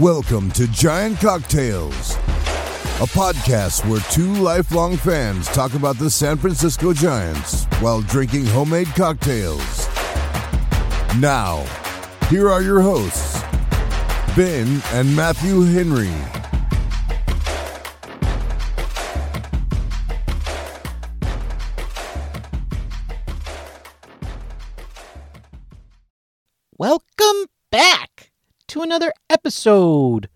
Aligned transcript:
Welcome 0.00 0.52
to 0.52 0.68
Giant 0.68 1.18
Cocktails, 1.18 2.14
a 2.14 3.08
podcast 3.08 3.84
where 3.90 4.00
two 4.12 4.32
lifelong 4.34 4.96
fans 4.96 5.48
talk 5.48 5.74
about 5.74 5.96
the 5.98 6.08
San 6.08 6.36
Francisco 6.36 6.92
Giants 6.92 7.64
while 7.80 8.02
drinking 8.02 8.46
homemade 8.46 8.86
cocktails. 8.94 9.88
Now, 11.18 11.64
here 12.28 12.48
are 12.48 12.62
your 12.62 12.80
hosts, 12.80 13.42
Ben 14.36 14.80
and 14.92 15.16
Matthew 15.16 15.62
Henry. 15.62 16.37
Episode 29.48 30.28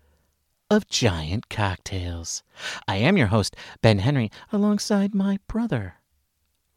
of 0.71 0.87
Giant 0.89 1.47
Cocktails. 1.47 2.41
I 2.87 2.95
am 2.95 3.15
your 3.15 3.27
host, 3.27 3.55
Ben 3.83 3.99
Henry, 3.99 4.31
alongside 4.51 5.13
my 5.13 5.37
brother, 5.47 5.97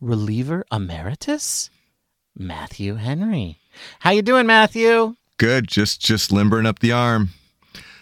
reliever 0.03 0.63
emeritus, 0.71 1.71
Matthew 2.37 2.97
Henry. 2.97 3.57
How 4.01 4.11
you 4.11 4.21
doing, 4.21 4.45
Matthew? 4.47 5.15
Good. 5.39 5.67
Just 5.67 6.03
just 6.03 6.31
limbering 6.31 6.67
up 6.67 6.81
the 6.81 6.93
arm. 6.93 7.31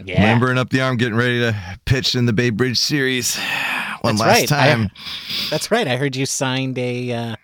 Yeah. 0.05 0.21
Limbering 0.25 0.59
up 0.59 0.71
the 0.71 0.81
arm, 0.81 0.97
getting 0.97 1.15
ready 1.15 1.39
to 1.39 1.55
pitch 1.85 2.17
in 2.17 2.27
the 2.27 2.33
Bay 2.33 2.51
Bridge 2.51 2.81
series. 2.81 3.37
One 4.01 4.17
That's 4.17 4.21
last 4.21 4.51
right. 4.51 4.53
I- 4.53 4.75
time. 4.75 4.91
That's 5.51 5.71
right. 5.71 5.87
I 5.87 5.95
heard 5.97 6.17
you 6.17 6.27
signed 6.27 6.77
a 6.77 7.13
uh, 7.13 7.37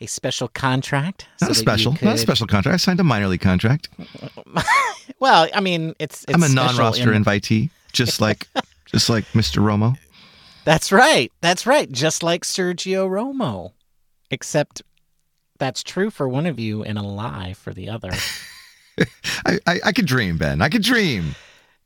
a 0.00 0.06
special 0.06 0.48
contract. 0.48 1.26
so 1.38 1.46
not 1.46 1.52
a 1.52 1.54
special. 1.54 1.92
Not 2.02 2.14
a 2.14 2.18
special 2.18 2.46
contract. 2.46 2.74
I 2.74 2.76
signed 2.78 3.00
a 3.00 3.04
minor 3.04 3.28
league 3.28 3.40
contract. 3.40 3.88
Well, 5.18 5.48
I 5.52 5.60
mean, 5.60 5.94
it's, 5.98 6.24
it's 6.28 6.34
I'm 6.34 6.42
a 6.42 6.48
non-roster 6.48 7.12
in- 7.12 7.24
invitee, 7.24 7.68
just 7.92 8.20
like 8.26 8.46
just 8.86 9.10
like 9.10 9.24
Mr. 9.32 9.60
Romo. 9.62 9.98
That's 10.64 10.92
right. 10.92 11.30
That's 11.42 11.66
right. 11.66 11.90
Just 11.90 12.22
like 12.22 12.42
Sergio 12.44 13.06
Romo, 13.08 13.72
except 14.30 14.80
that's 15.58 15.82
true 15.82 16.08
for 16.10 16.26
one 16.28 16.46
of 16.46 16.58
you 16.58 16.82
and 16.84 16.96
a 16.96 17.02
lie 17.02 17.52
for 17.54 17.74
the 17.74 17.90
other. 17.90 18.12
I, 19.44 19.58
I 19.66 19.80
I 19.86 19.92
could 19.92 20.06
dream, 20.06 20.38
Ben. 20.38 20.62
I 20.62 20.68
could 20.70 20.82
dream. 20.82 21.34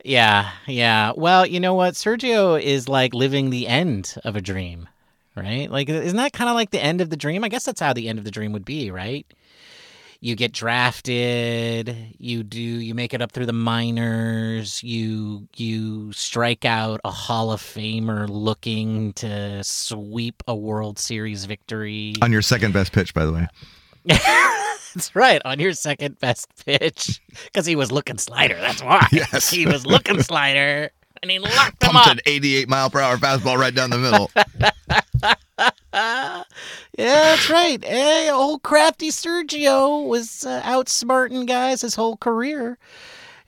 yeah, 0.04 0.50
yeah. 0.68 1.12
Well, 1.16 1.44
you 1.46 1.58
know 1.58 1.74
what? 1.74 1.94
Sergio 1.94 2.60
is 2.60 2.88
like 2.88 3.14
living 3.14 3.50
the 3.50 3.66
end 3.66 4.14
of 4.22 4.36
a 4.36 4.40
dream, 4.40 4.88
right? 5.36 5.70
Like, 5.70 5.88
isn't 5.88 6.16
that 6.16 6.32
kind 6.32 6.48
of 6.48 6.54
like 6.54 6.70
the 6.70 6.82
end 6.82 7.00
of 7.00 7.10
the 7.10 7.16
dream? 7.16 7.44
I 7.44 7.48
guess 7.48 7.64
that's 7.64 7.80
how 7.80 7.92
the 7.92 8.08
end 8.08 8.18
of 8.18 8.24
the 8.24 8.30
dream 8.30 8.52
would 8.52 8.64
be, 8.64 8.90
right? 8.90 9.26
You 10.20 10.34
get 10.36 10.52
drafted, 10.52 11.94
you 12.18 12.42
do, 12.42 12.60
you 12.60 12.94
make 12.94 13.12
it 13.12 13.20
up 13.20 13.32
through 13.32 13.44
the 13.44 13.52
minors, 13.52 14.82
you 14.82 15.46
you 15.56 16.12
strike 16.12 16.64
out 16.64 17.00
a 17.04 17.10
Hall 17.10 17.52
of 17.52 17.60
Famer 17.60 18.26
looking 18.30 19.12
to 19.14 19.62
sweep 19.62 20.42
a 20.48 20.54
World 20.54 20.98
Series 20.98 21.44
victory. 21.44 22.14
On 22.22 22.32
your 22.32 22.40
second 22.40 22.72
best 22.72 22.92
pitch, 22.92 23.12
by 23.12 23.26
the 23.26 23.32
way. 23.32 23.46
That's 24.94 25.14
right, 25.14 25.42
on 25.44 25.58
your 25.58 25.72
second 25.72 26.18
best 26.20 26.48
pitch. 26.64 27.20
Because 27.44 27.66
he 27.66 27.76
was 27.76 27.90
looking 27.92 28.16
slider. 28.16 28.54
That's 28.56 28.82
why. 28.82 29.06
Yes. 29.12 29.50
He 29.50 29.66
was 29.66 29.84
looking 29.84 30.22
slider. 30.22 30.90
And 31.24 31.30
he 31.30 31.38
locked 31.38 31.82
him 31.82 31.92
Pumped 31.92 32.06
up. 32.06 32.12
an 32.12 32.20
88 32.26 32.68
mile 32.68 32.90
per 32.90 33.00
hour 33.00 33.16
fastball 33.16 33.56
right 33.56 33.74
down 33.74 33.88
the 33.88 33.96
middle. 33.96 34.30
yeah, 35.94 36.42
that's 36.98 37.48
right. 37.48 37.82
Hey, 37.82 38.28
old 38.30 38.62
crafty 38.62 39.08
Sergio 39.08 40.06
was 40.06 40.44
uh, 40.44 40.60
outsmarting 40.60 41.46
guys 41.46 41.80
his 41.80 41.94
whole 41.94 42.18
career. 42.18 42.76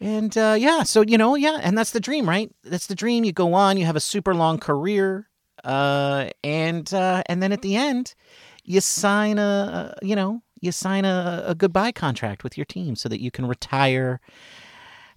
And 0.01 0.39
uh, 0.39 0.57
yeah, 0.59 0.85
so, 0.85 1.03
you 1.03 1.19
know, 1.19 1.35
yeah, 1.35 1.59
and 1.61 1.77
that's 1.77 1.91
the 1.91 2.01
dream, 2.01 2.27
right? 2.27 2.51
That's 2.65 2.87
the 2.87 2.95
dream. 2.95 3.25
You 3.25 3.33
go 3.33 3.53
on, 3.53 3.77
you 3.77 3.85
have 3.85 3.95
a 3.95 4.01
super 4.01 4.35
long 4.35 4.59
career. 4.59 5.29
Uh, 5.63 6.31
and 6.43 6.95
uh, 6.95 7.25
and 7.27 7.43
then 7.43 7.53
at 7.53 7.61
the 7.61 7.77
end, 7.77 8.15
you 8.65 8.81
sign 8.81 9.39
a, 9.39 9.95
a 10.01 10.07
you 10.07 10.17
know 10.17 10.41
you 10.63 10.73
sign 10.73 11.05
a, 11.05 11.45
a 11.47 11.55
goodbye 11.55 11.93
contract 11.93 12.43
with 12.43 12.57
your 12.57 12.65
team 12.65 12.97
so 12.97 13.11
that 13.11 13.21
you 13.21 13.31
can 13.31 13.45
retire 13.45 14.19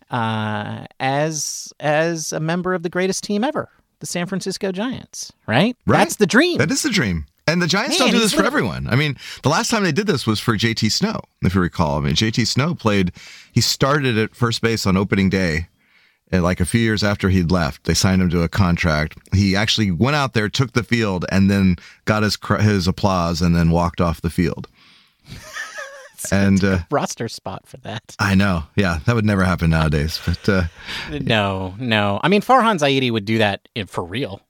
uh, 0.10 0.86
as 1.00 1.74
as 1.80 2.34
a 2.34 2.40
member 2.40 2.74
of 2.74 2.84
the 2.84 2.90
greatest 2.90 3.24
team 3.24 3.44
ever, 3.44 3.70
the 4.00 4.06
San 4.06 4.26
Francisco 4.28 4.72
Giants. 4.72 5.32
Right? 5.48 5.76
Right. 5.86 6.00
That's 6.00 6.16
the 6.18 6.28
dream. 6.28 6.58
That 6.58 6.72
is 6.72 6.84
the 6.84 6.90
dream. 6.90 7.26
And 7.48 7.64
the 7.64 7.68
Giants 7.68 7.98
Man, 7.98 8.10
don't 8.10 8.16
do 8.16 8.20
this 8.20 8.34
for 8.34 8.44
everyone. 8.44 8.88
I 8.88 8.96
mean, 8.96 9.18
the 9.42 9.50
last 9.50 9.72
time 9.72 9.84
they 9.84 9.92
did 9.92 10.06
this 10.06 10.28
was 10.28 10.40
for 10.40 10.56
JT 10.56 10.92
Snow, 10.92 11.20
if 11.42 11.56
you 11.56 11.62
recall. 11.62 11.98
I 11.98 12.02
mean, 12.02 12.14
JT 12.14 12.46
Snow 12.46 12.76
played, 12.76 13.12
he 13.52 13.60
started 13.60 14.20
at 14.20 14.36
first 14.36 14.62
base 14.62 14.86
on 14.86 14.96
opening 14.96 15.30
day. 15.30 15.68
And 16.32 16.44
like 16.44 16.60
a 16.60 16.66
few 16.66 16.80
years 16.80 17.04
after 17.04 17.30
he'd 17.30 17.50
left, 17.50 17.86
they 17.86 17.96
signed 17.96 18.22
him 18.22 18.30
to 18.30 18.44
a 18.44 18.50
contract. 18.50 19.18
He 19.34 19.56
actually 19.56 19.90
went 19.90 20.16
out 20.16 20.34
there, 20.34 20.48
took 20.48 20.74
the 20.74 20.84
field, 20.84 21.26
and 21.32 21.50
then 21.50 21.78
got 22.06 22.22
his 22.22 22.38
his 22.60 22.88
applause, 22.88 23.42
and 23.42 23.56
then 23.56 23.72
walked 23.72 24.00
off 24.00 24.22
the 24.22 24.30
field. 24.30 24.68
And 26.32 26.64
uh, 26.64 26.80
roster 26.92 27.28
spot 27.28 27.68
for 27.68 27.78
that. 27.78 28.16
I 28.20 28.36
know, 28.36 28.64
yeah, 28.76 29.00
that 29.06 29.16
would 29.16 29.26
never 29.26 29.44
happen 29.44 29.70
nowadays. 29.70 30.20
But 30.26 30.48
uh, 30.50 30.64
No, 31.10 31.76
no. 31.80 32.20
I 32.24 32.28
mean, 32.28 32.42
Farhan 32.42 32.78
Zaidi 32.80 33.12
would 33.12 33.26
do 33.26 33.38
that 33.40 33.68
in, 33.76 33.88
for 33.88 34.04
real, 34.04 34.42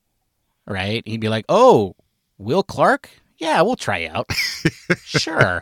right? 0.67 1.03
He'd 1.05 1.21
be 1.21 1.29
like, 1.29 1.45
"Oh, 1.49 1.95
Will 2.37 2.63
Clark? 2.63 3.09
Yeah, 3.37 3.61
we'll 3.61 3.75
try 3.75 4.05
out. 4.07 4.29
sure." 5.03 5.61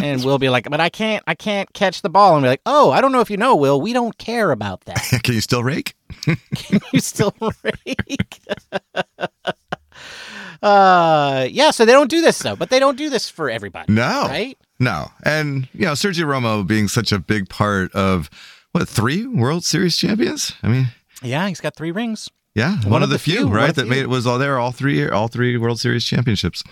And 0.00 0.24
we'll 0.24 0.38
be 0.38 0.48
like, 0.48 0.70
"But 0.70 0.80
I 0.80 0.88
can't, 0.90 1.24
I 1.26 1.34
can't 1.34 1.72
catch 1.72 2.02
the 2.02 2.08
ball." 2.10 2.36
And 2.36 2.44
be 2.44 2.48
like, 2.48 2.60
"Oh, 2.66 2.90
I 2.92 3.00
don't 3.00 3.10
know 3.12 3.20
if 3.20 3.30
you 3.30 3.36
know, 3.36 3.56
Will. 3.56 3.80
We 3.80 3.92
don't 3.92 4.16
care 4.16 4.52
about 4.52 4.82
that. 4.84 5.02
can 5.24 5.34
you 5.34 5.40
still 5.40 5.64
rake? 5.64 5.94
Can 6.54 6.80
you 6.92 7.00
still 7.00 7.34
rake?" 7.64 8.40
Uh, 10.62 11.46
yeah. 11.50 11.70
So 11.70 11.84
they 11.84 11.92
don't 11.92 12.10
do 12.10 12.20
this 12.20 12.38
though, 12.38 12.56
but 12.56 12.70
they 12.70 12.78
don't 12.78 12.96
do 12.96 13.10
this 13.10 13.28
for 13.28 13.50
everybody. 13.50 13.92
No, 13.92 14.24
right? 14.28 14.58
No, 14.78 15.10
and 15.24 15.68
you 15.72 15.86
know 15.86 15.92
Sergio 15.92 16.24
Romo 16.24 16.66
being 16.66 16.88
such 16.88 17.12
a 17.12 17.18
big 17.18 17.48
part 17.48 17.92
of 17.94 18.28
what 18.72 18.88
three 18.88 19.26
World 19.26 19.64
Series 19.64 19.96
champions? 19.96 20.52
I 20.62 20.68
mean, 20.68 20.88
Yeah, 21.22 21.48
he's 21.48 21.60
got 21.60 21.74
three 21.76 21.90
rings. 21.92 22.28
yeah, 22.54 22.76
one, 22.84 23.02
of 23.02 23.08
the, 23.08 23.18
few, 23.18 23.36
few, 23.38 23.48
right? 23.48 23.74
That 23.74 23.82
few. 23.82 23.90
made 23.90 24.00
it 24.00 24.08
was 24.08 24.26
all 24.26 24.38
there, 24.38 24.58
all 24.58 24.72
three, 24.72 25.08
all 25.08 25.28
three 25.28 25.56
World 25.56 25.80
Series 25.80 26.04
championships. 26.04 26.62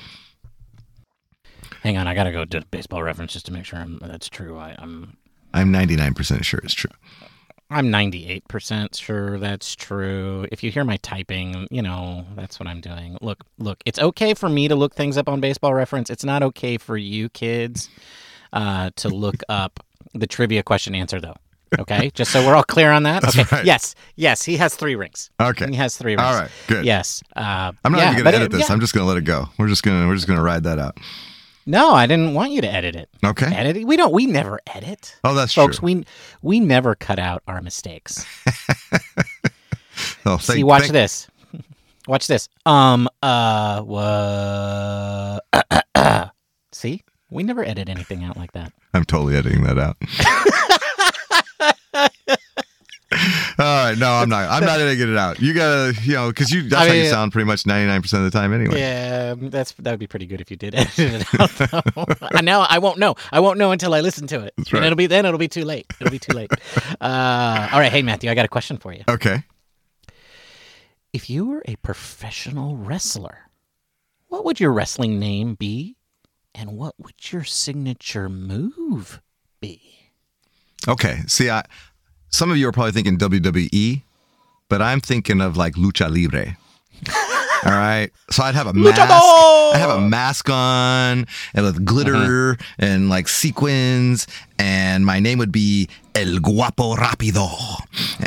Hang 1.83 1.97
on, 1.99 2.07
I 2.07 2.15
gotta 2.15 2.33
go 2.33 2.45
to 2.45 2.63
baseball 2.71 3.03
reference 3.03 3.33
just 3.35 3.47
to 3.47 3.53
make 3.53 3.65
sure 3.65 3.79
I'm, 3.79 3.99
that's 4.01 4.29
true. 4.29 4.59
I, 4.59 4.75
I'm 4.79 5.17
I'm 5.53 5.71
99 5.71 6.15
percent 6.15 6.45
sure 6.45 6.61
it's 6.65 6.75
true. 6.75 6.91
I'm 7.71 7.87
98% 7.89 8.95
sure 9.01 9.39
that's 9.39 9.75
true. 9.75 10.47
If 10.53 10.63
you 10.63 10.71
hear 10.71 10.85
my 10.85 10.99
typing, 10.99 11.67
you 11.71 11.83
know, 11.83 12.25
that's 12.37 12.61
what 12.61 12.69
I'm 12.69 12.81
doing. 12.81 13.17
Look, 13.21 13.43
look, 13.59 13.79
it's 13.87 13.99
okay 13.99 14.35
for 14.35 14.49
me 14.49 14.69
to 14.69 14.77
look 14.77 14.95
things 14.95 15.17
up 15.17 15.29
on 15.29 15.41
baseball 15.41 15.75
reference. 15.75 16.11
It's 16.11 16.25
not 16.25 16.43
okay 16.43 16.77
for 16.79 16.97
you 16.97 17.29
kids 17.31 17.89
uh, 18.53 18.91
to 18.97 19.09
look 19.09 19.37
up 19.49 19.81
the 20.13 20.27
trivia 20.27 20.63
question 20.63 20.95
answer, 20.95 21.21
though. 21.21 21.35
Okay? 21.79 22.11
Just 22.15 22.31
so 22.33 22.47
we're 22.47 22.55
all 22.55 22.63
clear 22.63 22.93
on 22.93 23.03
that. 23.05 23.23
That's 23.23 23.39
okay. 23.39 23.57
right. 23.57 23.65
Yes. 23.65 23.95
Yes. 24.15 24.45
He 24.45 24.57
has 24.59 24.77
three 24.77 24.95
rings. 24.95 25.31
Okay, 25.41 25.67
He 25.69 25.75
has 25.77 25.97
three 25.97 26.13
rings. 26.13 26.23
all 26.23 26.35
right, 26.39 26.51
good. 26.69 26.85
Yes. 26.85 27.23
Uh, 27.35 27.73
I'm 27.85 27.91
not 27.93 27.99
yeah, 27.99 28.13
even 28.13 28.25
gonna 28.25 28.37
it- 28.37 28.41
edit 28.41 28.51
this. 28.53 28.69
yeah. 28.69 28.73
I'm 28.75 28.81
just 28.81 28.95
gonna 28.95 29.07
let 29.07 29.17
it 29.17 29.25
go. 29.25 29.49
We're 29.59 29.69
just 29.69 29.83
gonna 29.83 30.07
we're 30.07 30.15
just 30.15 30.29
gonna 30.29 30.43
ride 30.43 30.63
that 30.65 30.79
out. 30.79 30.99
No, 31.67 31.93
I 31.95 32.07
didn't 32.07 32.35
want 32.35 32.53
you 32.53 32.61
to 32.61 32.71
edit 32.73 32.95
it. 32.95 33.09
Okay. 33.25 33.47
Edit 33.47 33.77
it? 33.79 33.85
We 33.87 33.97
don't. 33.97 34.13
We 34.13 34.27
never 34.27 34.61
edit. 34.75 35.17
Oh, 35.25 35.35
that's 35.35 35.53
true. 35.53 35.65
Folks, 35.65 35.79
true. 35.79 35.87
we 35.87 36.05
we 36.43 36.61
never 36.61 36.95
cut 36.95 37.19
out 37.19 37.43
our 37.49 37.61
mistakes. 37.63 38.25
Oh, 40.27 40.39
See, 40.39 40.55
thank- 40.55 40.67
watch 40.67 40.83
thank- 40.83 40.93
this. 40.93 41.29
Watch 42.09 42.27
this. 42.27 42.49
Um. 42.67 43.09
Uh. 43.23 43.81
What? 43.83 45.45
See, 46.73 47.03
we 47.31 47.43
never 47.45 47.65
edit 47.65 47.89
anything 47.89 48.25
out 48.25 48.37
like 48.37 48.53
that. 48.53 48.73
I'm 48.93 49.05
totally 49.05 49.37
editing 49.37 49.63
that 49.65 49.79
out. 49.79 49.97
All 53.59 53.85
right, 53.87 53.97
no, 53.97 54.11
I'm 54.11 54.29
not. 54.29 54.51
I'm 54.51 54.65
not 54.65 54.79
gonna 54.79 54.97
get 54.97 55.09
it 55.09 55.17
out. 55.17 55.41
You 55.41 55.55
gotta, 55.55 55.95
you 56.03 56.15
know, 56.15 56.29
because 56.29 56.51
you 56.51 56.69
that's 56.69 56.83
I 56.83 56.89
how 56.89 56.95
you 56.95 57.07
sound 57.07 57.33
pretty 57.33 57.47
much 57.47 57.67
99 57.67 58.03
percent 58.03 58.25
of 58.25 58.33
the 58.33 58.37
time 58.37 58.53
anyway. 58.53 58.81
Yeah, 58.81 59.35
that's 59.39 59.73
that 59.73 59.93
would 59.93 60.01
be 60.01 60.07
pretty 60.07 60.27
good 60.27 60.41
if 60.41 60.51
you 60.51 60.57
did 60.57 60.75
edit 60.75 60.99
it 60.99 61.41
out. 61.41 61.51
Though. 61.95 62.07
I 62.69 62.79
won't 62.79 62.99
know. 62.99 63.15
I 63.31 63.41
won't 63.41 63.59
know 63.59 63.71
until 63.71 63.95
I 63.95 64.01
listen 64.01 64.27
to 64.29 64.41
it, 64.41 64.55
That's 64.57 64.73
and 64.73 64.85
it'll 64.85 64.97
be 64.97 65.07
then 65.07 65.25
it'll 65.25 65.39
be 65.39 65.49
too 65.49 65.65
late. 65.65 65.87
It'll 66.01 66.11
be 66.11 66.19
too 66.19 66.35
late. 66.35 66.51
Uh, 67.01 67.69
all 67.73 67.81
right, 67.81 67.93
hey 67.93 68.03
Matthew, 68.03 68.31
I 68.31 68.35
got 68.35 68.45
a 68.45 68.49
question 68.49 68.77
for 68.77 68.93
you. 68.93 69.03
Okay. 69.09 69.43
If 71.13 71.29
you 71.29 71.45
were 71.47 71.63
a 71.67 71.77
professional 71.77 72.77
wrestler, 72.77 73.51
what 74.29 74.45
would 74.45 74.59
your 74.59 74.73
wrestling 74.73 75.19
name 75.19 75.55
be, 75.55 75.97
and 76.55 76.73
what 76.77 76.95
would 76.99 77.33
your 77.33 77.45
signature 77.45 78.29
move 78.29 79.21
be? 79.61 80.11
Okay. 80.89 81.23
See, 81.27 81.51
I, 81.51 81.65
some 82.35 82.51
of 82.51 82.57
you 82.57 82.69
are 82.69 82.73
probably 82.73 82.91
thinking 82.91 83.17
WWE, 83.17 84.03
but 84.69 84.83
I'm 84.83 85.01
thinking 85.01 85.41
of 85.41 85.57
like 85.57 85.75
lucha 85.75 86.11
libre. 86.11 86.57
All 87.65 87.71
right. 87.71 88.11
So 88.31 88.43
I'd 88.43 88.57
have 88.57 88.67
a 88.67 88.75
mask. 88.75 89.01
Luchador! 89.01 89.75
I 89.75 89.79
have 89.79 89.91
a 89.91 90.01
mask 90.01 90.51
on 90.51 91.27
and 91.55 91.65
with 91.65 91.85
glitter 91.85 92.59
and 92.79 93.09
like 93.09 93.29
sequins, 93.29 94.27
and 94.59 95.07
my 95.07 95.21
name 95.21 95.39
would 95.39 95.53
be 95.53 95.89
El 96.15 96.41
Guapo 96.41 96.97
Rapido. 96.97 97.49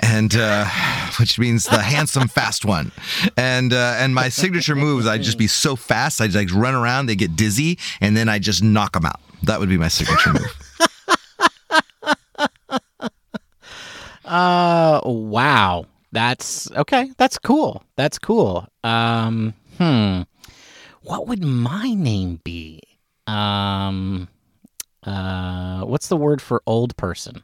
and 0.02 0.34
uh, 0.36 0.66
which 1.20 1.38
means 1.38 1.66
the 1.66 1.82
handsome 1.82 2.30
fast 2.30 2.64
one. 2.64 2.92
And 3.36 3.74
uh, 3.74 3.98
and 4.00 4.16
my 4.16 4.30
signature 4.30 4.76
moves, 4.76 5.06
I'd 5.06 5.22
just 5.22 5.38
be 5.38 5.48
so 5.48 5.76
fast, 5.76 6.22
I'd 6.22 6.34
like 6.34 6.52
run 6.54 6.76
around, 6.76 7.08
they 7.08 7.16
get 7.16 7.36
dizzy, 7.36 7.78
and 8.00 8.16
then 8.16 8.30
I 8.30 8.40
just 8.40 8.64
knock 8.64 8.94
them 8.94 9.06
out. 9.06 9.20
That 9.44 9.60
would 9.60 9.70
be 9.70 9.78
my 9.78 9.90
signature 9.90 10.34
move. 10.34 10.67
Uh, 14.28 15.02
wow. 15.06 15.86
That's 16.12 16.72
okay. 16.72 17.12
That's 17.18 17.38
cool. 17.38 17.84
That's 17.96 18.18
cool. 18.20 18.68
Um, 18.84 19.54
hmm. 19.78 20.22
What 21.04 21.28
would 21.28 21.44
my 21.44 21.94
name 21.94 22.40
be? 22.44 22.82
Um, 23.28 24.28
uh, 25.04 25.82
what's 25.82 26.08
the 26.08 26.18
word 26.18 26.42
for 26.42 26.62
old 26.66 26.96
person? 26.98 27.44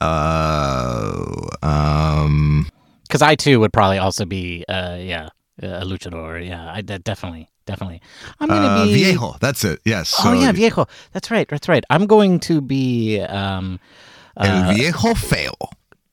Uh, 0.00 1.24
um, 1.62 2.68
Because 3.02 3.22
I 3.22 3.34
too 3.34 3.60
would 3.60 3.72
probably 3.72 3.98
also 3.98 4.24
be, 4.24 4.64
uh, 4.68 4.96
yeah, 4.98 5.28
a 5.62 5.84
luchador. 5.84 6.46
Yeah, 6.46 6.72
I 6.72 6.82
definitely, 6.82 7.48
definitely. 7.66 8.00
I'm 8.40 8.48
gonna 8.48 8.66
uh, 8.66 8.84
be 8.86 8.94
viejo. 8.94 9.36
That's 9.40 9.64
it. 9.64 9.80
Yes. 9.84 10.14
Oh 10.18 10.32
So, 10.32 10.32
yeah, 10.32 10.52
viejo. 10.52 10.86
That's 11.12 11.30
right. 11.30 11.48
That's 11.48 11.68
right. 11.68 11.84
I'm 11.90 12.06
going 12.06 12.40
to 12.40 12.60
be. 12.60 13.20
Um, 13.20 13.78
El 14.36 14.72
viejo 14.74 15.14
feo. 15.14 15.52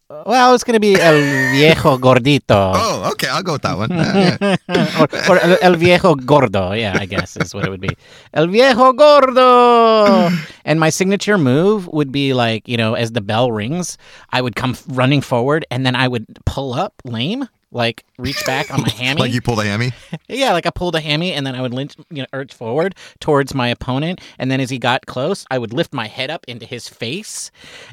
Well, 0.09 0.55
it's 0.55 0.63
going 0.63 0.75
to 0.75 0.79
be 0.79 0.95
el 0.95 1.15
viejo 1.53 1.97
gordito. 1.97 2.73
Oh, 2.87 3.09
okay. 3.11 3.27
I'll 3.27 3.43
go 3.43 3.53
with 3.53 3.63
that 3.63 3.77
one. 3.77 3.91
Uh, 3.91 4.37
yeah. 4.39 4.95
or, 4.99 5.07
or 5.29 5.39
el, 5.39 5.57
el 5.61 5.75
viejo 5.75 6.15
gordo, 6.15 6.71
yeah, 6.71 6.97
I 6.97 7.05
guess 7.05 7.35
is 7.35 7.53
what 7.53 7.65
it 7.65 7.69
would 7.69 7.81
be. 7.81 7.89
El 8.33 8.47
viejo 8.47 8.93
gordo. 8.93 10.29
and 10.65 10.79
my 10.79 10.89
signature 10.89 11.37
move 11.37 11.87
would 11.87 12.11
be 12.11 12.33
like, 12.33 12.67
you 12.67 12.77
know, 12.77 12.93
as 12.93 13.11
the 13.11 13.21
bell 13.21 13.51
rings, 13.51 13.97
I 14.31 14.41
would 14.41 14.55
come 14.55 14.77
running 14.87 15.21
forward 15.21 15.65
and 15.69 15.85
then 15.85 15.95
I 15.95 16.07
would 16.07 16.25
pull 16.45 16.73
up 16.73 16.93
lame, 17.03 17.49
like 17.71 18.05
reach 18.17 18.45
back 18.45 18.73
on 18.73 18.81
my 18.81 18.89
hammy. 18.97 19.21
Like 19.21 19.33
you 19.33 19.41
pulled 19.41 19.59
a 19.59 19.63
hammy. 19.65 19.91
yeah, 20.27 20.53
like 20.53 20.65
I 20.65 20.69
pulled 20.69 20.95
a 20.95 20.99
hammy 21.01 21.33
and 21.33 21.45
then 21.45 21.55
I 21.55 21.61
would 21.61 21.73
lynch, 21.73 21.95
you 22.09 22.21
know, 22.21 22.27
urge 22.33 22.53
forward 22.53 22.95
towards 23.19 23.53
my 23.53 23.67
opponent. 23.67 24.21
And 24.39 24.49
then 24.49 24.59
as 24.61 24.69
he 24.69 24.77
got 24.79 25.05
close, 25.05 25.45
I 25.51 25.57
would 25.57 25.73
lift 25.73 25.93
my 25.93 26.07
head 26.07 26.29
up 26.29 26.45
into 26.47 26.65
his 26.65 26.87
face 26.87 27.51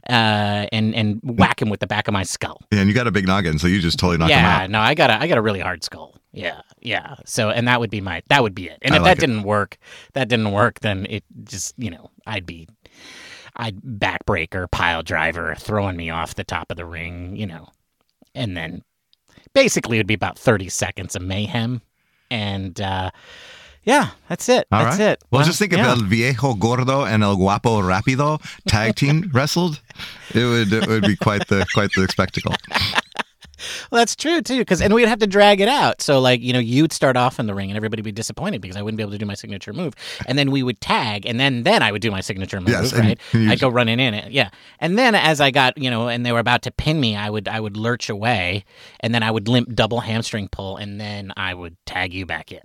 uh, 0.08 0.66
and, 0.72 0.94
and 0.94 1.20
whack 1.22 1.60
him 1.60 1.70
with 1.70 1.80
the 1.80 1.86
back 1.86 2.08
of 2.08 2.12
my 2.12 2.22
skull. 2.22 2.60
Yeah, 2.70 2.80
and 2.80 2.88
you 2.88 2.94
got 2.94 3.06
a 3.06 3.10
big 3.12 3.26
noggin, 3.26 3.58
so 3.58 3.66
you 3.66 3.80
just 3.80 3.98
totally 3.98 4.18
knocked 4.18 4.30
him 4.32 4.38
Yeah, 4.38 4.62
out. 4.62 4.70
no, 4.70 4.80
I 4.80 4.94
got 4.94 5.10
a 5.10 5.20
I 5.20 5.26
got 5.26 5.38
a 5.38 5.42
really 5.42 5.60
hard 5.60 5.82
skull. 5.82 6.14
Yeah, 6.32 6.62
yeah. 6.80 7.14
So 7.24 7.50
and 7.50 7.68
that 7.68 7.78
would 7.80 7.90
be 7.90 8.00
my 8.00 8.22
that 8.28 8.42
would 8.42 8.54
be 8.54 8.68
it. 8.68 8.78
And 8.82 8.94
I 8.94 8.96
if 8.98 9.02
like 9.02 9.16
that 9.18 9.22
it. 9.24 9.26
didn't 9.26 9.44
work, 9.44 9.78
that 10.14 10.28
didn't 10.28 10.50
work, 10.52 10.80
then 10.80 11.06
it 11.10 11.24
just 11.44 11.74
you 11.78 11.90
know 11.90 12.10
I'd 12.26 12.46
be 12.46 12.68
I'd 13.56 13.80
backbreaker, 13.82 14.68
pile 14.70 15.02
driver, 15.02 15.54
throwing 15.58 15.96
me 15.96 16.10
off 16.10 16.34
the 16.34 16.42
top 16.44 16.70
of 16.70 16.76
the 16.76 16.84
ring, 16.84 17.36
you 17.36 17.46
know, 17.46 17.68
and 18.34 18.56
then 18.56 18.82
basically 19.54 19.96
it'd 19.98 20.06
be 20.06 20.14
about 20.14 20.38
thirty 20.38 20.68
seconds 20.68 21.16
of 21.16 21.22
mayhem, 21.22 21.80
and 22.30 22.80
uh, 22.80 23.10
yeah, 23.84 24.10
that's 24.28 24.48
it. 24.48 24.66
All 24.72 24.84
that's 24.84 24.98
right. 24.98 25.12
it. 25.12 25.24
Well, 25.30 25.44
just 25.44 25.58
think 25.58 25.72
yeah. 25.72 25.90
El 25.90 26.02
Viejo 26.02 26.54
Gordo 26.54 27.04
and 27.04 27.22
El 27.22 27.36
Guapo 27.36 27.80
Rapido 27.80 28.40
tag 28.66 28.96
team 28.96 29.30
wrestled, 29.34 29.80
it 30.34 30.44
would 30.44 30.72
it 30.72 30.86
would 30.88 31.02
be 31.02 31.16
quite 31.16 31.46
the 31.48 31.66
quite 31.72 31.90
the 31.94 32.08
spectacle. 32.08 32.54
Well, 33.90 33.98
that's 34.00 34.16
true 34.16 34.40
too, 34.42 34.58
because 34.58 34.80
and 34.80 34.94
we'd 34.94 35.08
have 35.08 35.18
to 35.20 35.26
drag 35.26 35.60
it 35.60 35.68
out. 35.68 36.00
So 36.00 36.20
like 36.20 36.40
you 36.40 36.52
know, 36.52 36.58
you'd 36.58 36.92
start 36.92 37.16
off 37.16 37.38
in 37.38 37.46
the 37.46 37.54
ring, 37.54 37.70
and 37.70 37.76
everybody 37.76 38.00
would 38.00 38.04
be 38.04 38.12
disappointed 38.12 38.60
because 38.60 38.76
I 38.76 38.82
wouldn't 38.82 38.96
be 38.96 39.02
able 39.02 39.12
to 39.12 39.18
do 39.18 39.26
my 39.26 39.34
signature 39.34 39.72
move. 39.72 39.94
And 40.26 40.38
then 40.38 40.50
we 40.50 40.62
would 40.62 40.80
tag, 40.80 41.26
and 41.26 41.38
then 41.38 41.62
then 41.62 41.82
I 41.82 41.92
would 41.92 42.02
do 42.02 42.10
my 42.10 42.20
signature 42.20 42.60
move. 42.60 42.70
Yes, 42.70 42.92
right? 42.92 43.18
I'd 43.34 43.60
go 43.60 43.68
running 43.68 44.00
in 44.00 44.14
it, 44.14 44.32
yeah. 44.32 44.50
And 44.80 44.98
then 44.98 45.14
as 45.14 45.40
I 45.40 45.50
got 45.50 45.76
you 45.78 45.90
know, 45.90 46.08
and 46.08 46.24
they 46.24 46.32
were 46.32 46.38
about 46.38 46.62
to 46.62 46.70
pin 46.70 47.00
me, 47.00 47.16
I 47.16 47.30
would 47.30 47.48
I 47.48 47.60
would 47.60 47.76
lurch 47.76 48.08
away, 48.08 48.64
and 49.00 49.14
then 49.14 49.22
I 49.22 49.30
would 49.30 49.48
limp 49.48 49.74
double 49.74 50.00
hamstring 50.00 50.48
pull, 50.48 50.76
and 50.76 51.00
then 51.00 51.32
I 51.36 51.54
would 51.54 51.76
tag 51.86 52.14
you 52.14 52.26
back 52.26 52.52
in. 52.52 52.60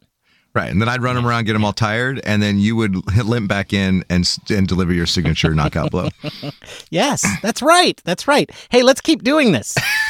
Right, 0.55 0.71
and 0.71 0.81
then 0.81 0.89
I'd 0.89 1.03
run 1.03 1.15
them 1.15 1.27
around, 1.27 1.45
get 1.45 1.53
them 1.53 1.63
all 1.63 1.73
tired, 1.73 2.21
and 2.23 2.41
then 2.41 2.57
you 2.57 2.75
would 2.75 2.95
limp 3.23 3.47
back 3.47 3.71
in 3.71 4.03
and 4.09 4.27
and 4.49 4.67
deliver 4.67 4.91
your 4.91 5.05
signature 5.05 5.53
knockout 5.53 5.91
blow. 5.91 6.09
Yes, 6.89 7.23
that's 7.43 7.61
right. 7.61 8.01
That's 8.03 8.27
right. 8.27 8.49
Hey, 8.69 8.81
let's 8.81 8.99
keep 8.99 9.23
doing 9.23 9.51
this. 9.51 9.75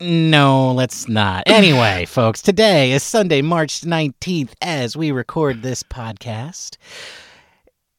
no, 0.00 0.72
let's 0.72 1.08
not. 1.08 1.44
Anyway, 1.46 2.04
folks, 2.08 2.42
today 2.42 2.92
is 2.92 3.02
Sunday, 3.02 3.42
March 3.42 3.82
19th, 3.82 4.52
as 4.62 4.96
we 4.96 5.10
record 5.10 5.62
this 5.62 5.82
podcast. 5.82 6.76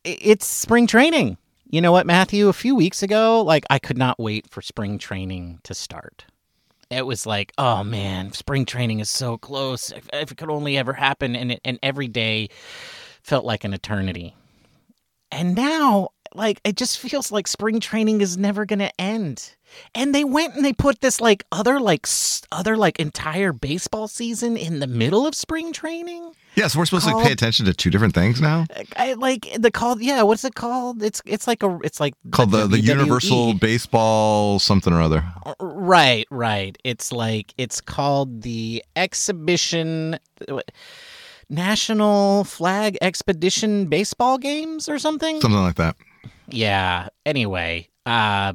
It's 0.03 0.45
spring 0.45 0.87
training. 0.87 1.37
You 1.69 1.81
know 1.81 1.91
what, 1.91 2.07
Matthew? 2.07 2.47
A 2.47 2.53
few 2.53 2.73
weeks 2.75 3.03
ago, 3.03 3.41
like, 3.41 3.65
I 3.69 3.77
could 3.79 3.97
not 3.97 4.17
wait 4.19 4.49
for 4.49 4.61
spring 4.61 4.97
training 4.97 5.59
to 5.63 5.73
start. 5.73 6.25
It 6.89 7.05
was 7.05 7.27
like, 7.27 7.51
oh 7.59 7.83
man, 7.83 8.31
spring 8.31 8.65
training 8.65 8.99
is 8.99 9.09
so 9.09 9.37
close. 9.37 9.91
If, 9.91 10.09
if 10.11 10.31
it 10.31 10.37
could 10.37 10.49
only 10.49 10.77
ever 10.77 10.93
happen. 10.93 11.35
And, 11.35 11.51
it, 11.51 11.61
and 11.63 11.77
every 11.83 12.07
day 12.07 12.49
felt 13.21 13.45
like 13.45 13.63
an 13.63 13.73
eternity. 13.73 14.35
And 15.31 15.55
now, 15.55 16.09
like, 16.33 16.61
it 16.63 16.75
just 16.77 16.99
feels 16.99 17.31
like 17.31 17.47
spring 17.47 17.79
training 17.79 18.21
is 18.21 18.37
never 18.37 18.65
going 18.65 18.79
to 18.79 18.91
end. 19.01 19.55
And 19.93 20.15
they 20.15 20.23
went 20.23 20.55
and 20.55 20.65
they 20.65 20.73
put 20.73 20.99
this 21.01 21.21
like 21.21 21.43
other 21.51 21.79
like 21.79 22.07
other 22.51 22.75
like 22.75 22.99
entire 22.99 23.53
baseball 23.53 24.07
season 24.07 24.57
in 24.57 24.79
the 24.79 24.87
middle 24.87 25.27
of 25.27 25.35
spring 25.35 25.71
training. 25.73 26.31
yeah, 26.55 26.65
so 26.67 26.79
we're 26.79 26.85
supposed 26.85 27.05
to 27.05 27.11
Called- 27.11 27.25
pay 27.25 27.31
attention 27.31 27.67
to 27.67 27.73
two 27.75 27.91
different 27.91 28.15
things 28.15 28.41
now. 28.41 28.65
Uh, 28.75 28.83
I 28.97 29.13
like 29.13 29.47
the 29.59 29.69
call. 29.69 30.01
Yeah, 30.01 30.23
what's 30.23 30.43
it 30.43 30.55
called? 30.55 31.03
It's 31.03 31.21
it's 31.23 31.45
like 31.47 31.61
a 31.61 31.77
it's 31.83 31.99
like 31.99 32.15
Called 32.31 32.49
the, 32.49 32.65
the 32.65 32.77
WWE. 32.77 32.83
Universal 32.83 33.53
Baseball 33.59 34.57
something 34.57 34.91
or 34.91 35.01
other. 35.03 35.23
Right, 35.59 36.25
right. 36.31 36.75
It's 36.83 37.11
like 37.11 37.53
it's 37.59 37.79
called 37.79 38.41
the 38.41 38.83
exhibition. 38.95 40.17
Uh, 40.47 40.61
National 41.51 42.43
Flag 42.43 42.97
Expedition 43.01 43.87
Baseball 43.87 44.37
Games 44.37 44.87
or 44.87 44.99
something. 44.99 45.41
Something 45.41 45.61
like 45.61 45.75
that. 45.75 45.95
Yeah. 46.53 47.09
Anyway, 47.25 47.89
uh, 48.05 48.53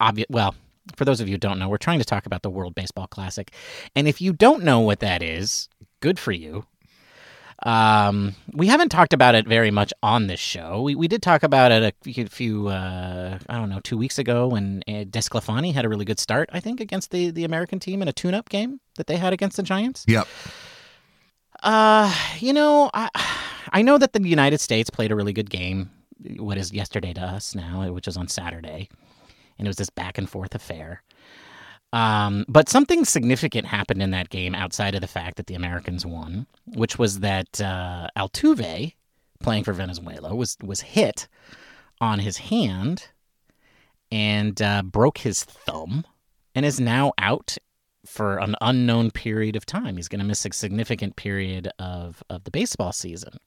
obvious. 0.00 0.26
Well, 0.30 0.54
for 0.96 1.04
those 1.04 1.20
of 1.20 1.28
you 1.28 1.34
who 1.34 1.38
don't 1.38 1.58
know, 1.58 1.68
we're 1.68 1.78
trying 1.78 1.98
to 1.98 2.04
talk 2.04 2.26
about 2.26 2.42
the 2.42 2.50
World 2.50 2.74
Baseball 2.74 3.06
Classic, 3.06 3.50
and 3.94 4.06
if 4.06 4.20
you 4.20 4.32
don't 4.32 4.62
know 4.62 4.80
what 4.80 5.00
that 5.00 5.22
is, 5.22 5.68
good 6.00 6.18
for 6.18 6.32
you. 6.32 6.64
Um, 7.62 8.34
we 8.52 8.66
haven't 8.66 8.90
talked 8.90 9.14
about 9.14 9.34
it 9.34 9.48
very 9.48 9.70
much 9.70 9.92
on 10.02 10.26
this 10.26 10.38
show. 10.38 10.82
We 10.82 10.94
we 10.94 11.08
did 11.08 11.22
talk 11.22 11.42
about 11.42 11.72
it 11.72 11.94
a 12.06 12.28
few, 12.28 12.68
uh, 12.68 13.38
I 13.48 13.54
don't 13.54 13.70
know, 13.70 13.80
two 13.80 13.96
weeks 13.96 14.18
ago 14.18 14.46
when 14.46 14.82
uh, 14.86 15.04
DeSclafani 15.04 15.72
had 15.72 15.86
a 15.86 15.88
really 15.88 16.04
good 16.04 16.20
start, 16.20 16.50
I 16.52 16.60
think, 16.60 16.80
against 16.80 17.10
the 17.12 17.30
the 17.30 17.44
American 17.44 17.80
team 17.80 18.02
in 18.02 18.08
a 18.08 18.12
tune-up 18.12 18.50
game 18.50 18.80
that 18.96 19.06
they 19.06 19.16
had 19.16 19.32
against 19.32 19.56
the 19.56 19.62
Giants. 19.62 20.04
Yep. 20.06 20.28
Uh, 21.62 22.14
you 22.38 22.52
know, 22.52 22.90
I 22.92 23.08
I 23.72 23.80
know 23.80 23.96
that 23.96 24.12
the 24.12 24.20
United 24.22 24.60
States 24.60 24.90
played 24.90 25.10
a 25.10 25.16
really 25.16 25.32
good 25.32 25.48
game. 25.48 25.90
What 26.38 26.58
is 26.58 26.72
yesterday 26.72 27.12
to 27.14 27.20
us 27.20 27.54
now, 27.54 27.90
which 27.92 28.08
is 28.08 28.16
on 28.16 28.28
Saturday, 28.28 28.88
and 29.58 29.66
it 29.66 29.68
was 29.68 29.76
this 29.76 29.90
back 29.90 30.18
and 30.18 30.28
forth 30.28 30.54
affair. 30.54 31.02
Um, 31.92 32.44
but 32.48 32.68
something 32.68 33.04
significant 33.04 33.66
happened 33.66 34.02
in 34.02 34.10
that 34.10 34.28
game 34.28 34.54
outside 34.54 34.94
of 34.94 35.00
the 35.00 35.06
fact 35.06 35.36
that 35.36 35.46
the 35.46 35.54
Americans 35.54 36.04
won, 36.04 36.46
which 36.66 36.98
was 36.98 37.20
that 37.20 37.60
uh, 37.60 38.08
Altuve, 38.16 38.94
playing 39.40 39.64
for 39.64 39.72
Venezuela, 39.72 40.34
was 40.34 40.56
was 40.62 40.80
hit 40.80 41.28
on 42.00 42.18
his 42.18 42.38
hand 42.38 43.08
and 44.10 44.60
uh, 44.62 44.82
broke 44.82 45.18
his 45.18 45.44
thumb, 45.44 46.04
and 46.54 46.64
is 46.64 46.80
now 46.80 47.12
out 47.18 47.56
for 48.06 48.38
an 48.38 48.54
unknown 48.60 49.10
period 49.10 49.56
of 49.56 49.66
time. 49.66 49.96
He's 49.96 50.08
going 50.08 50.20
to 50.20 50.24
miss 50.24 50.44
a 50.44 50.52
significant 50.52 51.16
period 51.16 51.68
of, 51.78 52.22
of 52.30 52.44
the 52.44 52.50
baseball 52.50 52.92
season, 52.92 53.38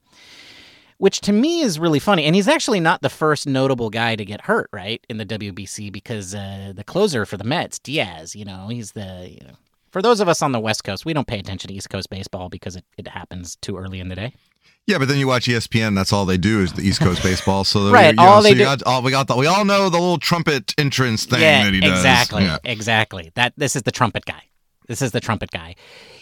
which 1.00 1.20
to 1.22 1.34
me 1.34 1.62
is 1.62 1.80
really 1.80 1.98
funny. 2.00 2.26
And 2.26 2.36
he's 2.36 2.48
actually 2.48 2.80
not 2.80 3.02
the 3.02 3.10
first 3.10 3.48
notable 3.48 3.90
guy 3.90 4.16
to 4.16 4.24
get 4.24 4.42
hurt, 4.42 4.70
right, 4.72 5.04
in 5.10 5.18
the 5.18 5.26
WBC 5.26 5.92
because 5.92 6.36
uh, 6.36 6.72
the 6.76 6.84
closer 6.84 7.26
for 7.26 7.36
the 7.38 7.44
Mets, 7.44 7.80
Diaz, 7.80 8.36
you 8.36 8.46
know, 8.46 8.68
he's 8.68 8.92
the. 8.92 9.36
You 9.42 9.48
know, 9.48 9.54
for 9.92 10.04
those 10.04 10.20
of 10.20 10.30
us 10.30 10.44
on 10.44 10.52
the 10.52 10.60
West 10.60 10.84
Coast, 10.84 11.04
we 11.06 11.14
don't 11.14 11.26
pay 11.26 11.40
attention 11.40 11.70
to 11.70 11.74
East 11.74 11.90
Coast 11.90 12.10
baseball 12.12 12.48
because 12.48 12.76
it, 12.76 12.86
it 12.98 13.08
happens 13.08 13.56
too 13.56 13.76
early 13.76 14.00
in 14.00 14.10
the 14.10 14.16
day. 14.16 14.34
Yeah, 14.86 14.98
but 14.98 15.08
then 15.08 15.18
you 15.18 15.28
watch 15.28 15.46
ESPN. 15.46 15.96
That's 15.96 16.12
all 16.14 16.26
they 16.26 16.38
do 16.38 16.62
is 16.62 16.74
the 16.74 16.82
East 16.82 17.00
Coast 17.02 17.22
baseball. 17.24 17.64
So 17.64 17.92
Right, 17.92 18.08
you 18.10 18.14
know, 18.14 18.24
all 18.24 18.42
so 18.42 18.50
they 18.50 18.54
do- 18.56 18.64
got, 18.64 18.84
all, 18.84 19.02
we 19.02 19.12
got 19.12 19.28
the, 19.28 19.36
we 19.36 19.48
all 19.48 19.66
know 19.66 19.90
the 19.90 19.98
little 20.00 20.18
trumpet 20.20 20.74
entrance 20.78 21.26
thing 21.26 21.42
yeah, 21.42 21.64
that 21.64 21.74
he 21.74 21.80
does. 21.80 21.92
exactly, 22.00 22.44
Yeah. 22.44 22.58
exactly. 22.64 23.32
That 23.36 23.54
this 23.58 23.76
is 23.76 23.84
the 23.84 23.92
trumpet 23.92 24.26
guy. 24.26 24.44
This 24.88 25.02
is 25.02 25.12
the 25.12 25.20
trumpet 25.20 25.52
guy. 25.52 25.76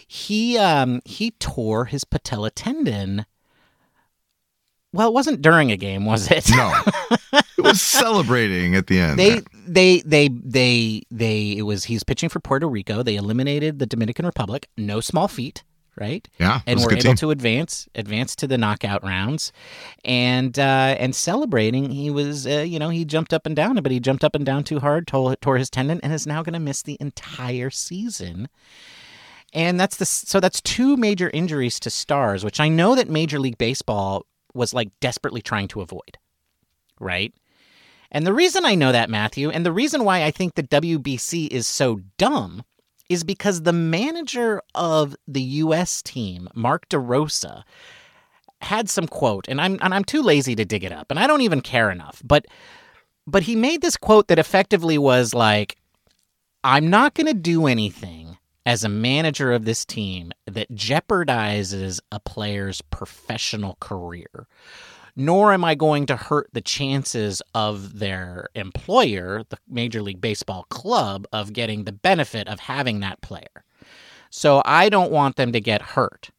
He 0.06 0.56
um 0.58 1.00
he 1.04 1.30
tore 1.32 1.86
his 1.86 2.04
patella 2.04 2.50
tendon. 2.50 3.26
Well, 4.92 5.08
it 5.08 5.14
wasn't 5.14 5.42
during 5.42 5.70
a 5.70 5.76
game, 5.76 6.06
was 6.06 6.30
it? 6.30 6.48
No, 6.50 6.72
it 7.32 7.62
was 7.62 7.80
celebrating 7.80 8.74
at 8.74 8.86
the 8.86 9.00
end. 9.00 9.18
They 9.18 9.42
they 9.66 10.00
they 10.00 10.28
they 10.28 11.02
they 11.10 11.54
it 11.56 11.62
was 11.62 11.84
he's 11.84 12.04
pitching 12.04 12.28
for 12.28 12.40
Puerto 12.40 12.68
Rico. 12.68 13.02
They 13.02 13.16
eliminated 13.16 13.78
the 13.78 13.86
Dominican 13.86 14.24
Republic. 14.24 14.68
No 14.76 15.00
small 15.00 15.28
feat 15.28 15.64
right? 15.98 16.28
Yeah, 16.38 16.60
and 16.66 16.80
were 16.80 16.92
able 16.92 17.02
team. 17.02 17.16
to 17.16 17.30
advance 17.30 17.88
advance 17.94 18.36
to 18.36 18.46
the 18.46 18.56
knockout 18.56 19.02
rounds 19.02 19.52
and 20.04 20.58
uh, 20.58 20.96
and 20.98 21.14
celebrating 21.14 21.90
he 21.90 22.10
was 22.10 22.46
uh, 22.46 22.64
you 22.66 22.78
know 22.78 22.88
he 22.88 23.04
jumped 23.04 23.32
up 23.32 23.46
and 23.46 23.56
down 23.56 23.76
but 23.82 23.92
he 23.92 24.00
jumped 24.00 24.24
up 24.24 24.34
and 24.34 24.46
down 24.46 24.64
too 24.64 24.78
hard 24.78 25.06
tore, 25.06 25.36
tore 25.36 25.58
his 25.58 25.70
tendon 25.70 26.00
and 26.02 26.12
is 26.12 26.26
now 26.26 26.42
going 26.42 26.54
to 26.54 26.60
miss 26.60 26.82
the 26.82 26.96
entire 27.00 27.70
season 27.70 28.48
and 29.52 29.78
that's 29.78 29.96
the 29.96 30.06
so 30.06 30.40
that's 30.40 30.60
two 30.60 30.96
major 30.96 31.30
injuries 31.34 31.80
to 31.80 31.90
stars 31.90 32.44
which 32.44 32.60
i 32.60 32.68
know 32.68 32.94
that 32.94 33.08
major 33.08 33.38
league 33.38 33.58
baseball 33.58 34.24
was 34.54 34.74
like 34.74 34.90
desperately 35.00 35.42
trying 35.42 35.68
to 35.68 35.80
avoid 35.80 36.18
right 37.00 37.32
and 38.10 38.26
the 38.26 38.34
reason 38.34 38.64
i 38.64 38.74
know 38.74 38.92
that 38.92 39.10
matthew 39.10 39.50
and 39.50 39.64
the 39.64 39.72
reason 39.72 40.04
why 40.04 40.24
i 40.24 40.30
think 40.30 40.54
the 40.54 40.62
wbc 40.62 41.48
is 41.48 41.66
so 41.66 42.00
dumb 42.16 42.62
is 43.08 43.24
because 43.24 43.62
the 43.62 43.72
manager 43.72 44.62
of 44.74 45.16
the 45.26 45.42
U.S. 45.42 46.02
team, 46.02 46.48
Mark 46.54 46.88
DeRosa, 46.88 47.64
had 48.60 48.90
some 48.90 49.06
quote, 49.06 49.46
and 49.48 49.60
I'm 49.60 49.78
and 49.80 49.94
I'm 49.94 50.04
too 50.04 50.20
lazy 50.20 50.54
to 50.56 50.64
dig 50.64 50.84
it 50.84 50.92
up, 50.92 51.10
and 51.10 51.18
I 51.18 51.26
don't 51.26 51.42
even 51.42 51.60
care 51.60 51.90
enough. 51.90 52.20
But 52.24 52.46
but 53.26 53.44
he 53.44 53.56
made 53.56 53.82
this 53.82 53.96
quote 53.96 54.28
that 54.28 54.38
effectively 54.38 54.98
was 54.98 55.32
like, 55.32 55.76
"I'm 56.64 56.90
not 56.90 57.14
going 57.14 57.28
to 57.28 57.34
do 57.34 57.66
anything 57.66 58.17
as 58.68 58.84
a 58.84 58.88
manager 58.88 59.50
of 59.50 59.64
this 59.64 59.86
team 59.86 60.30
that 60.46 60.70
jeopardizes 60.72 62.00
a 62.12 62.20
player's 62.20 62.82
professional 62.82 63.78
career." 63.80 64.46
Nor 65.16 65.52
am 65.52 65.64
I 65.64 65.74
going 65.74 66.06
to 66.06 66.16
hurt 66.16 66.48
the 66.52 66.60
chances 66.60 67.42
of 67.52 67.98
their 67.98 68.50
employer, 68.54 69.42
the 69.48 69.58
Major 69.66 70.00
League 70.00 70.20
Baseball 70.20 70.64
club, 70.70 71.26
of 71.32 71.52
getting 71.52 71.82
the 71.82 71.92
benefit 71.92 72.46
of 72.46 72.60
having 72.60 73.00
that 73.00 73.20
player. 73.20 73.64
So 74.30 74.62
I 74.64 74.88
don't 74.88 75.10
want 75.10 75.34
them 75.34 75.50
to 75.50 75.60
get 75.60 75.96
hurt. 75.96 76.30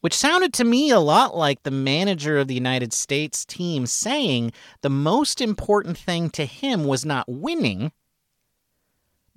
Which 0.00 0.14
sounded 0.14 0.52
to 0.54 0.64
me 0.64 0.90
a 0.90 1.00
lot 1.00 1.36
like 1.36 1.62
the 1.62 1.70
manager 1.70 2.38
of 2.38 2.48
the 2.48 2.54
United 2.54 2.92
States 2.92 3.46
team 3.46 3.86
saying 3.86 4.52
the 4.82 4.90
most 4.90 5.40
important 5.40 5.96
thing 5.96 6.28
to 6.30 6.44
him 6.44 6.84
was 6.84 7.06
not 7.06 7.24
winning, 7.28 7.92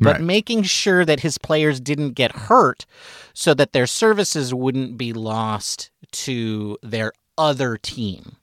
but 0.01 0.13
Right. 0.15 0.21
making 0.21 0.63
sure 0.63 1.05
that 1.05 1.19
his 1.21 1.37
players 1.37 1.79
didn't 1.79 2.13
get 2.13 2.31
hurt 2.33 2.85
so 3.33 3.53
that 3.53 3.71
their 3.71 3.87
services 3.87 4.53
wouldn't 4.53 4.97
be 4.97 5.13
lost 5.13 5.91
to 6.11 6.77
their 6.83 7.13
other 7.37 7.77
team. 7.77 8.35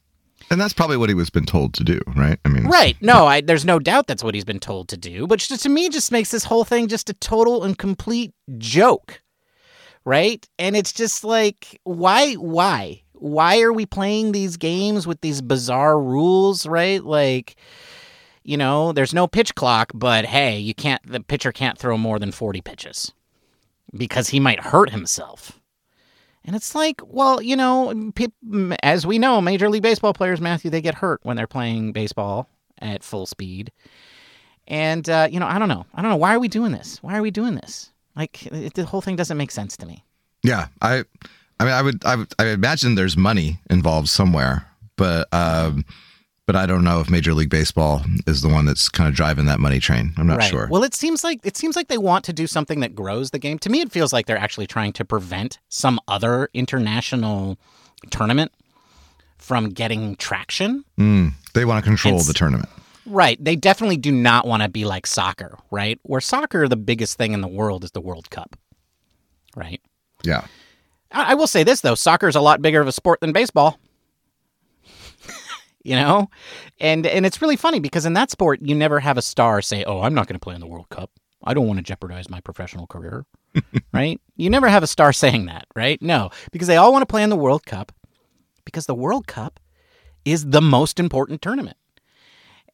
And 0.51 0.59
that's 0.59 0.73
probably 0.73 0.97
what 0.97 1.11
he 1.11 1.15
was 1.15 1.29
been 1.29 1.45
told 1.45 1.75
to 1.75 1.85
do, 1.85 2.01
right? 2.17 2.39
I 2.45 2.49
mean, 2.49 2.65
Right. 2.69 2.97
No, 3.03 3.27
I, 3.27 3.43
there's 3.43 3.67
no 3.67 3.79
doubt 3.79 4.07
that's 4.07 4.25
what 4.25 4.35
he's 4.35 4.47
been 4.47 4.61
told 4.61 4.89
to 4.89 4.97
do, 4.97 5.27
which 5.27 5.49
to 5.49 5.69
me 5.69 5.91
just 5.91 6.11
makes 6.11 6.31
this 6.31 6.45
whole 6.45 6.65
thing 6.65 6.89
just 6.89 7.11
a 7.11 7.15
total 7.15 7.65
and 7.65 7.77
complete 7.77 8.33
joke. 8.57 9.21
Right? 10.05 10.49
And 10.59 10.75
it's 10.75 10.93
just 10.93 11.23
like 11.23 11.79
why 11.85 12.35
why? 12.35 13.03
Why 13.13 13.61
are 13.61 13.73
we 13.73 13.85
playing 13.85 14.33
these 14.33 14.57
games 14.57 15.07
with 15.07 15.21
these 15.21 15.43
bizarre 15.43 16.01
rules, 16.01 16.67
right? 16.67 17.05
Like 17.05 17.57
you 18.49 18.57
know, 18.57 18.93
there's 18.93 19.13
no 19.13 19.27
pitch 19.27 19.55
clock, 19.55 19.93
but 19.93 20.25
hey, 20.25 20.59
you 20.59 20.73
can't 20.73 21.03
the 21.07 21.21
pitcher 21.21 21.53
can't 21.53 21.77
throw 21.77 21.99
more 21.99 22.19
than 22.19 22.33
40 22.33 22.63
pitches 22.63 23.13
because 23.95 24.31
he 24.31 24.41
might 24.41 24.59
hurt 24.59 24.89
himself. 24.89 25.61
And 26.47 26.57
it's 26.57 26.75
like, 26.75 27.03
well, 27.05 27.43
you 27.43 27.57
know, 27.57 28.11
as 28.83 29.07
we 29.07 29.19
know, 29.19 29.43
Major 29.43 29.69
League 29.69 29.83
Baseball 29.83 30.15
players, 30.15 30.41
Matthew, 30.41 30.71
they 30.71 30.81
get 30.81 30.95
hurt 30.95 31.21
when 31.25 31.37
they're 31.37 31.47
playing 31.47 31.93
baseball 31.93 32.49
at 32.79 33.03
full 33.03 33.27
speed. 33.27 33.71
And, 34.67 35.07
uh, 35.11 35.29
you 35.31 35.41
know, 35.41 35.47
I 35.47 35.59
don't 35.59 35.69
know. 35.69 35.85
I 35.93 36.01
don't 36.01 36.11
know. 36.11 36.17
Why 36.17 36.35
are 36.35 36.41
we 36.41 36.49
doing 36.49 36.73
this? 36.73 37.03
Why 37.03 37.19
are 37.19 37.23
we 37.23 37.31
doing 37.31 37.55
this? 37.55 37.93
Like, 38.17 38.47
it, 38.47 38.73
the 38.73 38.87
whole 38.87 39.03
thing 39.03 39.17
doesn't 39.17 39.37
make 39.37 39.51
sense 39.51 39.77
to 39.77 39.87
me. 39.87 40.07
Yeah, 40.43 40.69
I, 40.81 41.05
I 41.61 41.65
mean, 41.65 41.75
I 41.75 41.83
would, 41.83 42.03
I 42.07 42.17
would, 42.17 42.33
I 42.39 42.47
imagine 42.47 42.95
there's 42.95 43.17
money 43.17 43.59
involved 43.69 44.09
somewhere, 44.09 44.67
but, 44.97 45.29
um, 45.33 45.85
but 46.49 46.57
I 46.57 46.65
don't 46.65 46.83
know 46.83 47.01
if 47.01 47.11
Major 47.11 47.35
League 47.35 47.51
Baseball 47.51 48.03
is 48.27 48.41
the 48.41 48.49
one 48.49 48.65
that's 48.65 48.89
kind 48.89 49.07
of 49.07 49.15
driving 49.15 49.45
that 49.45 49.61
money 49.61 49.81
train. 49.81 50.15
I'm 50.17 50.27
not 50.27 50.39
right. 50.39 50.49
sure. 50.51 50.67
Well, 50.71 50.83
it 50.83 50.95
seems 50.95 51.23
like 51.23 51.41
it 51.45 51.59
seems 51.59 51.77
like 51.77 51.89
they 51.89 51.99
want 51.99 52.25
to 52.25 52.33
do 52.33 52.47
something 52.47 52.81
that 52.81 52.95
grows 52.95 53.33
the 53.33 53.39
game. 53.39 53.59
To 53.59 53.69
me, 53.69 53.83
it 53.83 53.93
feels 53.93 54.15
like 54.15 54.25
they're 54.25 54.39
actually 54.39 54.67
trying 54.67 54.95
to 54.95 55.05
prevent 55.05 55.59
some 55.69 56.01
other 56.09 56.49
international 56.55 57.59
tournament 58.11 58.51
from 59.37 59.69
getting 59.69 60.17
traction. 60.17 60.87
Mm, 60.99 61.35
they 61.53 61.67
want 61.67 61.85
to 61.85 61.87
control 61.87 62.15
It's- 62.15 62.27
the 62.27 62.33
tournament. 62.33 62.71
Right. 63.05 63.43
They 63.43 63.55
definitely 63.55 63.99
do 63.99 64.11
not 64.11 64.47
want 64.47 64.63
to 64.63 64.71
be 64.71 64.87
like 64.87 65.07
soccer, 65.07 65.59
right? 65.71 66.01
Where 66.05 66.21
soccer, 66.21 66.67
the 66.67 66.77
biggest 66.77 67.19
thing 67.19 67.33
in 67.33 67.43
the 67.43 67.49
world 67.49 67.85
is 67.85 67.91
the 67.91 68.01
World 68.01 68.31
Cup, 68.31 68.57
right? 69.55 69.83
Yeah. 70.25 70.47
I, 71.13 71.33
I 71.33 71.35
will 71.35 71.47
say 71.47 71.63
this, 71.63 71.83
though 71.83 71.95
soccer 71.95 72.29
is 72.29 72.37
a 72.37 72.41
lot 72.41 72.63
bigger 72.63 72.81
of 72.81 72.89
a 72.89 72.93
sport 72.93 73.21
than 73.21 73.33
baseball. 73.33 73.79
You 75.89 75.97
know? 75.97 76.29
And, 76.81 77.07
and 77.07 77.25
it's 77.25 77.41
really 77.41 77.57
funny 77.57 77.81
because 77.81 78.07
in 78.07 78.13
that 78.13 78.31
sport, 78.31 78.61
you 78.63 78.75
never 78.75 79.01
have 79.01 79.17
a 79.17 79.23
star 79.23 79.63
say, 79.63 79.85
oh, 79.85 80.03
I'm 80.03 80.15
not 80.15 80.27
going 80.27 80.35
to 80.35 80.41
play 80.41 80.55
in 80.55 80.61
the 80.61 80.67
World 80.67 80.89
Cup. 80.91 81.11
I 81.45 81.55
don't 81.55 81.67
want 81.67 81.79
to 81.79 81.83
jeopardize 81.83 82.29
my 82.29 82.41
professional 82.41 82.87
career, 82.87 83.25
right? 83.93 84.21
You 84.37 84.51
never 84.51 84.69
have 84.69 84.83
a 84.83 84.89
star 84.89 85.13
saying 85.13 85.47
that, 85.47 85.67
right? 85.75 86.01
No, 86.03 86.31
because 86.53 86.69
they 86.69 86.77
all 86.77 86.93
want 86.93 87.03
to 87.03 87.07
play 87.07 87.23
in 87.23 87.31
the 87.31 87.37
World 87.37 87.65
Cup 87.65 87.93
because 88.65 88.87
the 88.87 88.95
World 88.95 89.27
Cup 89.27 89.61
is 90.25 90.51
the 90.51 90.61
most 90.61 91.01
important 91.01 91.41
tournament. 91.41 91.77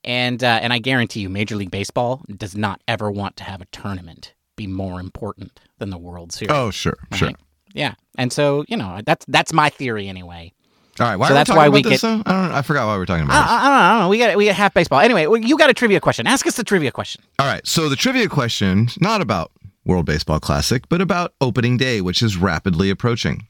And 0.02 0.42
uh, 0.42 0.58
and 0.60 0.72
I 0.72 0.80
guarantee 0.80 1.20
you, 1.20 1.28
Major 1.30 1.56
League 1.56 1.70
Baseball 1.70 2.22
does 2.36 2.56
not 2.56 2.82
ever 2.88 3.10
want 3.10 3.36
to 3.36 3.44
have 3.44 3.62
a 3.62 3.66
tournament 3.66 4.34
be 4.56 4.66
more 4.66 5.00
important 5.00 5.60
than 5.78 5.90
the 5.90 5.98
World 5.98 6.32
Series. 6.32 6.50
Oh, 6.50 6.70
sure, 6.70 6.98
sure. 7.12 7.32
Yeah, 7.74 7.94
and 8.16 8.32
so 8.32 8.64
you 8.68 8.76
know 8.76 9.00
that's 9.04 9.26
that's 9.28 9.52
my 9.52 9.68
theory 9.68 10.08
anyway. 10.08 10.52
All 11.00 11.06
right. 11.06 11.16
Why 11.16 11.28
So 11.28 11.34
are 11.34 11.34
that's 11.34 11.50
we 11.50 11.56
why 11.56 11.64
talking 11.66 11.72
we 11.74 11.80
about 11.80 11.90
this? 11.90 12.02
get- 12.02 12.08
I 12.26 12.42
don't. 12.46 12.52
I 12.52 12.62
forgot 12.62 12.86
why 12.86 12.96
we're 12.96 13.06
talking 13.06 13.24
about 13.24 13.42
this. 13.42 13.50
I, 13.50 13.56
I 13.56 13.62
don't 13.62 13.70
know. 13.72 13.76
I 13.78 13.90
don't 13.92 14.00
know. 14.02 14.08
We 14.10 14.18
got 14.18 14.36
we 14.36 14.46
got 14.46 14.54
half 14.54 14.74
baseball. 14.74 15.00
Anyway, 15.00 15.22
you 15.42 15.56
got 15.58 15.70
a 15.70 15.74
trivia 15.74 16.00
question. 16.00 16.26
Ask 16.26 16.46
us 16.46 16.56
the 16.56 16.64
trivia 16.64 16.92
question. 16.92 17.22
All 17.38 17.46
right. 17.46 17.66
So 17.66 17.88
the 17.88 17.96
trivia 17.96 18.28
question, 18.28 18.88
not 19.00 19.20
about 19.20 19.50
World 19.84 20.06
Baseball 20.06 20.38
Classic, 20.40 20.88
but 20.88 21.00
about 21.00 21.34
opening 21.40 21.76
day, 21.76 22.00
which 22.00 22.22
is 22.22 22.36
rapidly 22.36 22.90
approaching. 22.90 23.46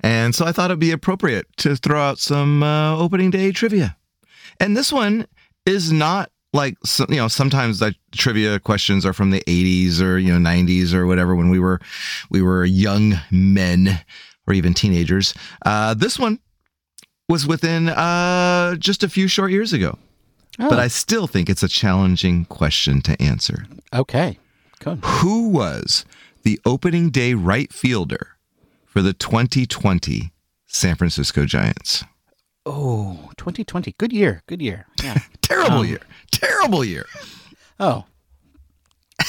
And 0.00 0.34
so 0.34 0.46
I 0.46 0.52
thought 0.52 0.70
it'd 0.70 0.78
be 0.80 0.92
appropriate 0.92 1.46
to 1.58 1.76
throw 1.76 2.00
out 2.00 2.18
some 2.18 2.62
uh, 2.62 2.96
opening 2.96 3.30
day 3.30 3.52
trivia. 3.52 3.96
And 4.58 4.76
this 4.76 4.92
one 4.92 5.26
is 5.66 5.92
not 5.92 6.30
like 6.52 6.76
you 7.08 7.16
know 7.16 7.28
sometimes 7.28 7.78
the 7.78 7.94
trivia 8.12 8.58
questions 8.58 9.06
are 9.06 9.12
from 9.12 9.30
the 9.30 9.40
80s 9.46 10.00
or 10.02 10.18
you 10.18 10.36
know 10.36 10.50
90s 10.50 10.92
or 10.92 11.06
whatever 11.06 11.36
when 11.36 11.48
we 11.48 11.60
were 11.60 11.80
we 12.28 12.42
were 12.42 12.64
young 12.64 13.14
men 13.30 14.00
or 14.50 14.54
even 14.54 14.74
teenagers. 14.74 15.32
Uh, 15.64 15.94
this 15.94 16.18
one 16.18 16.38
was 17.28 17.46
within 17.46 17.88
uh, 17.88 18.74
just 18.76 19.02
a 19.04 19.08
few 19.08 19.28
short 19.28 19.50
years 19.52 19.72
ago 19.72 19.96
but 20.58 20.72
Oh. 20.78 20.78
I 20.82 20.88
still 20.88 21.26
think 21.26 21.48
it's 21.48 21.62
a 21.62 21.68
challenging 21.68 22.44
question 22.44 23.00
to 23.02 23.22
answer. 23.22 23.64
Okay, 23.94 24.38
good. 24.80 24.98
Who 25.02 25.48
was 25.48 26.04
the 26.42 26.60
opening 26.66 27.08
day 27.10 27.32
right 27.32 27.72
fielder 27.72 28.36
for 28.84 29.00
the 29.00 29.14
2020 29.14 30.32
San 30.66 30.96
Francisco 30.96 31.46
Giants? 31.46 32.04
Oh, 32.66 33.30
2020. 33.38 33.94
Good 33.96 34.12
year. 34.12 34.42
Good 34.48 34.60
year. 34.60 34.86
Yeah. 35.02 35.18
Terrible 35.40 35.78
Um, 35.78 35.86
year. 35.86 36.00
Terrible 36.30 36.84
year. 36.84 37.06
Oh. 37.78 38.04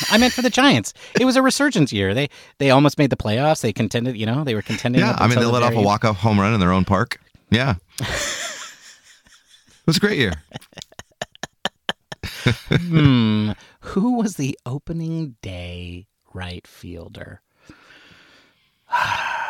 I 0.10 0.17
meant 0.17 0.33
for 0.33 0.41
the 0.41 0.50
Giants. 0.50 0.93
It 1.19 1.25
was 1.25 1.36
a 1.36 1.41
resurgence 1.41 1.91
year. 1.93 2.13
They 2.13 2.29
they 2.57 2.69
almost 2.69 2.98
made 2.98 3.10
the 3.10 3.17
playoffs. 3.17 3.62
They 3.62 3.74
contended, 3.74 4.17
you 4.17 4.25
know, 4.25 4.43
they 4.43 4.55
were 4.55 4.62
contending. 4.62 5.01
Yeah, 5.01 5.15
I 5.17 5.27
mean 5.27 5.38
they 5.38 5.45
the 5.45 5.51
let 5.51 5.63
off 5.63 5.74
a 5.74 5.81
walk-off 5.81 6.17
home 6.17 6.39
run 6.39 6.53
in 6.53 6.60
their 6.60 6.71
own 6.71 6.86
park. 6.86 7.19
Yeah. 7.50 7.75
it 8.00 8.07
was 9.86 9.98
a 9.98 10.00
great 10.00 10.17
year. 10.17 10.33
Hmm. 12.43 13.51
Who 13.81 14.17
was 14.17 14.36
the 14.36 14.57
opening 14.65 15.36
day 15.41 16.07
right 16.33 16.65
fielder? 16.65 17.41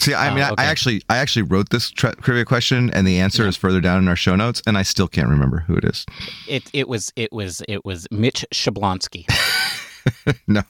See, 0.00 0.14
I 0.14 0.30
Oh, 0.30 0.34
mean, 0.34 0.42
I- 0.44 0.50
okay. 0.50 0.62
I 0.62 0.66
actually, 0.66 1.02
I 1.10 1.18
actually 1.18 1.42
wrote 1.42 1.68
this 1.70 1.90
tri- 1.90 2.14
trivia 2.22 2.44
question, 2.44 2.90
and 2.90 3.06
the 3.06 3.20
answer 3.20 3.46
is 3.46 3.56
further 3.56 3.80
down 3.80 3.98
in 3.98 4.08
our 4.08 4.16
show 4.16 4.34
notes, 4.34 4.62
and 4.66 4.76
I 4.78 4.82
still 4.82 5.06
can't 5.08 5.28
remember 5.28 5.60
who 5.66 5.76
it 5.76 5.84
is. 5.84 6.06
It 6.48 6.64
it 6.72 6.88
was 6.88 7.12
it 7.16 7.32
was 7.32 7.62
it 7.68 7.84
was 7.84 8.06
Mitch 8.10 8.44
Shablonsky. 8.52 9.26
No, 10.46 10.62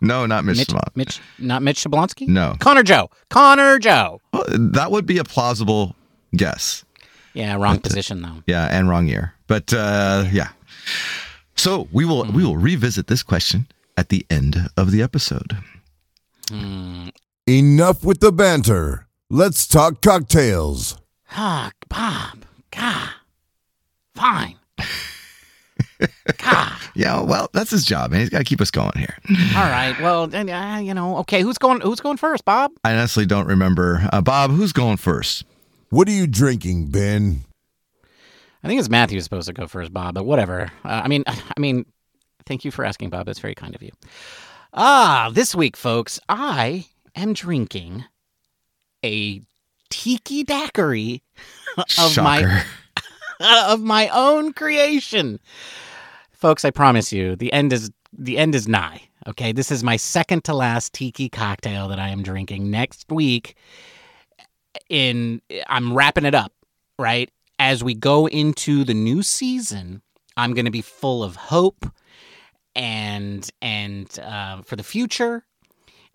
no, 0.00 0.26
not 0.26 0.44
Mitch. 0.44 0.58
Mitch, 0.58 0.68
Savant. 0.68 0.96
Mitch 0.96 1.20
not 1.40 1.60
Mitch 1.60 1.82
Shablonsky? 1.82 2.28
No, 2.28 2.54
Connor 2.60 2.84
Joe. 2.84 3.10
Connor 3.30 3.80
Joe. 3.80 4.20
Well, 4.32 4.44
that 4.48 4.92
would 4.92 5.06
be 5.06 5.18
a 5.18 5.24
plausible 5.24 5.96
guess. 6.36 6.84
Yeah, 7.34 7.56
wrong 7.56 7.80
position 7.80 8.22
though. 8.22 8.44
Yeah, 8.46 8.66
and 8.70 8.88
wrong 8.88 9.08
year. 9.08 9.34
But 9.48 9.72
uh, 9.74 10.26
yeah. 10.30 10.50
So 11.56 11.88
we 11.92 12.04
will 12.04 12.24
we 12.30 12.44
will 12.44 12.56
revisit 12.56 13.08
this 13.08 13.24
question 13.24 13.66
at 13.96 14.08
the 14.08 14.24
end 14.30 14.56
of 14.76 14.92
the 14.92 15.02
episode. 15.02 15.56
Hmm. 16.48 17.08
Enough 17.48 18.02
with 18.02 18.18
the 18.18 18.32
banter. 18.32 19.06
Let's 19.30 19.68
talk 19.68 20.02
cocktails. 20.02 20.98
Ah, 21.30 21.70
Bob. 21.88 22.44
God. 22.72 23.10
Fine. 24.16 24.56
God. 26.38 26.72
Yeah, 26.96 27.20
well, 27.20 27.48
that's 27.52 27.70
his 27.70 27.84
job, 27.84 28.10
man. 28.10 28.18
He's 28.18 28.30
got 28.30 28.38
to 28.38 28.44
keep 28.44 28.60
us 28.60 28.72
going 28.72 28.98
here. 28.98 29.16
All 29.54 29.62
right. 29.62 29.94
Well, 30.00 30.26
then, 30.26 30.50
uh, 30.50 30.78
you 30.78 30.92
know, 30.92 31.18
okay. 31.18 31.42
Who's 31.42 31.56
going? 31.56 31.80
Who's 31.82 32.00
going 32.00 32.16
first, 32.16 32.44
Bob? 32.44 32.72
I 32.82 32.94
honestly 32.94 33.26
don't 33.26 33.46
remember. 33.46 34.08
Uh, 34.12 34.22
Bob, 34.22 34.50
who's 34.50 34.72
going 34.72 34.96
first? 34.96 35.44
What 35.90 36.08
are 36.08 36.12
you 36.12 36.26
drinking, 36.26 36.88
Ben? 36.88 37.44
I 38.64 38.66
think 38.66 38.80
it's 38.80 38.88
Matthew 38.88 39.20
supposed 39.20 39.46
to 39.46 39.52
go 39.52 39.68
first, 39.68 39.92
Bob. 39.92 40.16
But 40.16 40.26
whatever. 40.26 40.72
Uh, 40.84 41.02
I 41.04 41.06
mean, 41.06 41.22
I 41.28 41.60
mean, 41.60 41.86
thank 42.44 42.64
you 42.64 42.72
for 42.72 42.84
asking, 42.84 43.10
Bob. 43.10 43.26
That's 43.26 43.38
very 43.38 43.54
kind 43.54 43.76
of 43.76 43.82
you. 43.84 43.92
Ah, 44.74 45.30
this 45.32 45.54
week, 45.54 45.76
folks, 45.76 46.18
I 46.28 46.86
am 47.16 47.32
drinking 47.32 48.04
a 49.04 49.40
tiki 49.90 50.44
daiquiri 50.44 51.22
of 51.98 52.16
my 52.16 52.64
of 53.40 53.80
my 53.80 54.08
own 54.08 54.52
creation. 54.52 55.40
Folks, 56.32 56.64
I 56.64 56.70
promise 56.70 57.12
you, 57.12 57.36
the 57.36 57.52
end 57.52 57.72
is 57.72 57.90
the 58.12 58.38
end 58.38 58.54
is 58.54 58.68
nigh. 58.68 59.02
Okay, 59.26 59.52
this 59.52 59.72
is 59.72 59.82
my 59.82 59.96
second 59.96 60.44
to 60.44 60.54
last 60.54 60.92
tiki 60.92 61.28
cocktail 61.28 61.88
that 61.88 61.98
I 61.98 62.10
am 62.10 62.22
drinking 62.22 62.70
next 62.70 63.10
week. 63.10 63.56
In 64.88 65.40
I'm 65.68 65.94
wrapping 65.94 66.24
it 66.24 66.34
up, 66.34 66.52
right? 66.98 67.30
As 67.58 67.82
we 67.82 67.94
go 67.94 68.26
into 68.28 68.84
the 68.84 68.94
new 68.94 69.22
season, 69.22 70.02
I'm 70.36 70.52
going 70.52 70.66
to 70.66 70.70
be 70.70 70.82
full 70.82 71.24
of 71.24 71.34
hope 71.36 71.86
and 72.74 73.48
and 73.62 74.18
uh, 74.20 74.62
for 74.62 74.76
the 74.76 74.82
future 74.82 75.44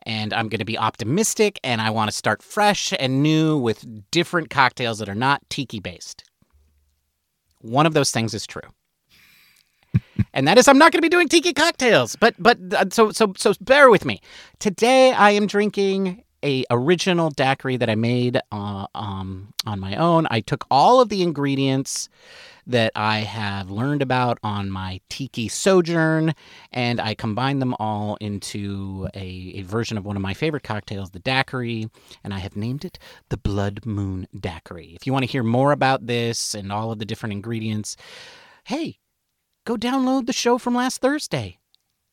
and 0.04 0.34
I'm 0.34 0.50
going 0.50 0.60
to 0.60 0.66
be 0.66 0.78
optimistic 0.78 1.60
and 1.64 1.82
I 1.82 1.90
want 1.90 2.10
to 2.10 2.16
start 2.16 2.42
fresh 2.42 2.94
and 3.00 3.22
new 3.22 3.58
with 3.58 3.86
different 4.12 4.50
cocktails 4.50 5.00
that 5.00 5.10
are 5.10 5.16
not 5.16 5.42
tiki 5.50 5.80
based. 5.80 6.24
One 7.60 7.86
of 7.86 7.94
those 7.94 8.12
things 8.12 8.34
is 8.34 8.48
true. 8.48 8.62
and 10.34 10.48
that 10.48 10.58
is 10.58 10.68
I'm 10.68 10.78
not 10.78 10.92
going 10.92 11.00
to 11.00 11.06
be 11.06 11.10
doing 11.10 11.28
tiki 11.28 11.54
cocktails. 11.54 12.16
But 12.16 12.36
but 12.40 12.58
uh, 12.74 12.86
so 12.92 13.12
so 13.12 13.34
so 13.38 13.54
bear 13.62 13.90
with 13.90 14.06
me. 14.06 14.22
Today 14.60 15.14
I 15.14 15.32
am 15.32 15.48
drinking 15.48 16.24
a 16.44 16.66
original 16.72 17.30
daiquiri 17.30 17.78
that 17.78 17.90
I 17.90 17.96
made 17.96 18.40
uh, 18.52 18.88
um, 18.96 19.54
on 19.66 19.80
my 19.80 19.96
own. 19.96 20.28
I 20.32 20.42
took 20.42 20.66
all 20.72 21.00
of 21.00 21.10
the 21.10 21.22
ingredients 21.22 22.10
that 22.68 22.92
I 22.96 23.20
have 23.20 23.70
learned 23.70 24.02
about 24.02 24.40
on 24.44 24.70
my 24.70 25.02
tiki 25.10 25.48
sojourn, 25.48 26.34
and 26.72 27.00
I 27.00 27.14
combined 27.14 27.62
them 27.62 27.76
all 27.80 28.18
into 28.22 29.08
a, 29.14 29.54
a 29.56 29.62
version 29.64 29.98
of 29.98 30.06
one 30.06 30.16
of 30.16 30.22
my 30.22 30.34
favorite 30.34 30.64
cocktails, 30.64 31.12
the 31.12 31.20
daiquiri, 31.20 31.90
and 32.24 32.34
I 32.34 32.40
have 32.40 32.56
named 32.56 32.86
it 32.86 33.00
the 33.30 33.38
Blood 33.38 33.86
Moon 33.86 34.28
Daiquiri. 34.38 34.94
If 34.96 35.06
you 35.06 35.14
want 35.14 35.24
to 35.24 35.32
hear 35.32 35.44
more 35.44 35.72
about 35.72 36.08
this 36.08 36.54
and 36.54 36.72
all 36.72 36.92
of 36.92 37.00
the 37.00 37.06
different 37.06 37.34
ingredients, 37.34 37.96
hey, 38.66 39.00
go 39.66 39.76
download 39.76 40.26
the 40.26 40.34
show 40.34 40.58
from 40.58 40.76
last 40.76 41.02
Thursday. 41.02 41.60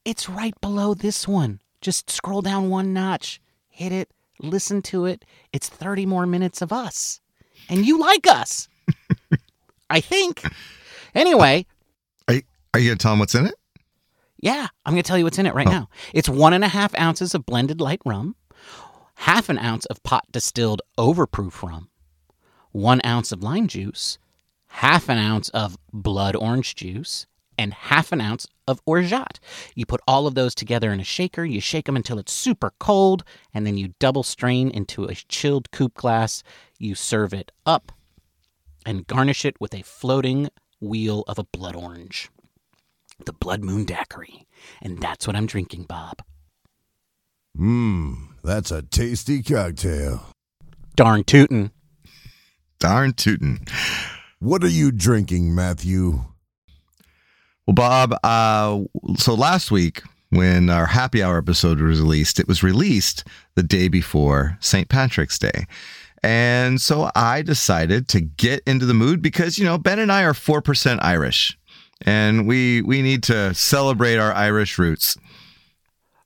It's 0.05 0.28
right 0.28 0.59
below 0.61 0.95
this 0.95 1.28
one. 1.28 1.61
Just 1.81 2.11
scroll 2.11 2.43
down 2.43 2.71
one 2.71 2.93
notch, 2.93 3.40
hit 3.69 3.93
it, 3.93 4.11
listen 4.40 4.83
to 4.83 5.05
it. 5.05 5.25
It's 5.52 5.69
30 5.69 6.07
more 6.07 6.26
minutes 6.26 6.62
of 6.62 6.73
us. 6.73 7.21
And 7.69 7.85
you 7.85 7.99
like 7.99 8.26
us. 8.26 8.69
I 9.90 10.00
think. 10.00 10.42
Anyway, 11.14 11.66
Are 12.28 12.35
you, 12.35 12.42
are 12.75 12.80
you 12.80 12.88
going 12.90 12.99
to 12.99 13.02
tell 13.02 13.12
him 13.14 13.18
what's 13.18 13.35
in 13.35 13.47
it? 13.47 13.54
yeah, 14.40 14.68
I'm 14.85 14.92
going 14.92 15.02
to 15.02 15.07
tell 15.09 15.18
you 15.18 15.25
what's 15.25 15.38
in 15.38 15.47
it 15.47 15.54
right 15.54 15.66
Oh. 15.66 15.71
now. 15.71 15.88
It's 16.14 16.28
one 16.28 16.52
and 16.52 16.62
a 16.64 16.68
half 16.68 16.97
ounces 16.99 17.35
of 17.35 17.45
blended 17.47 17.80
light 17.80 18.00
rum, 18.04 18.37
half 19.16 19.49
an 19.49 19.59
ounce 19.59 19.85
of 19.87 20.02
pot 20.02 20.25
distilled 20.30 20.83
overproof 20.99 21.62
rum, 21.62 21.88
one 22.71 23.00
ounce 23.04 23.33
of 23.33 23.42
lime 23.42 23.66
juice, 23.66 24.18
half 24.68 25.09
an 25.09 25.18
ounce 25.18 25.49
of 25.50 25.76
blood 25.92 26.37
orange 26.37 26.75
juice, 26.76 27.26
and 27.57 27.75
half 27.75 28.12
an 28.12 28.21
ounce 28.21 28.47
of 28.68 28.80
orgeat. 28.87 29.40
You 29.75 29.85
put 29.87 30.00
all 30.07 30.28
of 30.28 30.35
those 30.37 30.54
together 30.54 30.92
in 30.92 31.00
a 31.00 31.04
shaker, 31.04 31.45
you 31.45 31.61
shake 31.61 31.87
them 31.87 31.97
until 31.97 32.18
it's 32.21 32.33
super 32.33 32.73
cold, 32.78 33.25
and 33.52 33.66
then 33.66 33.76
you 33.76 33.95
double 33.99 34.23
strain 34.23 34.71
into 34.71 35.04
a 35.07 35.14
chilled 35.14 35.71
coupe 35.73 35.95
glass. 35.95 36.45
You 36.78 36.95
serve 36.95 37.33
it 37.35 37.50
up 37.66 37.90
and 38.87 39.07
garnish 39.07 39.45
it 39.45 39.61
with 39.61 39.75
a 39.75 39.83
floating 39.83 40.49
wheel 40.81 41.25
of 41.29 41.39
a 41.39 41.45
blood 41.45 41.77
orange. 41.77 42.31
The 43.25 43.33
Blood 43.33 43.65
Moon 43.65 43.85
Daiquiri. 43.85 44.47
And 44.81 45.01
that's 45.01 45.27
what 45.27 45.35
I'm 45.35 45.47
drinking, 45.47 45.85
Bob. 45.85 46.23
Mmm, 47.59 48.29
that's 48.45 48.71
a 48.71 48.83
tasty 48.83 49.43
cocktail. 49.43 50.23
Darn 50.95 51.25
tootin'. 51.25 51.73
Darn 52.79 53.12
tootin'. 53.12 53.61
What 54.38 54.62
are 54.62 54.69
you 54.69 54.93
drinking, 54.93 55.55
Matthew? 55.55 56.25
Well, 57.67 57.75
Bob, 57.75 58.14
uh, 58.23 58.85
so 59.17 59.35
last 59.35 59.71
week 59.73 60.03
when 60.31 60.71
our 60.71 60.87
happy 60.87 61.23
hour 61.23 61.38
episode 61.38 61.81
was 61.81 62.01
released, 62.01 62.38
it 62.38 62.47
was 62.47 62.62
released 62.62 63.25
the 63.57 63.62
day 63.62 63.88
before 63.88 64.57
St. 64.61 64.88
Patrick's 64.88 65.38
Day. 65.38 65.67
And 66.22 66.81
so 66.81 67.11
I 67.14 67.42
decided 67.42 68.09
to 68.09 68.20
get 68.20 68.62
into 68.66 68.87
the 68.87 68.94
mood 68.94 69.22
because, 69.22 69.59
you 69.59 69.64
know, 69.64 69.78
Ben 69.78 69.98
and 69.98 70.11
I 70.11 70.24
are 70.24 70.33
4% 70.33 70.98
Irish 71.00 71.59
and 72.02 72.46
we 72.46 72.83
we 72.83 73.02
need 73.02 73.22
to 73.24 73.54
celebrate 73.54 74.16
our 74.18 74.33
Irish 74.33 74.78
roots. 74.78 75.16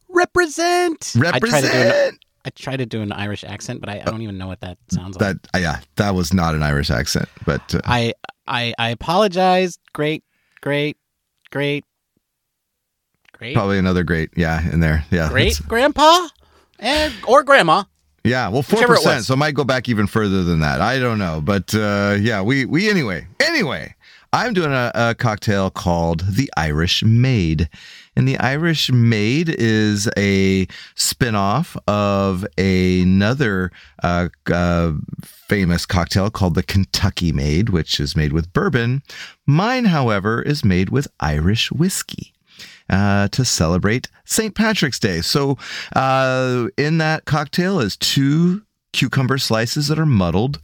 Represent! 0.08 1.14
I 1.16 1.38
try, 1.38 1.60
to 1.60 1.66
do 1.66 1.72
an, 1.72 1.86
Represent 1.86 2.18
I 2.44 2.50
try 2.50 2.76
to 2.76 2.86
do 2.86 3.00
an 3.00 3.12
Irish 3.12 3.44
accent, 3.44 3.80
but 3.80 3.88
I, 3.88 4.00
I 4.00 4.10
don't 4.10 4.22
even 4.22 4.36
know 4.36 4.46
what 4.46 4.60
that 4.60 4.78
sounds 4.90 5.18
like. 5.18 5.40
that. 5.42 5.48
uh, 5.54 5.58
yeah, 5.58 5.80
that 5.96 6.14
was 6.14 6.34
not 6.34 6.54
an 6.54 6.62
Irish 6.62 6.90
accent, 6.90 7.28
but 7.46 7.74
uh, 7.74 7.80
I, 7.84 8.12
I 8.46 8.74
I 8.78 8.90
apologize. 8.90 9.78
Great, 9.94 10.24
great, 10.60 10.98
great, 11.50 11.84
great, 13.32 13.54
probably 13.54 13.78
another 13.78 14.02
great, 14.02 14.30
yeah, 14.36 14.68
in 14.70 14.80
there. 14.80 15.04
Yeah, 15.10 15.28
great 15.30 15.60
grandpa 15.66 16.28
and 16.78 17.14
or 17.26 17.42
grandma. 17.42 17.84
Yeah, 18.24 18.48
well, 18.48 18.62
four 18.62 18.86
percent. 18.86 19.24
So 19.24 19.34
it 19.34 19.38
might 19.38 19.54
go 19.54 19.64
back 19.64 19.88
even 19.88 20.06
further 20.06 20.44
than 20.44 20.60
that. 20.60 20.80
I 20.80 20.98
don't 20.98 21.18
know, 21.18 21.40
but 21.40 21.74
uh, 21.74 22.16
yeah, 22.20 22.40
we 22.40 22.64
we 22.64 22.88
anyway. 22.88 23.26
Anyway, 23.40 23.94
I'm 24.32 24.54
doing 24.54 24.72
a, 24.72 24.92
a 24.94 25.14
cocktail 25.14 25.70
called 25.70 26.20
the 26.28 26.50
Irish 26.56 27.02
Maid, 27.02 27.68
and 28.14 28.28
the 28.28 28.38
Irish 28.38 28.92
Maid 28.92 29.48
is 29.48 30.08
a 30.16 30.68
spin-off 30.94 31.76
of 31.88 32.46
another 32.56 33.72
uh, 34.04 34.28
uh, 34.52 34.92
famous 35.24 35.84
cocktail 35.84 36.30
called 36.30 36.54
the 36.54 36.62
Kentucky 36.62 37.32
Maid, 37.32 37.70
which 37.70 37.98
is 37.98 38.14
made 38.14 38.32
with 38.32 38.52
bourbon. 38.52 39.02
Mine, 39.46 39.86
however, 39.86 40.40
is 40.40 40.64
made 40.64 40.90
with 40.90 41.08
Irish 41.18 41.72
whiskey 41.72 42.31
uh, 42.92 43.26
to 43.28 43.44
celebrate 43.44 44.08
St. 44.24 44.54
Patrick's 44.54 45.00
Day. 45.00 45.22
So, 45.22 45.56
uh, 45.96 46.68
in 46.76 46.98
that 46.98 47.24
cocktail 47.24 47.80
is 47.80 47.96
two 47.96 48.62
cucumber 48.92 49.38
slices 49.38 49.88
that 49.88 49.98
are 49.98 50.06
muddled, 50.06 50.60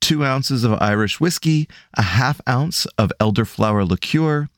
two 0.00 0.24
ounces 0.24 0.64
of 0.64 0.76
Irish 0.82 1.20
whiskey, 1.20 1.68
a 1.94 2.02
half 2.02 2.40
ounce 2.48 2.84
of 2.98 3.12
elderflower 3.20 3.88
liqueur, 3.88 4.48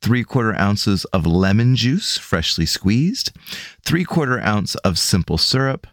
three 0.00 0.24
quarter 0.24 0.54
ounces 0.54 1.04
of 1.06 1.26
lemon 1.26 1.76
juice, 1.76 2.16
freshly 2.16 2.66
squeezed, 2.66 3.32
three 3.84 4.04
quarter 4.04 4.40
ounce 4.40 4.74
of 4.76 4.98
simple 4.98 5.38
syrup. 5.38 5.86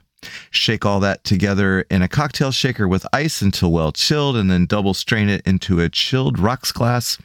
Shake 0.49 0.85
all 0.85 0.99
that 1.01 1.23
together 1.23 1.81
in 1.91 2.01
a 2.01 2.07
cocktail 2.07 2.51
shaker 2.51 2.87
with 2.87 3.05
ice 3.13 3.41
until 3.41 3.71
well 3.71 3.91
chilled, 3.91 4.35
and 4.35 4.49
then 4.49 4.65
double 4.65 4.93
strain 4.93 5.29
it 5.29 5.45
into 5.45 5.79
a 5.79 5.89
chilled 5.89 6.39
rocks 6.39 6.71
glass 6.71 7.17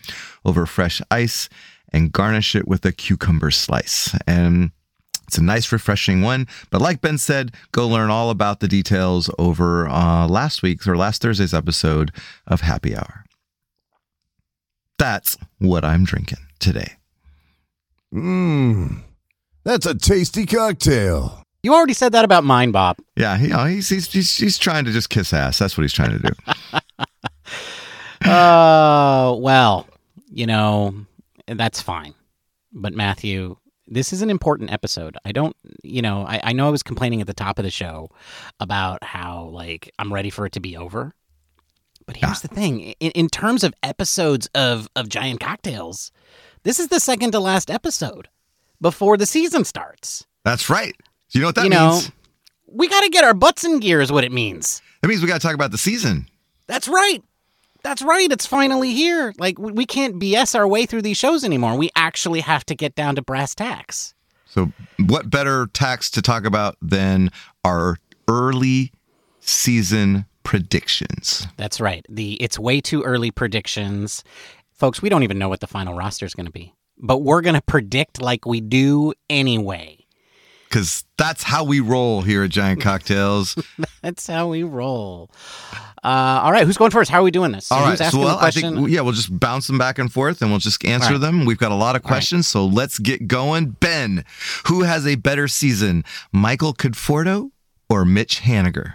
over 0.45 0.67
fresh 0.67 1.01
ice 1.11 1.49
and 1.93 2.13
garnish 2.13 2.55
it 2.55 2.67
with 2.67 2.85
a 2.85 2.93
cucumber 2.93 3.51
slice. 3.51 4.17
And 4.27 4.71
it's 5.29 5.39
a 5.39 5.43
nice, 5.43 5.73
refreshing 5.73 6.23
one. 6.23 6.47
But 6.71 6.83
like 6.83 7.01
Ben 7.01 7.19
said, 7.19 7.53
go 7.73 7.89
learn 7.89 8.11
all 8.11 8.31
about 8.31 8.61
the 8.61 8.69
details 8.69 9.31
over 9.39 9.89
uh, 9.89 10.27
last 10.29 10.63
week's 10.63 10.87
or 10.87 10.97
last 10.97 11.23
Thursday's 11.23 11.55
episode 11.55 12.13
of 12.47 12.61
Happy 12.61 12.97
Hour. 12.97 13.25
That's 14.99 15.37
what 15.59 15.85
I'm 15.85 16.05
drinking 16.05 16.39
today. 16.59 16.93
Mmm, 18.15 19.03
that's 19.65 19.87
a 19.87 19.95
tasty 19.95 20.45
cocktail. 20.45 21.43
You 21.63 21.75
already 21.75 21.95
said 21.95 22.13
that 22.13 22.25
about 22.25 22.45
mine, 22.45 22.73
Bob. 22.73 22.99
Yeah, 23.17 23.39
you 23.39 23.49
know, 23.49 23.65
he's, 23.65 23.89
he's, 23.89 24.13
he's, 24.13 24.37
he's 24.37 24.59
trying 24.59 24.85
to 24.85 24.91
just 24.91 25.11
kiss 25.11 25.33
ass. 25.33 25.59
That's 25.59 25.79
what 25.79 25.83
he's 25.83 25.93
trying 25.93 26.11
to 26.11 26.19
do. 26.19 27.09
Oh, 28.25 29.37
well, 29.41 29.87
you 30.31 30.47
know, 30.47 30.95
that's 31.59 31.83
fine. 31.83 32.15
But 32.73 32.95
Matthew, 32.95 33.57
this 33.87 34.13
is 34.13 34.23
an 34.23 34.31
important 34.31 34.73
episode. 34.73 35.17
I 35.25 35.33
don't, 35.33 35.57
you 35.83 36.03
know, 36.03 36.25
I, 36.27 36.41
I 36.45 36.53
know 36.53 36.67
I 36.67 36.71
was 36.71 36.83
complaining 36.83 37.21
at 37.21 37.27
the 37.27 37.35
top 37.35 37.59
of 37.59 37.65
the 37.65 37.71
show 37.71 38.09
about 38.61 39.03
how, 39.05 39.45
like, 39.45 39.91
I'm 39.99 40.13
ready 40.13 40.31
for 40.31 40.47
it 40.47 40.53
to 40.53 40.61
be 40.61 40.77
over. 40.77 41.15
But 42.07 42.17
here's 42.17 42.41
the 42.41 42.49
ah. 42.51 42.55
thing 42.55 42.81
in, 42.81 43.11
in 43.13 43.29
terms 43.29 43.65
of 43.65 43.75
episodes 43.83 44.49
of, 44.55 44.89
of 44.97 45.09
Giant 45.09 45.41
Cocktails, 45.41 46.11
this 46.63 46.81
is 46.81 46.89
the 46.89 47.01
second 47.01 47.33
to 47.33 47.41
last 47.41 47.71
episode 47.71 48.29
before 48.81 49.17
the 49.17 49.27
season 49.27 49.65
starts. 49.65 50.27
That's 50.45 50.69
right. 50.69 50.95
You 51.31 51.41
know 51.41 51.49
what 51.49 51.55
that 51.55 51.65
you 51.65 51.71
know, 51.71 51.93
means? 51.93 52.13
we 52.67 52.89
got 52.89 53.03
to 53.03 53.09
get 53.09 53.25
our 53.25 53.35
butts 53.35 53.65
in 53.65 53.81
gear, 53.81 54.01
is 54.01 54.13
what 54.13 54.25
it 54.25 54.33
means. 54.33 54.83
That 55.01 55.09
means 55.09 55.23
we 55.23 55.29
got 55.29 55.41
to 55.41 55.47
talk 55.47 55.55
about 55.55 55.71
the 55.71 55.79
season. 55.79 56.29
That's 56.67 56.89
right. 56.89 57.23
That's 57.83 58.03
right. 58.03 58.31
It's 58.31 58.47
finally 58.47 58.93
here. 58.93 59.35
Like 59.39 59.59
we 59.59 59.85
can't 59.87 60.21
BS 60.21 60.55
our 60.55 60.67
way 60.67 60.87
through 60.87 61.03
these 61.03 61.17
shows 61.17 61.45
anymore. 61.45 61.77
We 61.77 61.91
actually 61.97 62.41
have 62.41 62.65
to 62.67 62.75
get 62.75 62.95
down 62.95 63.17
to 63.17 63.23
brass 63.23 63.55
tacks. 63.55 64.15
So, 64.47 64.71
what 65.07 65.31
better 65.31 65.67
tax 65.73 66.11
to 66.11 66.23
talk 66.23 66.45
about 66.45 66.77
than 66.83 67.31
our 67.65 67.97
early 68.29 68.93
season 69.41 70.27
predictions? 70.45 71.47
That's 71.57 71.81
right. 71.81 72.05
The 72.09 72.35
it's 72.35 72.59
way 72.59 72.81
too 72.81 73.03
early 73.03 73.31
predictions. 73.31 74.23
Folks, 74.71 75.01
we 75.01 75.09
don't 75.09 75.23
even 75.23 75.39
know 75.39 75.49
what 75.49 75.61
the 75.61 75.67
final 75.67 75.95
roster 75.95 76.27
is 76.27 76.35
going 76.35 76.47
to 76.47 76.53
be. 76.53 76.75
But 76.99 77.19
we're 77.19 77.41
going 77.41 77.55
to 77.55 77.63
predict 77.63 78.21
like 78.21 78.47
we 78.47 78.61
do 78.61 79.15
anyway. 79.31 80.02
Because 80.73 81.05
that's 81.19 81.43
how 81.43 81.65
we 81.65 81.81
roll 81.81 82.23
here 82.23 82.45
at 82.45 82.51
Giant 82.51 82.81
Cocktails. 82.89 83.55
That's 84.01 84.27
how 84.27 84.49
we 84.49 84.63
roll. 84.63 85.31
Uh, 86.03 86.41
all 86.43 86.51
right, 86.51 86.65
who's 86.65 86.79
going 86.79 86.91
first? 86.91 87.11
How 87.11 87.21
are 87.21 87.23
we 87.23 87.31
doing 87.31 87.53
this? 87.53 87.71
All 87.71 87.81
right. 87.83 87.91
Who's 87.91 87.99
So, 87.99 88.05
asking 88.07 88.21
well, 88.21 88.29
the 88.31 88.37
I 88.37 88.39
question? 88.41 88.75
think, 88.77 88.89
yeah, 88.89 89.03
we'll 89.03 89.13
just 89.13 89.39
bounce 89.39 89.67
them 89.67 89.77
back 89.77 89.99
and 89.99 90.11
forth 90.11 90.41
and 90.41 90.51
we'll 90.51 90.61
just 90.61 90.83
answer 90.83 91.13
right. 91.13 91.21
them. 91.21 91.45
We've 91.45 91.59
got 91.59 91.73
a 91.73 91.75
lot 91.75 91.95
of 91.95 92.01
All 92.03 92.09
right. 92.09 92.15
questions. 92.15 92.49
So, 92.49 92.65
let's 92.65 92.99
get 92.99 93.29
going. 93.29 93.73
Ben, 93.73 94.25
who 94.65 94.83
has 94.85 95.07
a 95.07 95.17
better 95.17 95.47
season, 95.47 96.05
Michael 96.33 96.73
Conforto 96.73 97.51
or 97.91 98.07
Mitch 98.07 98.41
Haniger? 98.41 98.95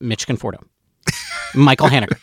Mitch 0.00 0.26
Conforto, 0.26 0.62
Michael 1.54 1.88
Haniger. 1.88 2.18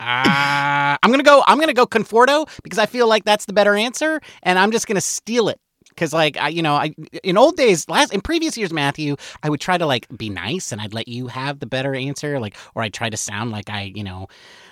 Uh, 0.00 0.96
I'm 1.02 1.10
gonna 1.10 1.22
go. 1.22 1.42
I'm 1.46 1.58
gonna 1.60 1.74
go 1.74 1.86
Conforto 1.86 2.48
because 2.62 2.78
I 2.78 2.86
feel 2.86 3.06
like 3.06 3.24
that's 3.24 3.44
the 3.44 3.52
better 3.52 3.74
answer, 3.74 4.20
and 4.42 4.58
I'm 4.58 4.70
just 4.70 4.86
gonna 4.86 5.00
steal 5.00 5.48
it 5.48 5.58
because, 5.96 6.12
like, 6.12 6.36
I, 6.36 6.48
you 6.48 6.62
know, 6.62 6.74
I 6.74 6.94
in 7.24 7.36
old 7.36 7.56
days, 7.56 7.88
last 7.88 8.12
in 8.12 8.20
previous 8.20 8.56
years, 8.56 8.72
Matthew, 8.72 9.16
I 9.42 9.50
would 9.50 9.60
try 9.60 9.78
to 9.78 9.86
like 9.86 10.06
be 10.16 10.28
nice 10.28 10.70
and 10.70 10.80
I'd 10.80 10.94
let 10.94 11.08
you 11.08 11.26
have 11.26 11.58
the 11.58 11.66
better 11.66 11.94
answer, 11.94 12.38
like, 12.38 12.56
or 12.74 12.82
I'd 12.82 12.94
try 12.94 13.10
to 13.10 13.16
sound 13.16 13.50
like 13.50 13.70
I, 13.70 13.92
you 13.94 14.04
know, 14.04 14.28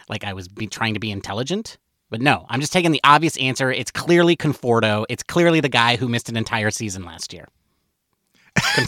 like 0.08 0.22
I 0.22 0.34
was 0.34 0.46
be, 0.48 0.66
trying 0.66 0.94
to 0.94 1.00
be 1.00 1.10
intelligent. 1.10 1.78
But 2.10 2.20
no, 2.20 2.46
I'm 2.48 2.60
just 2.60 2.72
taking 2.72 2.92
the 2.92 3.00
obvious 3.02 3.37
answer. 3.38 3.72
It's 3.72 3.90
clearly 3.90 4.37
Conforto. 4.37 5.04
It's 5.08 5.22
clearly 5.22 5.60
the 5.60 5.68
guy 5.68 5.96
who 5.96 6.08
missed 6.08 6.28
an 6.28 6.37
entire 6.37 6.70
season 6.70 7.04
last 7.04 7.32
year. 7.32 7.48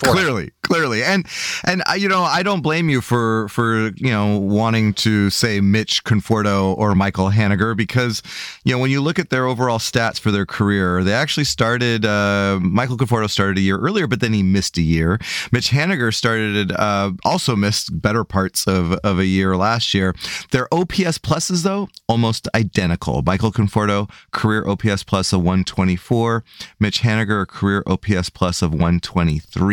Clearly 0.01 0.51
clearly. 0.67 1.05
And 1.05 1.27
and 1.65 1.83
you 1.97 2.09
know 2.09 2.23
i 2.23 2.43
don't 2.43 2.61
blame 2.61 2.89
you 2.89 3.01
for 3.01 3.49
for 3.49 3.91
you 3.97 4.11
know 4.11 4.39
wanting 4.39 4.93
to 4.95 5.31
say 5.31 5.61
mitch 5.61 6.05
conforto 6.05 6.77
or 6.77 6.95
michael 6.95 7.31
haniger 7.31 7.77
because 7.77 8.23
you 8.65 8.75
know 8.75 8.79
when 8.79 8.91
you 8.91 9.01
look 9.01 9.19
at 9.19 9.31
their 9.31 9.47
overall 9.47 9.79
stats 9.79 10.19
for 10.19 10.31
their 10.31 10.47
career 10.47 11.03
they 11.05 11.13
actually 11.13 11.45
started 11.45 12.05
uh 12.05 12.59
michael 12.61 12.97
conforto 12.97 13.29
started 13.31 13.59
a 13.59 13.61
year 13.61 13.79
earlier 13.79 14.07
but 14.07 14.21
then 14.21 14.33
he 14.33 14.43
missed 14.43 14.77
a 14.79 14.83
year. 14.83 15.19
Mitch 15.53 15.71
haniger 15.71 16.13
started 16.13 16.73
uh 16.73 17.13
also 17.25 17.55
missed 17.55 18.01
better 18.01 18.25
parts 18.25 18.67
of 18.67 18.93
of 19.05 19.19
a 19.19 19.27
year 19.27 19.57
last 19.57 19.95
year. 19.95 20.15
Their 20.51 20.67
ops 20.73 21.19
pluses 21.19 21.63
though 21.63 21.89
almost 22.09 22.49
identical. 22.55 23.23
Michael 23.23 23.53
conforto 23.53 24.11
career 24.33 24.67
ops 24.67 25.05
plus 25.05 25.33
of 25.33 25.41
124 25.41 26.45
mitch 26.81 27.03
haniger 27.03 27.47
career 27.47 27.83
ops 27.87 28.31
plus 28.31 28.63
of 28.63 28.73
123 28.73 29.66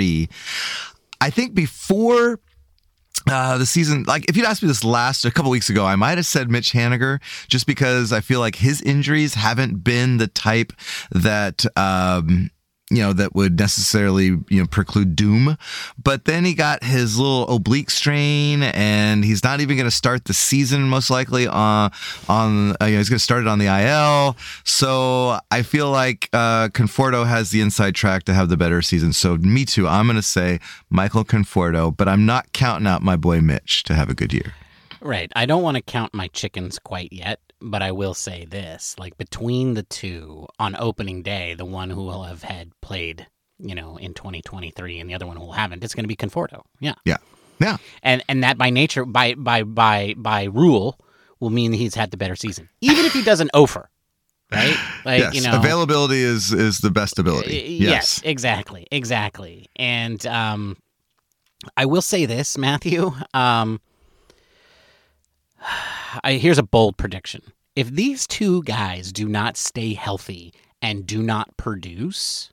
I 1.21 1.29
think 1.29 1.53
before 1.53 2.39
uh, 3.29 3.58
the 3.58 3.65
season, 3.65 4.03
like 4.03 4.29
if 4.29 4.36
you'd 4.36 4.45
asked 4.45 4.62
me 4.62 4.67
this 4.67 4.84
last 4.84 5.25
a 5.25 5.32
couple 5.32 5.51
weeks 5.51 5.69
ago, 5.69 5.86
I 5.86 5.95
might 5.95 6.17
have 6.17 6.25
said 6.25 6.49
Mitch 6.49 6.73
Haniger 6.73 7.21
just 7.47 7.65
because 7.65 8.12
I 8.12 8.19
feel 8.19 8.39
like 8.39 8.56
his 8.56 8.82
injuries 8.82 9.36
haven't 9.36 9.84
been 9.84 10.17
the 10.17 10.27
type 10.27 10.73
that. 11.12 11.65
Um, 11.77 12.49
you 12.89 13.02
know 13.02 13.13
that 13.13 13.34
would 13.34 13.58
necessarily 13.58 14.26
you 14.50 14.60
know 14.62 14.67
preclude 14.67 15.15
doom. 15.15 15.58
But 16.02 16.26
then 16.26 16.46
he 16.46 16.54
got 16.54 16.84
his 16.84 17.17
little 17.17 17.48
oblique 17.48 17.89
strain 17.89 18.63
and 18.63 19.24
he's 19.24 19.43
not 19.43 19.62
even 19.62 19.78
going 19.78 19.89
to 19.89 19.91
start 19.91 20.26
the 20.26 20.34
season 20.34 20.84
most 20.89 21.10
likely 21.10 21.48
on 21.48 21.91
on 22.28 22.72
uh, 22.82 22.86
you 22.86 22.91
know, 22.91 22.98
he's 22.98 23.10
going 23.10 23.17
to 23.17 23.24
start 23.24 23.41
it 23.41 23.48
on 23.48 23.60
the 23.60 23.65
IL 23.65 24.36
so 24.63 25.39
I 25.50 25.63
feel 25.63 25.89
like 25.89 26.30
uh 26.34 26.69
Conforto 26.69 27.26
has 27.26 27.52
the 27.52 27.62
inside 27.62 27.96
track 27.96 28.24
to 28.24 28.34
have 28.34 28.50
the 28.50 28.58
better 28.58 28.82
season. 28.82 29.13
So 29.13 29.38
me 29.38 29.65
too 29.65 29.88
I'm 29.88 30.06
going 30.06 30.15
to 30.17 30.22
say 30.22 30.60
Michael 30.89 31.24
Conforto 31.24 31.96
but 31.96 32.08
I'm 32.08 32.26
not 32.26 32.52
counting 32.54 32.88
out 32.88 33.02
my 33.02 33.15
boy 33.15 33.41
Mitch 33.41 33.84
to 33.84 33.93
have 33.93 34.10
a 34.10 34.13
good 34.13 34.34
year. 34.34 34.54
Right. 35.04 35.32
I 35.36 35.46
don't 35.46 35.63
want 35.63 35.76
to 35.76 35.82
count 35.84 36.13
my 36.13 36.30
chickens 36.30 36.80
quite 36.80 37.12
yet, 37.12 37.41
but 37.63 37.82
I 37.82 37.91
will 37.91 38.13
say 38.13 38.45
this: 38.45 38.95
like 38.99 39.17
between 39.17 39.73
the 39.73 39.84
two 39.84 40.47
on 40.60 40.76
opening 40.78 41.23
day, 41.23 41.54
the 41.54 41.65
one 41.65 41.89
who 41.89 42.04
will 42.04 42.23
have 42.23 42.43
had 42.43 42.71
played, 42.82 43.28
you 43.58 43.73
know, 43.73 43.97
in 43.97 44.13
2023, 44.13 44.99
and 44.99 45.10
the 45.10 45.13
other 45.13 45.26
one 45.26 45.38
who 45.38 45.45
will 45.45 45.54
haven't, 45.54 45.84
it's 45.84 45.95
going 45.95 46.04
to 46.04 46.08
be 46.08 46.15
Conforto. 46.15 46.62
Yeah. 46.80 46.95
yeah 47.06 47.17
yeah 47.60 47.78
And 48.02 48.23
and 48.28 48.43
that 48.43 48.58
by 48.58 48.69
nature, 48.69 49.06
by 49.06 49.34
by 49.36 49.63
by 49.63 50.13
by 50.17 50.43
rule, 50.45 50.99
will 51.39 51.49
mean 51.49 51.71
that 51.71 51.78
he's 51.78 51.95
had 51.95 52.12
the 52.12 52.17
better 52.17 52.36
season, 52.36 52.69
even 52.82 53.06
if 53.06 53.13
he 53.13 53.23
doesn't 53.23 53.52
offer. 53.54 53.89
Right. 54.52 54.78
Like 55.06 55.19
yes 55.19 55.36
you 55.36 55.41
know, 55.41 55.58
availability 55.58 56.21
is 56.21 56.54
is 56.54 56.78
the 56.78 56.89
best 56.89 57.19
ability 57.19 57.78
yes, 57.80 57.91
Yes, 57.91 58.21
exactly, 58.23 58.88
exactly. 58.89 59.67
And 59.76 60.26
um, 60.26 60.78
I 61.76 61.86
will 61.86 62.02
say 62.02 62.26
this, 62.26 62.58
Matthew. 62.58 63.12
Um, 63.34 63.82
I, 66.23 66.34
here's 66.34 66.58
a 66.58 66.63
bold 66.63 66.97
prediction: 66.97 67.41
if 67.76 67.89
these 67.89 68.28
two 68.28 68.63
guys 68.63 69.12
do 69.12 69.28
not 69.28 69.58
stay 69.58 69.93
healthy 69.93 70.54
and 70.82 71.06
do 71.06 71.23
not 71.23 71.56
produce, 71.58 72.52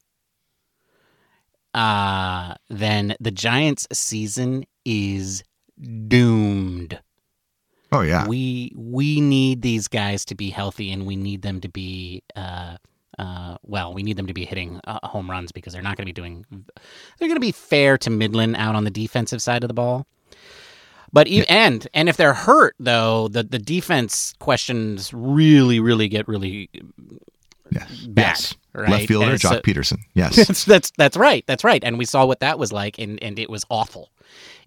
uh, 1.75 2.55
then 2.69 3.15
the 3.21 3.31
Giants' 3.31 3.87
season 3.93 4.65
is 4.85 5.43
doomed. 6.09 7.01
oh 7.93 8.03
yeah 8.03 8.27
We 8.27 8.73
we 8.77 9.21
need 9.21 9.63
these 9.63 9.89
guys 9.89 10.25
to 10.27 10.35
be 10.35 10.51
healthy, 10.51 10.91
and 10.93 11.07
we 11.07 11.17
need 11.17 11.43
them 11.43 11.61
to 11.61 11.69
be. 11.69 12.23
Uh, 12.37 12.77
uh, 13.19 13.59
well, 13.63 13.93
we 13.93 14.03
need 14.03 14.17
them 14.17 14.27
to 14.27 14.33
be 14.33 14.47
hitting 14.47 14.81
uh, 14.87 14.99
home 15.07 15.31
runs 15.31 15.53
because 15.53 15.75
they're 15.75 15.83
not 15.83 15.97
going 15.97 16.07
to 16.07 16.13
be 16.13 16.13
doing. 16.13 16.47
They're 16.51 17.29
going 17.29 17.35
to 17.35 17.41
be 17.41 17.53
fair 17.53 17.99
to 17.99 18.09
Midland 18.09 18.57
out 18.57 18.75
on 18.75 18.85
the 18.85 18.91
defensive 18.91 19.43
side 19.43 19.63
of 19.63 19.69
the 19.69 19.75
ball. 19.75 20.07
But 21.13 21.29
e- 21.29 21.45
and 21.49 21.87
and 21.95 22.09
if 22.09 22.17
they're 22.17 22.35
hurt 22.35 22.75
though, 22.79 23.29
the 23.29 23.43
the 23.43 23.59
defense 23.59 24.35
questions 24.39 25.13
really 25.13 25.81
really 25.81 26.09
get 26.09 26.29
really 26.29 26.71
yes 27.73 27.91
bad. 28.07 28.23
yes 28.27 28.55
Right? 28.73 28.89
left 28.89 29.07
fielder 29.09 29.33
Joc 29.35 29.49
so- 29.51 29.61
Pederson 29.63 29.99
yes 30.15 30.37
that's 30.37 30.65
that's 30.65 30.93
that's 30.97 31.17
right. 31.17 31.45
That's 31.47 31.65
right. 31.65 31.83
And 31.83 31.99
we 31.99 32.05
saw 32.05 32.25
what 32.25 32.41
that 32.41 32.59
was 32.59 32.73
like, 32.73 32.99
and 32.99 33.21
and 33.23 33.39
it 33.39 33.51
was 33.51 33.65
awful. 33.71 34.11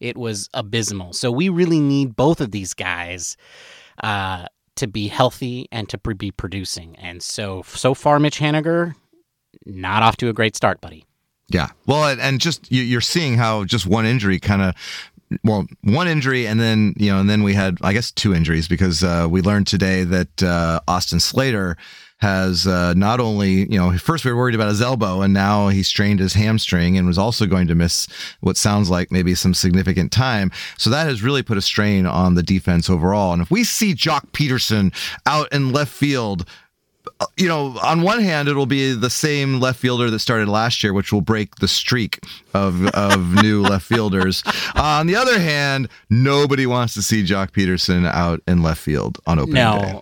It 0.01 0.17
was 0.17 0.49
abysmal. 0.53 1.13
So 1.13 1.31
we 1.31 1.47
really 1.47 1.79
need 1.79 2.15
both 2.17 2.41
of 2.41 2.51
these 2.51 2.73
guys 2.73 3.37
uh, 4.03 4.47
to 4.75 4.87
be 4.87 5.07
healthy 5.07 5.69
and 5.71 5.87
to 5.87 5.97
be 5.97 6.31
producing. 6.31 6.97
And 6.97 7.23
so 7.23 7.61
so 7.67 7.93
far, 7.93 8.19
Mitch 8.19 8.39
Haniger 8.39 8.95
not 9.65 10.03
off 10.03 10.17
to 10.17 10.27
a 10.27 10.33
great 10.33 10.57
start, 10.57 10.81
buddy. 10.81 11.05
Yeah. 11.49 11.69
Well, 11.85 12.05
and, 12.07 12.19
and 12.19 12.41
just 12.41 12.69
you're 12.71 12.99
seeing 13.01 13.37
how 13.37 13.63
just 13.63 13.85
one 13.85 14.05
injury 14.05 14.39
kind 14.39 14.61
of, 14.61 14.73
well, 15.43 15.65
one 15.81 16.07
injury, 16.07 16.47
and 16.47 16.59
then 16.59 16.93
you 16.97 17.11
know, 17.11 17.19
and 17.19 17.29
then 17.29 17.43
we 17.43 17.53
had, 17.53 17.77
I 17.81 17.93
guess, 17.93 18.11
two 18.11 18.33
injuries 18.33 18.67
because 18.67 19.03
uh, 19.03 19.27
we 19.29 19.41
learned 19.41 19.67
today 19.67 20.03
that 20.03 20.43
uh, 20.43 20.79
Austin 20.87 21.19
Slater 21.19 21.77
has 22.23 22.65
uh, 22.65 22.93
not 22.93 23.19
only, 23.19 23.69
you 23.69 23.77
know, 23.77 23.97
first 23.97 24.23
we 24.23 24.31
were 24.31 24.37
worried 24.37 24.55
about 24.55 24.69
his 24.69 24.81
elbow, 24.81 25.21
and 25.21 25.33
now 25.33 25.67
he 25.67 25.83
strained 25.83 26.21
his 26.21 26.33
hamstring 26.33 26.97
and 26.97 27.05
was 27.05 27.17
also 27.17 27.45
going 27.45 27.67
to 27.67 27.75
miss 27.75 28.07
what 28.39 28.55
sounds 28.55 28.89
like 28.89 29.11
maybe 29.11 29.35
some 29.35 29.53
significant 29.53 30.09
time. 30.09 30.49
So 30.77 30.89
that 30.89 31.05
has 31.05 31.21
really 31.21 31.43
put 31.43 31.57
a 31.57 31.61
strain 31.61 32.05
on 32.05 32.35
the 32.35 32.41
defense 32.41 32.89
overall. 32.89 33.33
And 33.33 33.41
if 33.41 33.51
we 33.51 33.65
see 33.65 33.93
Joc 33.93 34.31
Pederson 34.31 34.93
out 35.25 35.51
in 35.51 35.73
left 35.73 35.91
field 35.91 36.47
you 37.37 37.47
know, 37.47 37.77
on 37.83 38.01
one 38.01 38.21
hand, 38.21 38.47
it'll 38.47 38.65
be 38.65 38.93
the 38.93 39.09
same 39.09 39.59
left 39.59 39.79
fielder 39.79 40.09
that 40.09 40.19
started 40.19 40.47
last 40.47 40.83
year, 40.83 40.93
which 40.93 41.11
will 41.11 41.21
break 41.21 41.55
the 41.55 41.67
streak 41.67 42.19
of 42.53 42.85
of 42.89 43.33
new 43.43 43.61
left 43.61 43.85
fielders. 43.85 44.43
on 44.75 45.07
the 45.07 45.15
other 45.15 45.39
hand, 45.39 45.89
nobody 46.09 46.65
wants 46.65 46.93
to 46.95 47.01
see 47.01 47.23
Joc 47.23 47.51
Pederson 47.51 48.05
out 48.07 48.41
in 48.47 48.61
left 48.61 48.81
field 48.81 49.17
on 49.27 49.39
opening 49.39 49.55
day. 49.55 49.61
No, 49.93 50.01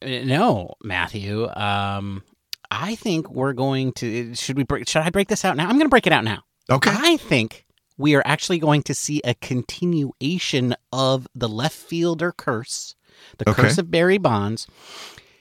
Uh, 0.00 0.24
no, 0.24 0.74
Matthew. 0.82 1.48
Um, 1.54 2.22
I 2.70 2.94
think 2.96 3.30
we're 3.30 3.52
going 3.54 3.92
to. 3.94 4.34
Should 4.34 4.56
we 4.56 4.62
break? 4.64 4.88
Should 4.88 5.02
I 5.02 5.10
break 5.10 5.28
this 5.28 5.44
out 5.44 5.56
now? 5.56 5.64
I'm 5.64 5.76
going 5.76 5.82
to 5.86 5.88
break 5.88 6.06
it 6.06 6.12
out 6.12 6.24
now. 6.24 6.42
Okay. 6.70 6.90
I 6.92 7.16
think 7.16 7.64
we 7.96 8.14
are 8.14 8.22
actually 8.24 8.58
going 8.58 8.82
to 8.84 8.94
see 8.94 9.20
a 9.24 9.34
continuation 9.34 10.74
of 10.92 11.26
the 11.34 11.48
left 11.48 11.74
fielder 11.76 12.30
curse, 12.32 12.94
the 13.38 13.48
Okay. 13.50 13.62
curse 13.62 13.78
of 13.78 13.90
Barry 13.90 14.18
Bonds, 14.18 14.66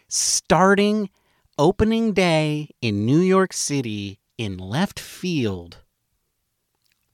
starting 0.08 1.10
opening 1.58 2.14
day 2.14 2.70
in 2.82 3.06
New 3.06 3.20
York 3.20 3.54
City 3.54 4.20
in 4.38 4.58
left 4.58 5.00
field 5.00 5.78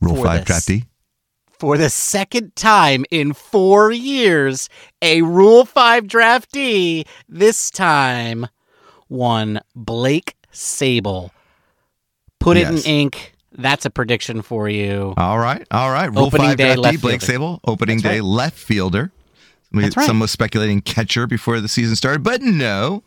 Rule 0.02 0.22
five 0.24 0.44
draftee. 0.46 0.86
for 1.50 1.78
the 1.78 1.90
second 1.90 2.56
time 2.56 3.06
in 3.10 3.32
four 3.34 3.92
years. 3.92 4.68
A 5.02 5.22
Rule 5.22 5.64
5 5.66 6.06
draftee, 6.06 7.06
this 7.30 7.72
time 7.72 8.48
one 9.08 9.62
Blake 9.76 10.36
Sabol. 10.52 11.30
Put 12.40 12.58
it 12.58 12.62
Yes. 12.70 12.84
in 12.86 12.92
ink. 12.92 13.34
That's 13.56 13.86
a 13.86 13.90
prediction 13.90 14.42
for 14.42 14.68
you. 14.68 15.14
All 15.16 15.40
right, 15.40 15.66
all 15.72 15.92
right. 15.92 16.08
Rule 16.12 16.26
Opening 16.26 16.48
five 16.48 16.58
day 16.58 16.74
draftee. 16.76 16.78
left 16.84 17.02
Blake 17.02 17.22
fielder. 17.22 17.40
Sabol, 17.46 17.60
opening 17.66 17.98
That's 17.98 18.04
day 18.16 18.20
right. 18.20 18.24
left 18.26 18.58
fielder. 18.58 19.12
We, 19.74 19.84
That's 19.84 19.98
right. 19.98 20.06
Some 20.06 20.20
was 20.20 20.30
speculating 20.32 20.82
catcher 20.82 21.26
before 21.28 21.60
the 21.60 21.68
season 21.68 21.96
started, 21.96 22.22
but 22.24 22.42
no, 22.42 23.04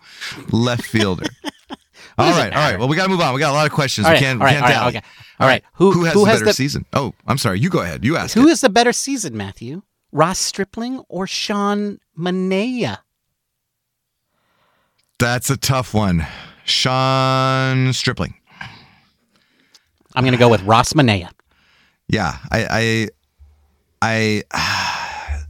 left 0.50 0.82
fielder. 0.84 1.26
all 2.18 2.30
right, 2.32 2.52
all 2.52 2.58
right. 2.70 2.78
Well, 2.78 2.88
we 2.88 2.96
got 2.96 3.04
to 3.04 3.08
move 3.08 3.20
on. 3.20 3.34
We 3.34 3.40
got 3.40 3.52
a 3.52 3.54
lot 3.54 3.66
of 3.66 3.72
questions. 3.72 4.06
All 4.06 4.12
we 4.12 4.18
can't, 4.18 4.40
all 4.40 4.46
right, 4.46 4.56
we 4.56 4.60
can't 4.60 4.64
all 4.64 4.80
right, 4.86 4.92
dally. 4.92 4.96
okay. 4.98 5.06
All 5.38 5.46
right. 5.46 5.62
Who- 5.74 5.92
who 5.92 6.04
has 6.04 6.14
who 6.14 6.20
the 6.24 6.30
has 6.30 6.38
better 6.40 6.44
the- 6.46 6.54
season? 6.54 6.84
Oh, 6.92 7.12
I'm 7.26 7.38
sorry. 7.38 7.60
You 7.60 7.70
go 7.70 7.80
ahead. 7.82 8.04
You 8.04 8.16
ask. 8.16 8.34
Who 8.34 8.48
it. 8.48 8.52
is 8.52 8.60
the 8.62 8.68
better 8.68 8.92
season, 8.92 9.36
Matthew? 9.36 9.82
Ross 10.12 10.38
Stripling 10.38 11.00
or 11.08 11.26
Sean 11.26 11.98
Manaea? 12.18 12.98
That's 15.18 15.50
a 15.50 15.56
tough 15.56 15.94
one. 15.94 16.26
Sean 16.64 17.92
Stripling. 17.92 18.34
I'm 20.14 20.22
going 20.24 20.32
to 20.32 20.38
go 20.38 20.48
with 20.48 20.62
Ross 20.62 20.94
Manaea. 20.94 21.30
Yeah, 22.08 22.36
I, 22.50 23.08
I, 24.02 24.42
I 24.42 24.42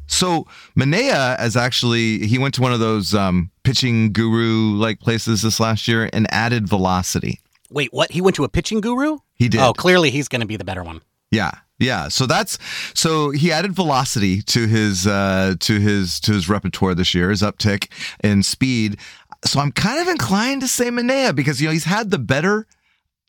so 0.07 0.47
Manaea 0.77 1.37
as 1.37 1.57
actually 1.57 2.27
he 2.27 2.38
went 2.38 2.55
to 2.55 2.62
one 2.62 2.73
of 2.73 2.81
those 2.81 3.14
um, 3.14 3.51
pitching 3.64 4.12
guru 4.12 4.75
like 4.77 5.01
places 5.01 5.42
this 5.42 5.61
last 5.61 5.88
year 5.88 6.09
and 6.12 6.27
added 6.33 6.69
velocity. 6.69 7.40
Wait, 7.71 7.92
what? 7.92 8.12
He 8.12 8.21
went 8.21 8.37
to 8.37 8.45
a 8.45 8.49
pitching 8.49 8.81
guru? 8.81 9.19
He 9.35 9.49
did. 9.49 9.61
Oh, 9.61 9.73
clearly 9.73 10.11
he's 10.11 10.29
going 10.29 10.40
to 10.40 10.47
be 10.47 10.57
the 10.57 10.64
better 10.64 10.83
one. 10.83 11.01
Yeah. 11.31 11.51
Yeah. 11.79 12.09
So 12.09 12.27
that's 12.27 12.59
so 12.95 13.31
he 13.31 13.53
added 13.53 13.73
velocity 13.73 14.40
to 14.42 14.66
his 14.66 15.07
uh 15.07 15.57
to 15.61 15.79
his 15.79 16.21
to 16.21 16.33
his 16.33 16.49
repertoire 16.49 16.95
this 16.95 17.14
year, 17.14 17.31
his 17.31 17.42
uptick 17.42 17.90
in 18.23 18.42
speed. 18.42 18.99
So 19.45 19.61
I'm 19.61 19.73
kind 19.73 20.01
of 20.01 20.09
inclined 20.09 20.62
to 20.62 20.69
say 20.69 20.88
Manaea 20.90 21.35
because 21.35 21.61
you 21.61 21.66
know 21.66 21.73
he's 21.73 21.85
had 21.85 22.11
the 22.11 22.19
better 22.19 22.66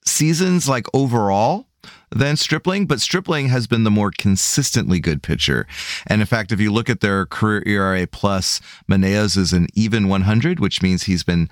seasons 0.06 0.70
like 0.70 0.88
overall 0.94 1.67
than 2.10 2.38
Stripling, 2.38 2.86
but 2.86 3.02
Stripling 3.02 3.50
has 3.50 3.68
been 3.68 3.84
the 3.84 3.92
more 3.92 4.12
consistently 4.18 5.00
good 5.00 5.22
pitcher. 5.22 5.68
And 6.06 6.22
in 6.22 6.28
fact, 6.28 6.52
if 6.52 6.60
you 6.60 6.72
look 6.72 6.90
at 6.90 7.02
their 7.02 7.26
career 7.26 7.64
ERA 7.66 8.08
plus, 8.08 8.62
Manaea's 8.88 9.36
is 9.38 9.54
an 9.54 9.68
even 9.74 10.08
100, 10.08 10.60
which 10.60 10.82
means 10.82 11.04
he's 11.04 11.24
been 11.24 11.50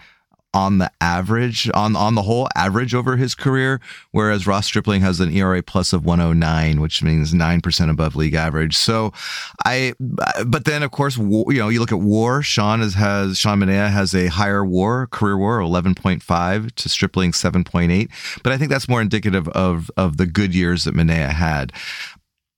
on 0.56 0.78
the 0.78 0.90
average, 1.02 1.70
on 1.74 1.98
on 1.98 2.16
the 2.16 2.22
whole 2.22 2.48
average 2.56 2.96
over 2.96 3.18
his 3.18 3.36
career, 3.36 3.82
whereas 4.12 4.48
Ross 4.48 4.66
Stripling 4.66 5.02
has 5.02 5.20
an 5.20 5.30
ERA 5.32 5.62
plus 5.62 5.92
of 5.92 6.06
109, 6.06 6.80
which 6.80 7.04
means 7.04 7.34
nine 7.34 7.60
percent 7.60 7.92
above 7.92 8.16
league 8.16 8.34
average. 8.34 8.78
So, 8.78 9.12
I, 9.66 9.94
but 10.00 10.64
then 10.64 10.82
of 10.82 10.92
course, 10.92 11.18
you 11.18 11.46
know, 11.58 11.68
you 11.68 11.82
look 11.82 11.92
at 11.92 12.00
WAR. 12.00 12.42
Sean 12.42 12.82
is, 12.82 12.94
has 12.94 13.38
Sean 13.38 13.60
Manaea 13.60 13.92
has 13.92 14.16
a 14.16 14.28
higher 14.28 14.64
WAR, 14.64 15.08
career 15.08 15.38
WAR, 15.38 15.60
11.5 15.60 16.72
to 16.76 16.90
Stripling 16.90 17.34
7.8. 17.34 18.10
But 18.42 18.54
I 18.54 18.58
think 18.58 18.72
that's 18.72 18.88
more 18.88 19.02
indicative 19.02 19.50
of 19.50 19.92
of 19.98 20.16
the 20.16 20.26
good 20.26 20.56
years 20.56 20.86
that 20.86 20.96
Manaea 20.96 21.32
had. 21.32 21.74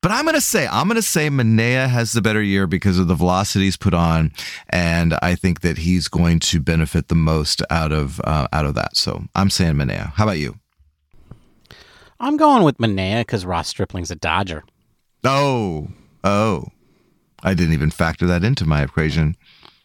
But 0.08 0.14
I'm 0.14 0.24
gonna 0.24 0.40
say 0.40 0.66
I'm 0.68 0.88
gonna 0.88 1.02
say 1.02 1.30
Manaea 1.30 1.90
has 1.90 2.14
the 2.14 2.22
better 2.22 2.42
year 2.42 2.66
because 2.66 2.98
of 2.98 3.10
the 3.10 3.14
velocities 3.14 3.76
put 3.76 3.94
on, 3.94 4.32
and 4.70 5.14
I 5.22 5.36
think 5.36 5.60
that 5.64 5.80
he's 5.80 6.08
going 6.08 6.40
to 6.40 6.62
benefit 6.62 7.10
the 7.10 7.16
most 7.16 7.62
out 7.70 7.92
of 7.92 8.22
uh, 8.24 8.48
out 8.54 8.66
of 8.66 8.74
that. 8.76 8.96
So 8.96 9.26
I'm 9.36 9.50
saying 9.50 9.74
Manaea. 9.74 10.14
How 10.14 10.24
about 10.24 10.38
you? 10.38 10.60
I'm 12.22 12.38
going 12.38 12.64
with 12.64 12.78
Manaea 12.78 13.20
because 13.20 13.46
Ross 13.46 13.68
Stripling's 13.68 14.10
a 14.10 14.16
Dodger. 14.16 14.64
Oh, 15.26 15.90
oh, 16.24 16.68
I 17.44 17.54
didn't 17.54 17.74
even 17.74 17.92
factor 17.92 18.26
that 18.28 18.46
into 18.46 18.66
my 18.66 18.84
equation. 18.84 19.36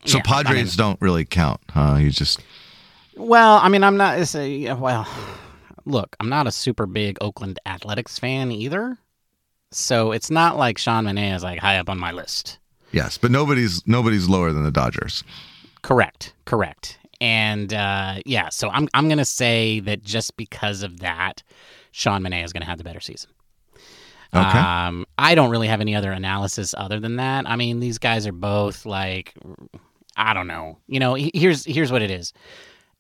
So 0.05 0.19
Yeah, 0.19 0.23
I 0.25 0.45
Padres 0.45 0.77
don't 0.77 1.03
really 1.03 1.25
count, 1.25 1.61
huh? 1.71 1.97
You 1.99 2.11
just 2.11 2.39
Well, 3.17 3.59
I 3.61 3.69
mean, 3.69 3.83
I'm 3.83 3.97
not. 3.97 4.21
It's 4.21 4.37
a, 4.37 4.49
yeah, 4.49 4.75
well, 4.75 5.05
look, 5.85 6.15
I'm 6.21 6.29
not 6.29 6.47
a 6.47 6.53
super 6.53 6.87
big 6.87 7.19
Oakland 7.21 7.59
Athletics 7.67 8.21
fan 8.21 8.53
either. 8.53 8.99
So 9.75 10.13
it's 10.13 10.31
not 10.31 10.57
like 10.57 10.79
Sean 10.79 11.05
Manaea 11.05 11.35
is 11.35 11.43
like 11.43 11.59
high 11.59 11.79
up 11.79 11.89
on 11.89 11.99
my 11.99 12.13
list. 12.13 12.59
yes, 12.93 13.19
but 13.19 13.31
nobody's 13.31 13.87
nobody's 13.87 14.29
lower 14.29 14.53
than 14.53 14.65
the 14.65 14.71
Dodgers. 14.71 15.25
Correct, 15.83 16.35
correct. 16.45 16.99
And 17.21 17.73
uh, 17.73 18.17
yeah, 18.27 18.49
so 18.49 18.69
I'm 18.71 18.89
I'm 18.95 19.09
gonna 19.09 19.25
say 19.25 19.81
that 19.81 20.03
just 20.03 20.37
because 20.37 20.83
of 20.83 21.01
that, 21.01 21.43
Sean 21.93 22.23
Manaea 22.23 22.45
is 22.45 22.53
gonna 22.53 22.65
have 22.67 22.79
the 22.79 22.85
better 22.85 23.01
season. 23.01 23.31
Okay. 24.35 24.59
Um, 24.59 25.05
I 25.19 25.35
don't 25.35 25.51
really 25.51 25.69
have 25.69 25.83
any 25.83 25.95
other 25.95 26.11
analysis 26.11 26.75
other 26.79 26.99
than 26.99 27.17
that. 27.17 27.47
I 27.47 27.57
mean, 27.57 27.81
these 27.81 27.99
guys 27.99 28.27
are 28.27 28.33
both 28.33 28.87
like, 28.87 29.35
I 30.17 30.33
don't 30.33 30.47
know. 30.47 30.79
You 30.87 31.01
know, 31.01 31.15
here's 31.15 31.65
here's 31.67 31.93
what 31.93 32.01
it 32.01 32.11
is. 32.11 32.33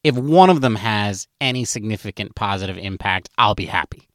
If 0.04 0.16
one 0.16 0.50
of 0.50 0.60
them 0.60 0.74
has 0.74 1.26
any 1.40 1.64
significant 1.64 2.34
positive 2.34 2.76
impact, 2.76 3.30
I'll 3.38 3.54
be 3.54 3.66
happy. 3.66 4.08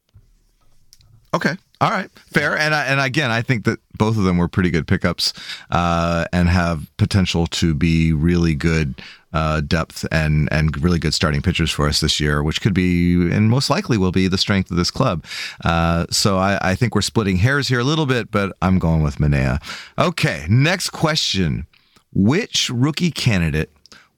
Okay. 1.38 1.56
All 1.80 1.92
right. 1.92 2.10
Fair. 2.16 2.58
And 2.58 2.74
I, 2.74 2.86
and 2.86 3.00
again, 3.00 3.30
I 3.30 3.44
think 3.44 3.66
that 3.66 3.78
both 3.96 4.18
of 4.18 4.24
them 4.24 4.38
were 4.38 4.48
pretty 4.48 4.72
good 4.72 4.88
pickups 4.88 5.34
uh, 5.70 6.26
and 6.34 6.50
have 6.50 6.90
potential 6.98 7.46
to 7.48 7.76
be 7.76 8.12
really 8.12 8.56
good 8.56 9.00
uh, 9.34 9.62
depth 9.62 10.04
and 10.12 10.50
and 10.52 10.82
really 10.82 10.98
good 10.98 11.14
starting 11.14 11.44
pitchers 11.44 11.70
for 11.70 11.88
us 11.88 12.00
this 12.00 12.20
year, 12.20 12.42
which 12.42 12.60
could 12.60 12.74
be 12.74 13.14
and 13.32 13.52
most 13.52 13.70
likely 13.70 14.00
will 14.00 14.12
be 14.12 14.28
the 14.28 14.38
strength 14.40 14.72
of 14.72 14.78
this 14.78 14.90
club. 14.90 15.24
Uh, 15.64 16.08
so 16.10 16.40
I, 16.40 16.58
I 16.72 16.74
think 16.74 16.96
we're 16.96 17.02
splitting 17.02 17.38
hairs 17.38 17.68
here 17.68 17.82
a 17.82 17.84
little 17.84 18.08
bit, 18.08 18.32
but 18.32 18.58
I'm 18.64 18.80
going 18.80 19.04
with 19.04 19.18
Manaea. 19.18 19.62
Okay. 20.00 20.48
Next 20.50 20.90
question: 20.90 21.68
Which 22.12 22.72
rookie 22.72 23.12
candidate 23.12 23.70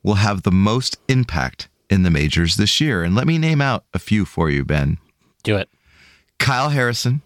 will 0.04 0.16
have 0.16 0.44
the 0.44 0.54
most 0.54 0.98
impact 1.10 1.68
in 1.90 2.04
the 2.04 2.10
majors 2.12 2.56
this 2.56 2.80
year? 2.80 3.04
And 3.04 3.14
let 3.14 3.28
me 3.28 3.38
name 3.38 3.60
out 3.60 3.84
a 3.94 4.00
few 4.00 4.24
for 4.24 4.50
you, 4.50 4.64
Ben. 4.64 5.00
Do 5.44 5.58
it. 5.58 5.68
Kyle 6.40 6.70
Harrison, 6.70 7.22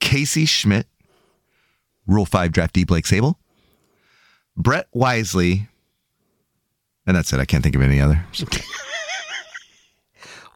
Casey 0.00 0.44
Schmitt, 0.44 0.86
Rule 2.06 2.26
5 2.26 2.50
draftee 2.50 2.86
Blake 2.86 3.04
Sabol, 3.04 3.36
Brett 4.56 4.88
Wisely, 4.92 5.68
and 7.06 7.16
that's 7.16 7.32
it. 7.32 7.40
I 7.40 7.44
can't 7.44 7.62
think 7.62 7.76
of 7.76 7.82
any 7.82 8.00
other. 8.00 8.24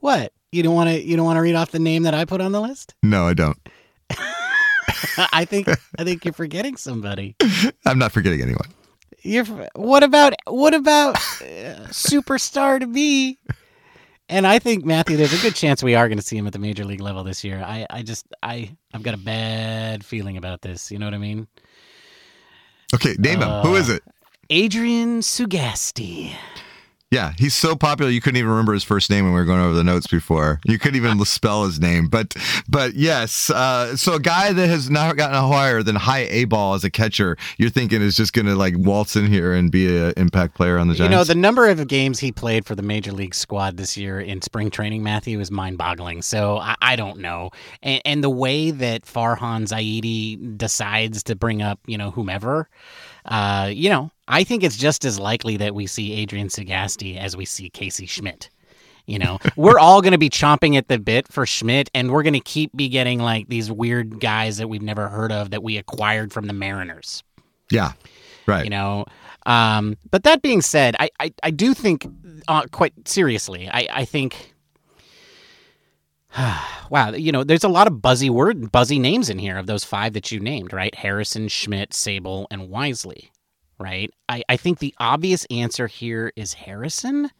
What? 0.00 0.32
You 0.52 0.62
don't 0.62 0.74
want 0.74 0.90
to? 0.90 1.02
You 1.02 1.16
don't 1.16 1.26
want 1.26 1.36
to 1.36 1.40
read 1.42 1.54
off 1.54 1.70
the 1.72 1.78
name 1.78 2.04
that 2.04 2.14
I 2.14 2.24
put 2.24 2.40
on 2.40 2.52
the 2.52 2.60
list? 2.60 2.94
No, 3.02 3.26
I 3.26 3.34
don't. 3.34 3.58
I 5.32 5.44
think 5.44 5.68
I 5.68 6.04
think 6.04 6.24
you're 6.24 6.32
forgetting 6.34 6.76
somebody. 6.76 7.36
I'm 7.84 7.98
not 7.98 8.12
forgetting 8.12 8.40
anyone. 8.40 8.68
You're 9.22 9.44
what 9.74 10.02
about 10.02 10.34
what 10.46 10.72
about 10.74 11.16
uh, 11.16 11.88
superstar 11.90 12.80
to 12.80 12.86
be? 12.86 13.38
And 14.30 14.46
I 14.46 14.58
think 14.58 14.84
Matthew, 14.84 15.16
there's 15.16 15.32
a 15.32 15.42
good 15.42 15.54
chance 15.54 15.82
we 15.82 15.94
are 15.94 16.06
going 16.06 16.18
to 16.18 16.24
see 16.24 16.36
him 16.36 16.46
at 16.46 16.52
the 16.52 16.58
major 16.58 16.84
league 16.84 17.00
level 17.00 17.24
this 17.24 17.42
year. 17.42 17.62
I, 17.64 17.86
I 17.88 18.02
just 18.02 18.26
I 18.42 18.76
I've 18.92 19.02
got 19.02 19.14
a 19.14 19.18
bad 19.18 20.04
feeling 20.04 20.36
about 20.36 20.60
this. 20.60 20.90
You 20.90 20.98
know 20.98 21.06
what 21.06 21.14
I 21.14 21.18
mean? 21.18 21.48
Okay, 22.94 23.14
name 23.18 23.40
him. 23.40 23.48
Who 23.62 23.76
is 23.76 23.88
it? 23.88 24.02
Uh, 24.06 24.12
Adrian 24.50 25.20
Sugastey. 25.20 26.34
Yeah, 27.10 27.32
he's 27.38 27.54
so 27.54 27.74
popular 27.74 28.10
you 28.10 28.20
couldn't 28.20 28.36
even 28.36 28.50
remember 28.50 28.74
his 28.74 28.84
first 28.84 29.08
name 29.08 29.24
when 29.24 29.32
we 29.32 29.40
were 29.40 29.46
going 29.46 29.62
over 29.62 29.72
the 29.72 29.82
notes 29.82 30.06
before. 30.06 30.60
You 30.66 30.78
couldn't 30.78 30.96
even 30.96 31.24
spell 31.24 31.64
his 31.64 31.80
name. 31.80 32.08
But 32.08 32.36
but 32.68 32.94
yes, 32.94 33.48
uh, 33.48 33.96
so 33.96 34.14
a 34.14 34.20
guy 34.20 34.52
that 34.52 34.68
has 34.68 34.90
not 34.90 35.16
gotten 35.16 35.34
a 35.34 35.46
higher 35.48 35.82
than 35.82 35.96
high 35.96 36.26
A 36.28 36.44
ball 36.44 36.74
as 36.74 36.84
a 36.84 36.90
catcher, 36.90 37.38
you're 37.56 37.70
thinking 37.70 38.02
is 38.02 38.14
just 38.14 38.34
going 38.34 38.44
to 38.44 38.54
like 38.54 38.74
waltz 38.76 39.16
in 39.16 39.26
here 39.26 39.54
and 39.54 39.70
be 39.70 39.86
an 39.86 40.12
impact 40.18 40.54
player 40.54 40.76
on 40.76 40.88
the 40.88 40.94
Giants. 40.94 41.10
You 41.10 41.16
know, 41.16 41.24
the 41.24 41.34
number 41.34 41.66
of 41.66 41.88
games 41.88 42.18
he 42.18 42.30
played 42.30 42.66
for 42.66 42.74
the 42.74 42.82
major 42.82 43.12
league 43.12 43.34
squad 43.34 43.78
this 43.78 43.96
year 43.96 44.20
in 44.20 44.42
spring 44.42 44.70
training, 44.70 45.02
Matthew, 45.02 45.40
is 45.40 45.50
mind 45.50 45.78
boggling. 45.78 46.20
So 46.20 46.58
I, 46.58 46.74
I 46.82 46.96
don't 46.96 47.20
know. 47.20 47.52
And, 47.82 48.02
and 48.04 48.24
the 48.24 48.30
way 48.30 48.70
that 48.70 49.06
Farhan 49.06 49.66
Zaidi 49.66 50.58
decides 50.58 51.22
to 51.22 51.34
bring 51.34 51.62
up, 51.62 51.80
you 51.86 51.96
know, 51.96 52.10
whomever, 52.10 52.68
uh, 53.24 53.70
you 53.72 53.88
know, 53.88 54.10
I 54.28 54.44
think 54.44 54.62
it's 54.62 54.76
just 54.76 55.04
as 55.04 55.18
likely 55.18 55.56
that 55.56 55.74
we 55.74 55.86
see 55.86 56.12
Adrian 56.12 56.48
Sugastey 56.48 57.16
as 57.18 57.36
we 57.36 57.44
see 57.44 57.70
Casey 57.70 58.06
Schmitt. 58.06 58.50
You 59.06 59.18
know, 59.18 59.38
we're 59.56 59.78
all 59.78 60.02
going 60.02 60.12
to 60.12 60.18
be 60.18 60.30
chomping 60.30 60.76
at 60.76 60.88
the 60.88 60.98
bit 60.98 61.26
for 61.28 61.46
Schmitt, 61.46 61.90
and 61.94 62.12
we're 62.12 62.22
going 62.22 62.34
to 62.34 62.40
keep 62.40 62.76
be 62.76 62.88
getting 62.88 63.18
like 63.18 63.48
these 63.48 63.72
weird 63.72 64.20
guys 64.20 64.58
that 64.58 64.68
we've 64.68 64.82
never 64.82 65.08
heard 65.08 65.32
of 65.32 65.50
that 65.50 65.62
we 65.62 65.78
acquired 65.78 66.32
from 66.32 66.46
the 66.46 66.52
Mariners 66.52 67.24
yeah, 67.70 67.92
right. 68.46 68.64
you 68.64 68.70
know 68.70 69.04
um, 69.46 69.96
but 70.10 70.24
that 70.24 70.42
being 70.42 70.60
said 70.60 70.96
i, 70.98 71.10
I, 71.20 71.32
I 71.42 71.50
do 71.50 71.74
think 71.74 72.06
uh, 72.48 72.64
quite 72.70 73.08
seriously 73.08 73.68
i, 73.68 73.88
I 73.90 74.04
think 74.04 74.54
wow 76.90 77.12
you 77.12 77.32
know 77.32 77.44
there's 77.44 77.64
a 77.64 77.68
lot 77.68 77.86
of 77.86 78.00
buzzy 78.02 78.30
word 78.30 78.72
buzzy 78.72 78.98
names 78.98 79.30
in 79.30 79.38
here 79.38 79.56
of 79.56 79.66
those 79.66 79.84
five 79.84 80.12
that 80.14 80.32
you 80.32 80.40
named 80.40 80.72
right 80.72 80.94
harrison 80.94 81.48
schmitt 81.48 81.90
sabol 81.90 82.46
and 82.50 82.68
wisely 82.68 83.30
right? 83.78 84.12
I, 84.28 84.42
I 84.48 84.56
think 84.56 84.78
the 84.78 84.94
obvious 84.98 85.44
answer 85.50 85.86
here 85.86 86.32
is 86.36 86.52
harrison. 86.54 87.30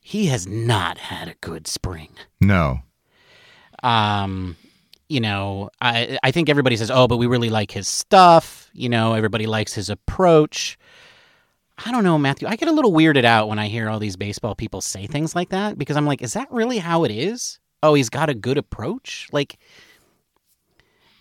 He 0.00 0.26
has 0.26 0.46
not 0.46 0.98
had 0.98 1.28
a 1.28 1.34
good 1.40 1.66
spring. 1.66 2.10
No. 2.40 2.80
um 3.82 4.56
you 5.10 5.20
know 5.20 5.70
i 5.80 6.18
i 6.22 6.30
think 6.30 6.50
everybody 6.50 6.76
says 6.76 6.90
oh 6.90 7.08
but 7.08 7.16
we 7.16 7.26
really 7.26 7.48
like 7.50 7.70
his 7.70 7.88
stuff. 7.88 8.70
You 8.74 8.88
know 8.88 9.14
everybody 9.14 9.46
likes 9.46 9.72
his 9.74 9.88
approach. 9.90 10.78
I 11.84 11.92
don't 11.92 12.04
know 12.04 12.18
matthew. 12.18 12.48
I 12.48 12.56
get 12.56 12.68
a 12.68 12.72
little 12.72 12.92
weirded 12.92 13.24
out 13.24 13.48
when 13.48 13.58
i 13.58 13.68
hear 13.68 13.88
all 13.88 13.98
these 13.98 14.16
baseball 14.16 14.54
people 14.54 14.80
say 14.80 15.06
things 15.06 15.34
like 15.34 15.48
that 15.50 15.78
because 15.78 15.96
i'm 15.96 16.06
like 16.06 16.22
is 16.22 16.32
that 16.34 16.50
really 16.50 16.78
how 16.78 17.04
it 17.04 17.10
is? 17.10 17.58
Oh 17.82 17.94
he's 17.94 18.10
got 18.10 18.28
a 18.28 18.34
good 18.34 18.58
approach? 18.58 19.28
Like 19.32 19.58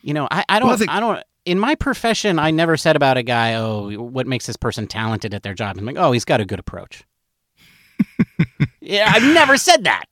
you 0.02 0.13
know 0.13 0.28
i, 0.32 0.43
I 0.50 0.60
don't 0.60 0.67
Well, 0.67 0.76
I 0.76 0.78
think- 0.80 0.91
I 0.91 1.00
don't 1.00 1.23
in 1.48 1.60
my 1.60 1.76
profession, 1.76 2.40
I 2.40 2.52
never 2.52 2.76
said 2.76 2.98
about 2.98 3.16
a 3.16 3.24
guy, 3.24 3.54
"Oh, 3.56 3.90
what 3.98 4.28
makes 4.28 4.46
this 4.46 4.58
person 4.58 4.86
talented 4.86 5.34
at 5.34 5.44
their 5.44 5.54
job?" 5.54 5.78
I'm 5.78 5.86
like, 5.86 5.96
"Oh, 5.98 6.12
he's 6.12 6.26
got 6.26 6.42
a 6.42 6.46
good 6.46 6.60
approach." 6.60 7.04
yeah, 8.82 9.10
I've 9.14 9.24
never 9.24 9.56
said 9.56 9.86
that. 9.86 10.06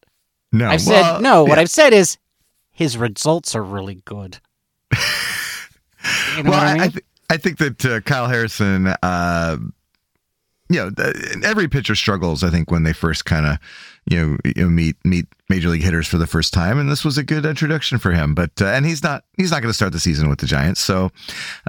No, 0.53 0.69
I've 0.69 0.85
well, 0.87 1.15
said 1.15 1.21
no. 1.21 1.43
What 1.43 1.57
yeah. 1.57 1.61
I've 1.61 1.69
said 1.69 1.91
is 1.91 2.17
his 2.71 2.97
results 2.97 3.53
are 3.53 3.63
really 3.63 4.01
good. 4.05 4.39
you 4.93 6.43
know 6.43 6.51
well, 6.51 6.61
I, 6.61 6.73
mean? 6.73 6.81
I, 6.81 6.87
th- 6.87 7.05
I 7.29 7.37
think 7.37 7.57
that 7.57 7.85
uh, 7.85 7.99
Kyle 7.99 8.27
Harrison, 8.27 8.87
uh, 9.03 9.57
you 10.69 10.77
know, 10.77 10.89
th- 10.89 11.15
every 11.43 11.67
pitcher 11.67 11.95
struggles. 11.95 12.45
I 12.45 12.49
think 12.49 12.71
when 12.71 12.83
they 12.83 12.93
first 12.93 13.25
kind 13.25 13.45
of, 13.45 13.59
you 14.05 14.17
know, 14.17 14.37
you 14.43 14.63
know, 14.63 14.69
meet 14.69 14.95
meet 15.03 15.25
major 15.49 15.69
league 15.69 15.81
hitters 15.81 16.07
for 16.07 16.17
the 16.17 16.27
first 16.27 16.53
time, 16.53 16.79
and 16.79 16.91
this 16.91 17.03
was 17.03 17.17
a 17.17 17.23
good 17.23 17.45
introduction 17.45 17.97
for 17.97 18.11
him. 18.11 18.35
But 18.35 18.51
uh, 18.61 18.65
and 18.65 18.85
he's 18.85 19.01
not 19.01 19.23
he's 19.37 19.51
not 19.51 19.61
going 19.61 19.69
to 19.69 19.73
start 19.73 19.93
the 19.93 19.99
season 19.99 20.29
with 20.29 20.39
the 20.39 20.45
Giants, 20.45 20.79
so 20.79 21.11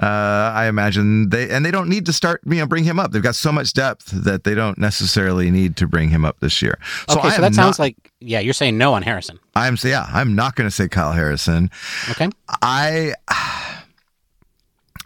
uh, 0.01 0.05
I 0.53 0.67
imagine 0.67 1.29
they 1.29 1.49
and 1.49 1.65
they 1.65 1.71
don't 1.71 1.89
need 1.89 2.05
to 2.05 2.13
start 2.13 2.41
you 2.45 2.55
know 2.55 2.67
bring 2.67 2.83
him 2.83 2.99
up. 2.99 3.11
They've 3.11 3.23
got 3.23 3.35
so 3.35 3.51
much 3.51 3.73
depth 3.73 4.11
that 4.11 4.43
they 4.43 4.53
don't 4.53 4.77
necessarily 4.77 5.49
need 5.49 5.75
to 5.77 5.87
bring 5.87 6.09
him 6.09 6.25
up 6.25 6.39
this 6.39 6.61
year. 6.61 6.77
So 7.09 7.19
okay, 7.19 7.31
so 7.31 7.41
that 7.41 7.55
sounds 7.55 7.79
like 7.79 7.95
yeah, 8.19 8.39
you're 8.39 8.53
saying 8.53 8.77
no 8.77 8.93
on 8.93 9.01
Harrison. 9.01 9.39
I'm 9.55 9.77
yeah, 9.83 10.05
I'm 10.13 10.35
not 10.35 10.55
going 10.55 10.67
to 10.69 10.75
say 10.75 10.87
Kyle 10.87 11.11
Harrison. 11.11 11.71
Okay. 12.11 12.29
I 12.61 13.13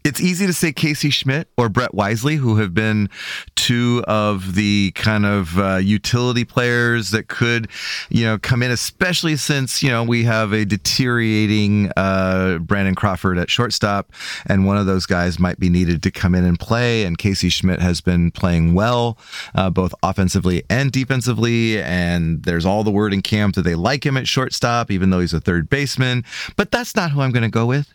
it's 0.04 0.20
easy 0.20 0.48
to 0.48 0.54
say 0.54 0.72
Casey 0.72 1.10
Schmitt 1.10 1.48
or 1.58 1.70
Brett 1.70 1.94
Wisely, 1.94 2.36
who 2.36 2.58
have 2.58 2.74
been 2.74 3.10
two 3.56 4.04
of 4.08 4.56
the 4.56 4.92
kind 4.96 5.26
of 5.26 5.60
uh, 5.60 5.76
utility 5.78 6.44
players 6.44 7.12
that 7.12 7.28
could, 7.28 7.68
you 8.10 8.26
know, 8.26 8.40
come 8.40 8.64
in, 8.64 8.72
especially 8.72 9.36
since, 9.36 9.84
you 9.84 9.90
know, 9.90 10.04
we 10.04 10.24
have 10.24 10.54
a 10.54 10.66
deteriorating 10.66 11.92
uh, 11.96 12.58
Brandon 12.60 12.96
Crawford 12.96 13.38
at 13.38 13.50
shortstop, 13.50 14.12
and 14.48 14.66
one 14.66 14.78
of 14.78 14.88
those 14.88 15.06
guys 15.06 15.40
might 15.40 15.60
be 15.60 15.70
needed 15.70 16.02
to 16.04 16.12
come 16.12 16.34
in 16.34 16.46
and 16.46 16.60
play. 16.60 17.04
And 17.04 17.18
Casey 17.18 17.50
Schmitt 17.50 17.80
has 17.80 18.02
been 18.02 18.32
playing 18.32 18.74
well, 18.74 19.18
uh, 19.54 19.70
both 19.70 19.94
offensively 20.02 20.64
and 20.70 20.92
defensively. 20.92 21.82
And 21.82 22.44
there's 22.44 22.66
all 22.66 22.84
the 22.84 22.92
word 22.92 23.14
in 23.14 23.22
camp 23.22 23.56
that 23.56 23.62
they 23.62 23.76
like 23.76 24.06
him 24.06 24.18
at 24.18 24.28
shortstop, 24.28 24.90
even 24.90 25.12
though 25.12 25.20
he's 25.20 25.34
a 25.34 25.40
third 25.40 25.70
baseman. 25.70 26.24
But 26.56 26.72
that's 26.72 26.96
not 26.96 27.12
who 27.12 27.22
I'm 27.22 27.32
going 27.32 27.44
to 27.44 27.50
go 27.50 27.66
with. 27.66 27.94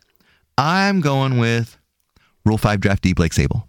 I'm 0.58 1.00
going 1.00 1.38
with 1.38 1.76
Rule 2.46 2.58
5 2.58 2.80
draftee 2.80 3.14
Blake 3.14 3.32
Sabol. 3.32 3.64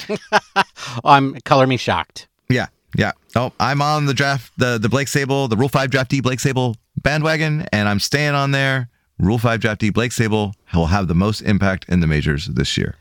I'm 1.04 1.34
color 1.40 1.66
me 1.66 1.76
shocked. 1.76 2.28
Yeah, 2.48 2.66
yeah. 2.96 3.12
Oh, 3.34 3.52
I'm 3.58 3.82
on 3.82 4.06
the 4.06 4.14
draft, 4.14 4.52
the 4.58 4.78
the 4.78 4.88
Blake 4.88 5.08
Sabol, 5.08 5.48
the 5.48 5.56
Rule 5.56 5.68
Five 5.68 5.90
draftee 5.90 6.22
Blake 6.22 6.38
Sabol 6.38 6.76
bandwagon, 7.00 7.66
and 7.72 7.88
I'm 7.88 8.00
staying 8.00 8.34
on 8.34 8.50
there. 8.50 8.88
Rule 9.18 9.38
Five 9.38 9.60
draftee 9.60 9.92
Blake 9.92 10.12
Sabol 10.12 10.54
will 10.74 10.86
have 10.86 11.08
the 11.08 11.14
most 11.14 11.40
impact 11.42 11.86
in 11.88 12.00
the 12.00 12.06
majors 12.06 12.46
this 12.46 12.76
year. 12.76 12.96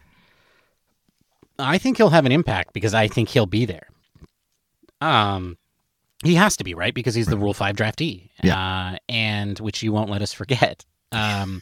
I 1.59 1.77
think 1.77 1.97
he'll 1.97 2.09
have 2.09 2.25
an 2.25 2.31
impact 2.31 2.73
because 2.73 2.93
I 2.93 3.07
think 3.07 3.29
he'll 3.29 3.45
be 3.45 3.65
there. 3.65 3.87
Um, 4.99 5.57
he 6.23 6.35
has 6.35 6.57
to 6.57 6.63
be 6.63 6.73
right 6.73 6.93
because 6.93 7.15
he's 7.15 7.27
the 7.27 7.37
Rule 7.37 7.53
Five 7.53 7.75
draftee, 7.75 8.29
uh, 8.43 8.97
and 9.09 9.59
which 9.59 9.83
you 9.83 9.91
won't 9.91 10.09
let 10.09 10.21
us 10.21 10.33
forget. 10.33 10.85
Um, 11.11 11.61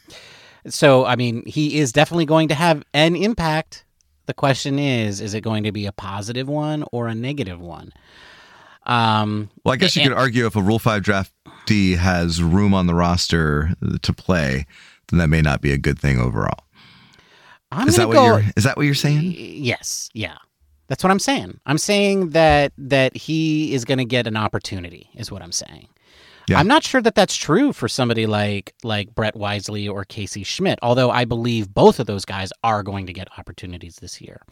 so 0.68 1.04
I 1.04 1.16
mean, 1.16 1.42
he 1.46 1.78
is 1.78 1.92
definitely 1.92 2.26
going 2.26 2.48
to 2.48 2.54
have 2.54 2.82
an 2.94 3.16
impact. 3.16 3.84
The 4.26 4.34
question 4.34 4.78
is, 4.78 5.20
is 5.20 5.34
it 5.34 5.40
going 5.40 5.64
to 5.64 5.72
be 5.72 5.86
a 5.86 5.92
positive 5.92 6.48
one 6.48 6.84
or 6.92 7.08
a 7.08 7.14
negative 7.14 7.60
one? 7.60 7.92
Um, 8.86 9.50
Well, 9.64 9.74
I 9.74 9.76
guess 9.76 9.96
you 9.96 10.02
And- 10.02 10.10
could 10.10 10.18
argue 10.18 10.46
if 10.46 10.56
a 10.56 10.62
Rule 10.62 10.78
Five 10.78 11.02
draftee 11.02 11.96
has 11.96 12.42
room 12.42 12.72
on 12.74 12.86
the 12.86 12.94
roster 12.94 13.70
to 14.02 14.12
play, 14.12 14.66
then 15.08 15.18
that 15.18 15.28
may 15.28 15.42
not 15.42 15.60
be 15.60 15.72
a 15.72 15.78
good 15.78 15.98
thing 15.98 16.18
overall. 16.18 16.64
I'm 17.72 17.88
Is 17.88 17.96
that 17.96 18.08
what 18.08 18.14
go. 18.14 18.24
you're? 18.24 18.44
Is 18.56 18.64
that 18.64 18.76
what 18.76 18.84
you're 18.86 18.94
saying? 18.94 19.34
Yes, 19.36 20.10
yeah. 20.12 20.36
That's 20.88 21.04
what 21.04 21.10
I'm 21.12 21.20
saying. 21.20 21.60
I'm 21.66 21.78
saying 21.78 22.30
that 22.30 22.72
that 22.78 23.16
he 23.16 23.72
is 23.74 23.84
going 23.84 23.98
to 23.98 24.04
get 24.04 24.26
an 24.26 24.36
opportunity 24.36 25.08
is 25.14 25.30
what 25.30 25.40
I'm 25.40 25.52
saying. 25.52 25.86
Yeah. 26.50 26.58
I'm 26.58 26.66
not 26.66 26.82
sure 26.82 27.00
that 27.00 27.14
that's 27.14 27.36
true 27.36 27.72
for 27.72 27.88
somebody 27.88 28.26
like 28.26 28.74
like 28.82 29.14
Brett 29.14 29.36
Wisely 29.36 29.86
or 29.88 30.04
Casey 30.04 30.42
Schmitt, 30.42 30.78
although 30.82 31.10
I 31.10 31.24
believe 31.24 31.72
both 31.72 32.00
of 32.00 32.06
those 32.06 32.24
guys 32.24 32.52
are 32.64 32.82
going 32.82 33.06
to 33.06 33.12
get 33.12 33.28
opportunities 33.38 33.96
this 33.96 34.20
year. 34.20 34.42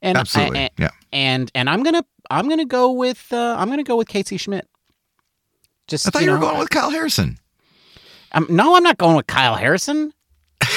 And 0.00 0.16
Absolutely. 0.18 0.60
I- 0.60 0.70
yeah. 0.78 0.90
and 1.12 1.50
and 1.54 1.68
I'm 1.68 1.82
going 1.82 1.94
to 1.94 2.04
I'm 2.30 2.46
going 2.46 2.58
to 2.60 2.64
go 2.64 2.90
with 2.92 3.32
uh, 3.32 3.56
I'm 3.58 3.68
going 3.68 3.78
to 3.78 3.84
go 3.84 3.96
with 3.96 4.08
Casey 4.08 4.36
Schmitt. 4.38 4.66
Just 5.88 6.06
I 6.06 6.10
thought 6.10 6.22
you 6.22 6.28
you 6.28 6.34
were 6.34 6.40
going 6.40 6.58
with 6.58 6.70
Kyle 6.70 6.90
Harrison. 6.90 7.38
I'm, 8.32 8.46
no, 8.48 8.74
I'm 8.76 8.82
not 8.82 8.96
going 8.96 9.16
with 9.16 9.26
Kyle 9.26 9.56
Harrison. 9.56 10.12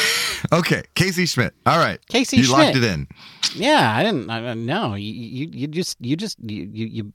Okay, 0.51 0.83
Casey 0.93 1.25
Schmitt. 1.25 1.55
All 1.65 1.79
right, 1.79 1.99
Casey 2.07 2.37
you 2.37 2.43
Schmitt. 2.43 2.59
locked 2.59 2.77
it 2.77 2.83
in. 2.83 3.07
Yeah, 3.55 3.95
I 3.95 4.03
didn't. 4.03 4.29
I, 4.29 4.53
no, 4.53 4.93
you, 4.93 5.11
you 5.11 5.49
you 5.51 5.67
just 5.67 5.97
you 5.99 6.15
just 6.15 6.37
you 6.39 6.65
you 6.71 7.13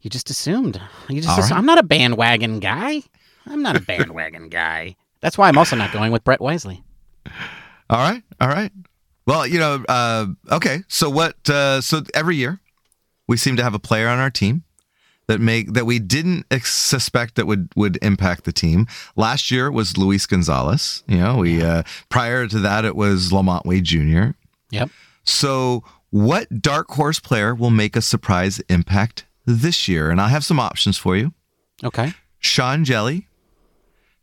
you, 0.00 0.10
just 0.10 0.30
assumed. 0.30 0.80
You 1.08 1.20
just. 1.20 1.38
Assumed. 1.38 1.50
Right. 1.50 1.58
I'm 1.58 1.66
not 1.66 1.78
a 1.78 1.82
bandwagon 1.82 2.60
guy. 2.60 3.02
I'm 3.46 3.62
not 3.62 3.76
a 3.76 3.80
bandwagon 3.80 4.48
guy. 4.48 4.96
That's 5.20 5.36
why 5.36 5.48
I'm 5.48 5.58
also 5.58 5.76
not 5.76 5.92
going 5.92 6.12
with 6.12 6.24
Brett 6.24 6.40
Wisely. 6.40 6.82
All 7.90 7.98
right, 7.98 8.22
all 8.40 8.48
right. 8.48 8.72
Well, 9.26 9.46
you 9.46 9.58
know, 9.58 9.84
uh, 9.88 10.26
okay. 10.50 10.82
So 10.88 11.10
what? 11.10 11.48
Uh, 11.48 11.80
so 11.80 12.02
every 12.14 12.36
year, 12.36 12.60
we 13.26 13.36
seem 13.36 13.56
to 13.56 13.62
have 13.62 13.74
a 13.74 13.78
player 13.78 14.08
on 14.08 14.18
our 14.18 14.30
team 14.30 14.64
that 15.30 15.40
make 15.40 15.74
that 15.74 15.86
we 15.86 16.00
didn't 16.00 16.46
ex- 16.50 16.74
suspect 16.74 17.36
that 17.36 17.46
would 17.46 17.68
would 17.76 17.98
impact 18.02 18.44
the 18.44 18.52
team. 18.52 18.86
Last 19.14 19.50
year 19.50 19.70
was 19.70 19.96
Luis 19.96 20.26
Gonzalez. 20.26 21.04
You 21.06 21.18
know, 21.18 21.36
we 21.36 21.62
uh, 21.62 21.84
prior 22.08 22.48
to 22.48 22.58
that 22.58 22.84
it 22.84 22.96
was 22.96 23.30
LaMonte 23.30 23.64
Wade 23.64 23.84
Jr. 23.84 24.30
Yep. 24.70 24.90
So, 25.22 25.84
what 26.10 26.60
dark 26.60 26.88
horse 26.90 27.20
player 27.20 27.54
will 27.54 27.70
make 27.70 27.94
a 27.94 28.02
surprise 28.02 28.58
impact 28.68 29.24
this 29.50 29.88
year? 29.88 30.10
And 30.10 30.20
I 30.20 30.28
have 30.28 30.44
some 30.44 30.60
options 30.60 30.96
for 30.98 31.16
you: 31.16 31.32
Okay. 31.84 32.12
Sean 32.38 32.84
Hjelle, 32.84 33.24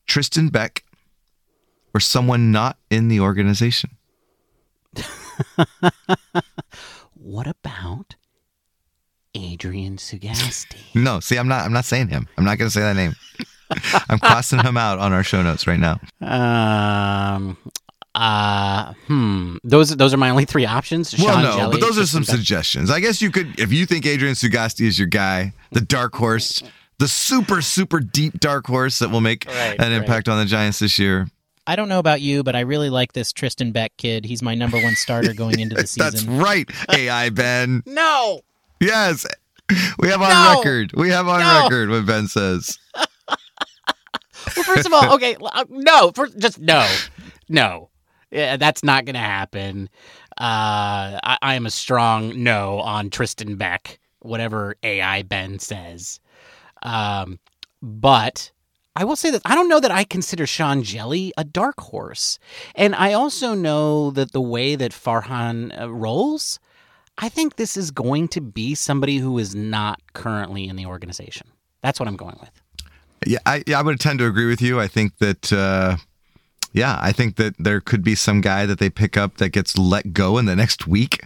Tristan 0.05 0.49
Beck, 0.49 0.83
or 1.93 1.99
someone 1.99 2.51
not 2.51 2.77
in 2.89 3.07
the 3.07 3.19
organization. 3.19 3.91
What 7.27 7.45
about 7.45 8.15
Adrian 9.35 9.97
Sugastey? 9.97 10.77
No, 10.95 11.19
see, 11.19 11.37
I'm 11.37 11.49
not. 11.49 11.65
I'm 11.65 11.73
not 11.73 11.83
saying 11.83 12.07
him. 12.07 12.27
I'm 12.37 12.45
not 12.45 12.57
going 12.57 12.69
to 12.69 12.73
say 12.73 12.79
that 12.79 12.95
name. 12.95 13.15
I'm 14.09 14.17
crossing 14.17 14.59
him 14.59 14.77
out 14.77 14.97
on 14.99 15.11
our 15.11 15.23
show 15.23 15.41
notes 15.43 15.67
right 15.67 15.77
now. 15.79 15.99
Um. 16.21 17.57
Uh. 18.19 18.93
Hmm. 19.05 19.57
Those 19.63 19.95
those 19.95 20.13
are 20.13 20.17
my 20.17 20.29
only 20.31 20.45
three 20.45 20.65
options. 20.65 21.15
well, 21.17 21.33
Sean 21.35 21.43
no, 21.43 21.51
Hjelle, 21.51 21.71
but 21.71 21.81
those 21.81 21.99
are 21.99 22.05
some 22.07 22.23
suggestions. 22.23 22.89
I 22.89 22.99
guess 22.99 23.21
you 23.21 23.29
could, 23.31 23.59
if 23.59 23.71
you 23.71 23.85
think 23.85 24.05
Adrian 24.05 24.33
Sugastey 24.33 24.87
is 24.87 24.97
your 24.97 25.07
guy, 25.07 25.53
the 25.71 25.81
dark 25.81 26.15
horse, 26.15 26.63
the 26.97 27.07
super 27.07 27.61
super 27.61 27.99
deep 27.99 28.39
dark 28.39 28.65
horse 28.65 28.97
that 28.99 29.11
will 29.11 29.21
make 29.21 29.45
Right, 29.45 29.75
an 29.79 29.91
right. 29.91 29.91
impact 29.91 30.27
on 30.29 30.39
the 30.39 30.45
Giants 30.45 30.79
this 30.79 30.97
year. 30.97 31.27
I 31.67 31.75
don't 31.75 31.89
know 31.89 31.99
about 31.99 32.21
you, 32.21 32.43
but 32.43 32.55
I 32.55 32.61
really 32.61 32.89
like 32.89 33.13
this 33.13 33.31
Tristan 33.33 33.71
Beck 33.71 33.95
kid. 33.97 34.23
He's 34.25 34.41
my 34.41 34.55
number 34.55 34.81
one 34.81 34.95
starter 34.95 35.33
going 35.33 35.59
into 35.59 35.75
the 35.75 35.85
season. 35.87 36.11
That's 36.11 36.23
right, 36.25 36.69
AI 36.91 37.29
Ben. 37.31 37.83
No. 37.85 38.39
Yes, 38.79 39.25
we 39.99 40.07
have 40.07 40.21
on 40.21 40.29
No. 40.29 40.57
record. 40.59 40.93
We 40.93 41.09
have 41.09 41.27
on 41.27 41.41
No. 41.41 41.63
record 41.63 41.89
what 41.89 42.05
Ben 42.05 42.27
says. 42.27 42.79
Well, 44.55 44.63
first 44.63 44.85
of 44.85 44.93
all, 44.93 45.13
okay, 45.15 45.35
uh, 45.41 45.65
no, 45.69 46.11
for, 46.15 46.27
just 46.27 46.59
no, 46.59 46.87
no, 47.49 47.89
yeah, 48.31 48.57
that's 48.57 48.83
not 48.83 49.05
going 49.05 49.15
to 49.15 49.19
happen. 49.19 49.89
Uh, 50.39 51.19
I, 51.23 51.37
I 51.41 51.55
am 51.55 51.65
a 51.65 51.71
strong 51.71 52.43
no 52.43 52.79
on 52.79 53.09
Tristan 53.09 53.55
Beck, 53.55 53.99
whatever 54.19 54.75
AI 54.83 55.23
Ben 55.23 55.59
says. 55.59 56.19
Um, 56.83 57.39
but 57.81 58.51
I 58.95 59.03
will 59.03 59.15
say 59.15 59.31
that 59.31 59.41
I 59.45 59.55
don't 59.55 59.69
know 59.69 59.79
that 59.79 59.91
I 59.91 60.03
consider 60.03 60.47
Sean 60.47 60.83
Hjelle 60.83 61.31
a 61.37 61.43
dark 61.43 61.79
horse, 61.79 62.39
and 62.75 62.95
I 62.95 63.13
also 63.13 63.53
know 63.53 64.11
that 64.11 64.31
the 64.31 64.41
way 64.41 64.75
that 64.75 64.91
Farhan 64.91 65.79
uh, 65.79 65.91
rolls, 65.91 66.59
I 67.17 67.29
think 67.29 67.55
this 67.55 67.77
is 67.77 67.91
going 67.91 68.27
to 68.29 68.41
be 68.41 68.75
somebody 68.75 69.17
who 69.17 69.37
is 69.37 69.55
not 69.55 70.01
currently 70.13 70.67
in 70.67 70.75
the 70.75 70.85
organization. 70.85 71.47
That's 71.81 71.99
what 71.99 72.07
I'm 72.07 72.17
going 72.17 72.37
with. 72.39 72.51
Yeah, 73.25 73.39
I, 73.45 73.63
yeah, 73.65 73.79
I 73.79 73.81
would 73.81 73.99
tend 73.99 74.19
to 74.19 74.25
agree 74.25 74.47
with 74.47 74.61
you. 74.61 74.79
I 74.79 74.87
think 74.87 75.17
that, 75.17 75.51
uh, 75.51 75.97
yeah, 76.77 76.97
I 77.01 77.11
think 77.11 77.35
that 77.35 77.55
there 77.57 77.81
could 77.81 78.03
be 78.03 78.15
some 78.15 78.39
guy 78.39 78.65
that 78.65 78.79
they 78.79 78.89
pick 78.89 79.17
up 79.17 79.37
that 79.37 79.49
gets 79.49 79.77
let 79.77 80.13
go 80.13 80.37
in 80.37 80.45
the 80.45 80.55
next 80.55 80.87
week 80.87 81.25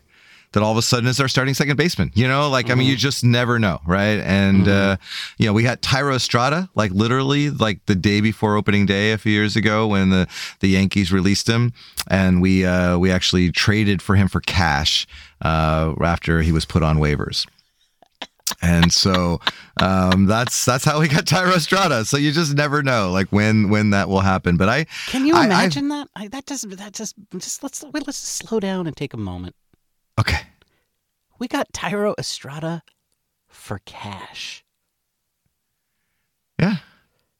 that 0.54 0.62
all 0.62 0.72
of 0.72 0.78
a 0.78 0.82
sudden 0.82 1.08
is 1.08 1.20
our 1.20 1.28
starting 1.28 1.54
second 1.54 1.78
baseman. 1.78 2.12
You 2.14 2.28
know, 2.28 2.50
like, 2.50 2.70
I 2.70 2.76
mean, 2.76 2.88
you 2.88 2.98
just 2.98 3.24
never 3.24 3.58
know, 3.58 3.80
right? 3.86 4.20
And, 4.20 4.68
uh, 4.68 4.98
you 5.38 5.46
know, 5.46 5.54
we 5.54 5.64
had 5.64 5.82
Thairo 5.82 6.16
Estrada, 6.16 6.70
like 6.76 6.92
literally 6.92 7.50
like 7.50 7.86
the 7.86 7.96
day 7.96 8.20
before 8.22 8.58
opening 8.58 8.86
day 8.86 9.14
a 9.14 9.18
few 9.18 9.32
years 9.32 9.56
ago 9.56 9.88
when 9.88 10.10
the, 10.10 10.28
the 10.60 10.70
Yankees 10.70 11.12
released 11.12 11.48
him. 11.48 11.74
And 12.08 12.42
we, 12.42 12.66
uh, 12.66 12.98
we 12.98 13.12
actually 13.12 13.52
traded 13.52 14.02
for 14.02 14.16
him 14.16 14.28
for 14.28 14.42
cash, 14.42 15.08
uh, 15.42 15.94
after 16.04 16.42
he 16.42 16.52
was 16.52 16.66
put 16.66 16.84
on 16.84 16.98
waivers. 16.98 17.48
And 18.64 18.94
so 18.94 19.40
um, 19.80 20.28
that's 20.28 20.66
that's 20.66 20.86
how 20.86 21.00
we 21.00 21.08
got 21.08 21.26
Thairo 21.26 21.56
Estrada. 21.56 22.06
So 22.06 22.18
you 22.18 22.32
just 22.32 22.54
never 22.56 22.84
know, 22.84 23.10
like 23.12 23.28
when 23.30 23.70
when 23.70 23.90
that 23.90 24.08
will 24.08 24.20
happen. 24.20 24.56
But 24.58 24.70
I 24.70 24.86
Can 25.08 25.26
you 25.26 25.36
I- 25.36 25.42
I- 25.42 25.46
imagine 25.46 25.88
that? 25.90 26.08
I, 26.16 26.28
that 26.28 26.46
doesn't 26.46 26.70
that 26.78 26.94
just 26.94 27.16
just 27.38 27.64
let's 27.64 27.84
wait, 27.84 28.06
let's 28.06 28.22
just 28.22 28.36
slow 28.48 28.60
down 28.60 28.86
and 28.88 28.96
take 28.96 29.14
a 29.14 29.18
moment. 29.18 29.56
okay, 30.20 30.42
We 31.40 31.48
got 31.48 31.72
Thairo 31.74 32.14
Estrada 32.20 32.84
for 33.48 33.80
cash. 33.86 34.64
yeah, 36.60 36.78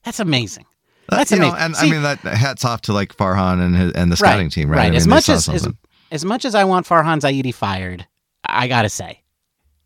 That's 0.04 0.20
amazing. 0.20 0.66
Uh, 1.10 1.18
That's 1.18 1.32
you 1.32 1.38
know, 1.38 1.50
amazing. 1.50 1.66
and 1.66 1.76
See- 1.76 1.88
I 1.88 1.92
mean 1.92 2.02
that 2.04 2.20
hats 2.20 2.66
off 2.66 2.82
to 2.84 2.94
like 2.94 3.16
Farhan 3.16 3.62
and 3.64 3.76
his, 3.76 3.92
and 3.94 4.12
the 4.12 4.18
scouting 4.18 4.50
team, 4.50 4.70
right? 4.70 4.82
I 4.82 4.90
mean, 4.90 4.96
As 4.96 5.08
much 5.08 5.30
as, 5.30 5.48
as 5.50 5.68
as 6.12 6.26
much 6.26 6.46
as 6.46 6.56
I 6.56 6.64
want 6.64 6.88
Farhan 6.88 7.20
Zaidi 7.20 7.54
fired, 7.54 8.08
I 8.46 8.68
gotta 8.68 8.90
say, 8.90 9.22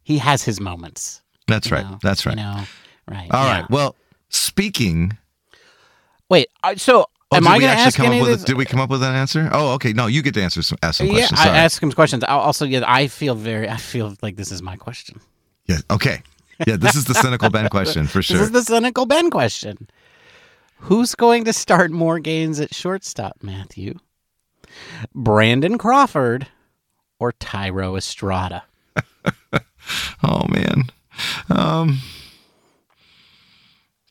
he 0.03 0.17
has 0.19 0.43
his 0.43 0.59
moments. 0.61 1.21
That's 1.47 1.71
right, 1.71 1.83
know, 1.83 1.99
that's 2.01 2.25
right. 2.25 2.37
You 2.37 2.43
know, 2.43 2.63
right. 3.07 3.27
All 3.31 3.45
yeah. 3.45 3.61
right. 3.61 3.69
Well, 3.69 3.95
speaking. 4.29 5.17
Wait. 6.29 6.47
So, 6.77 7.05
Oh, 7.31 7.37
am 7.37 7.43
did 7.43 7.49
I 7.49 7.59
going 7.59 7.61
to 7.61 7.67
actually 7.69 7.83
ask 7.85 7.97
come 7.97 8.05
any 8.07 8.21
up 8.21 8.27
with? 8.27 8.43
A, 8.43 8.45
did 8.45 8.55
we 8.55 8.65
come 8.65 8.79
up 8.79 8.89
with 8.91 9.01
an 9.01 9.13
answer? 9.15 9.49
Oh, 9.51 9.73
okay. 9.73 9.93
No, 9.93 10.05
you 10.05 10.21
get 10.21 10.35
to 10.35 10.43
answer 10.43 10.61
some, 10.61 10.77
ask 10.83 10.99
some 10.99 11.07
yeah, 11.07 11.13
questions. 11.13 11.39
I 11.39 11.57
ask 11.57 11.81
him 11.81 11.91
questions. 11.91 12.23
I'll 12.23 12.39
also, 12.39 12.65
yeah, 12.65 12.83
I 12.85 13.07
feel 13.07 13.33
very. 13.33 13.67
I 13.67 13.77
feel 13.77 14.15
like 14.21 14.35
this 14.35 14.51
is 14.51 14.61
my 14.61 14.75
question. 14.75 15.19
yeah. 15.65 15.79
Okay. 15.89 16.21
Yeah. 16.67 16.77
This 16.77 16.95
is 16.95 17.05
the 17.05 17.15
cynical 17.15 17.49
Ben 17.49 17.67
question 17.69 18.07
for 18.07 18.21
sure. 18.21 18.37
This 18.39 18.45
is 18.47 18.51
the 18.51 18.61
cynical 18.61 19.05
Ben 19.05 19.29
question. 19.29 19.89
Who's 20.77 21.15
going 21.15 21.45
to 21.45 21.53
start 21.53 21.91
more 21.91 22.19
games 22.19 22.59
at 22.59 22.73
shortstop, 22.73 23.37
Matthew? 23.41 23.95
Brandon 25.13 25.77
Crawford 25.77 26.47
or 27.19 27.33
Thairo 27.33 27.97
Estrada? 27.97 28.63
Oh 30.23 30.45
man. 30.49 30.85
Um 31.49 31.99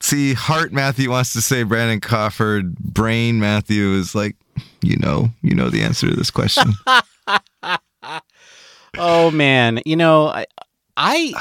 See, 0.00 0.34
Heart 0.34 0.72
Matthew 0.72 1.10
wants 1.10 1.32
to 1.32 1.40
say 1.40 1.62
Brandon 1.62 1.98
Crawford. 1.98 2.76
Brain 2.76 3.40
Matthew 3.40 3.92
is 3.94 4.14
like, 4.14 4.36
you 4.82 4.98
know, 4.98 5.30
you 5.40 5.54
know 5.54 5.70
the 5.70 5.80
answer 5.82 6.10
to 6.10 6.14
this 6.14 6.30
question. 6.30 6.72
Oh 8.96 9.30
man, 9.32 9.80
you 9.84 9.96
know, 9.96 10.28
I, 10.28 10.46
I, 10.96 11.32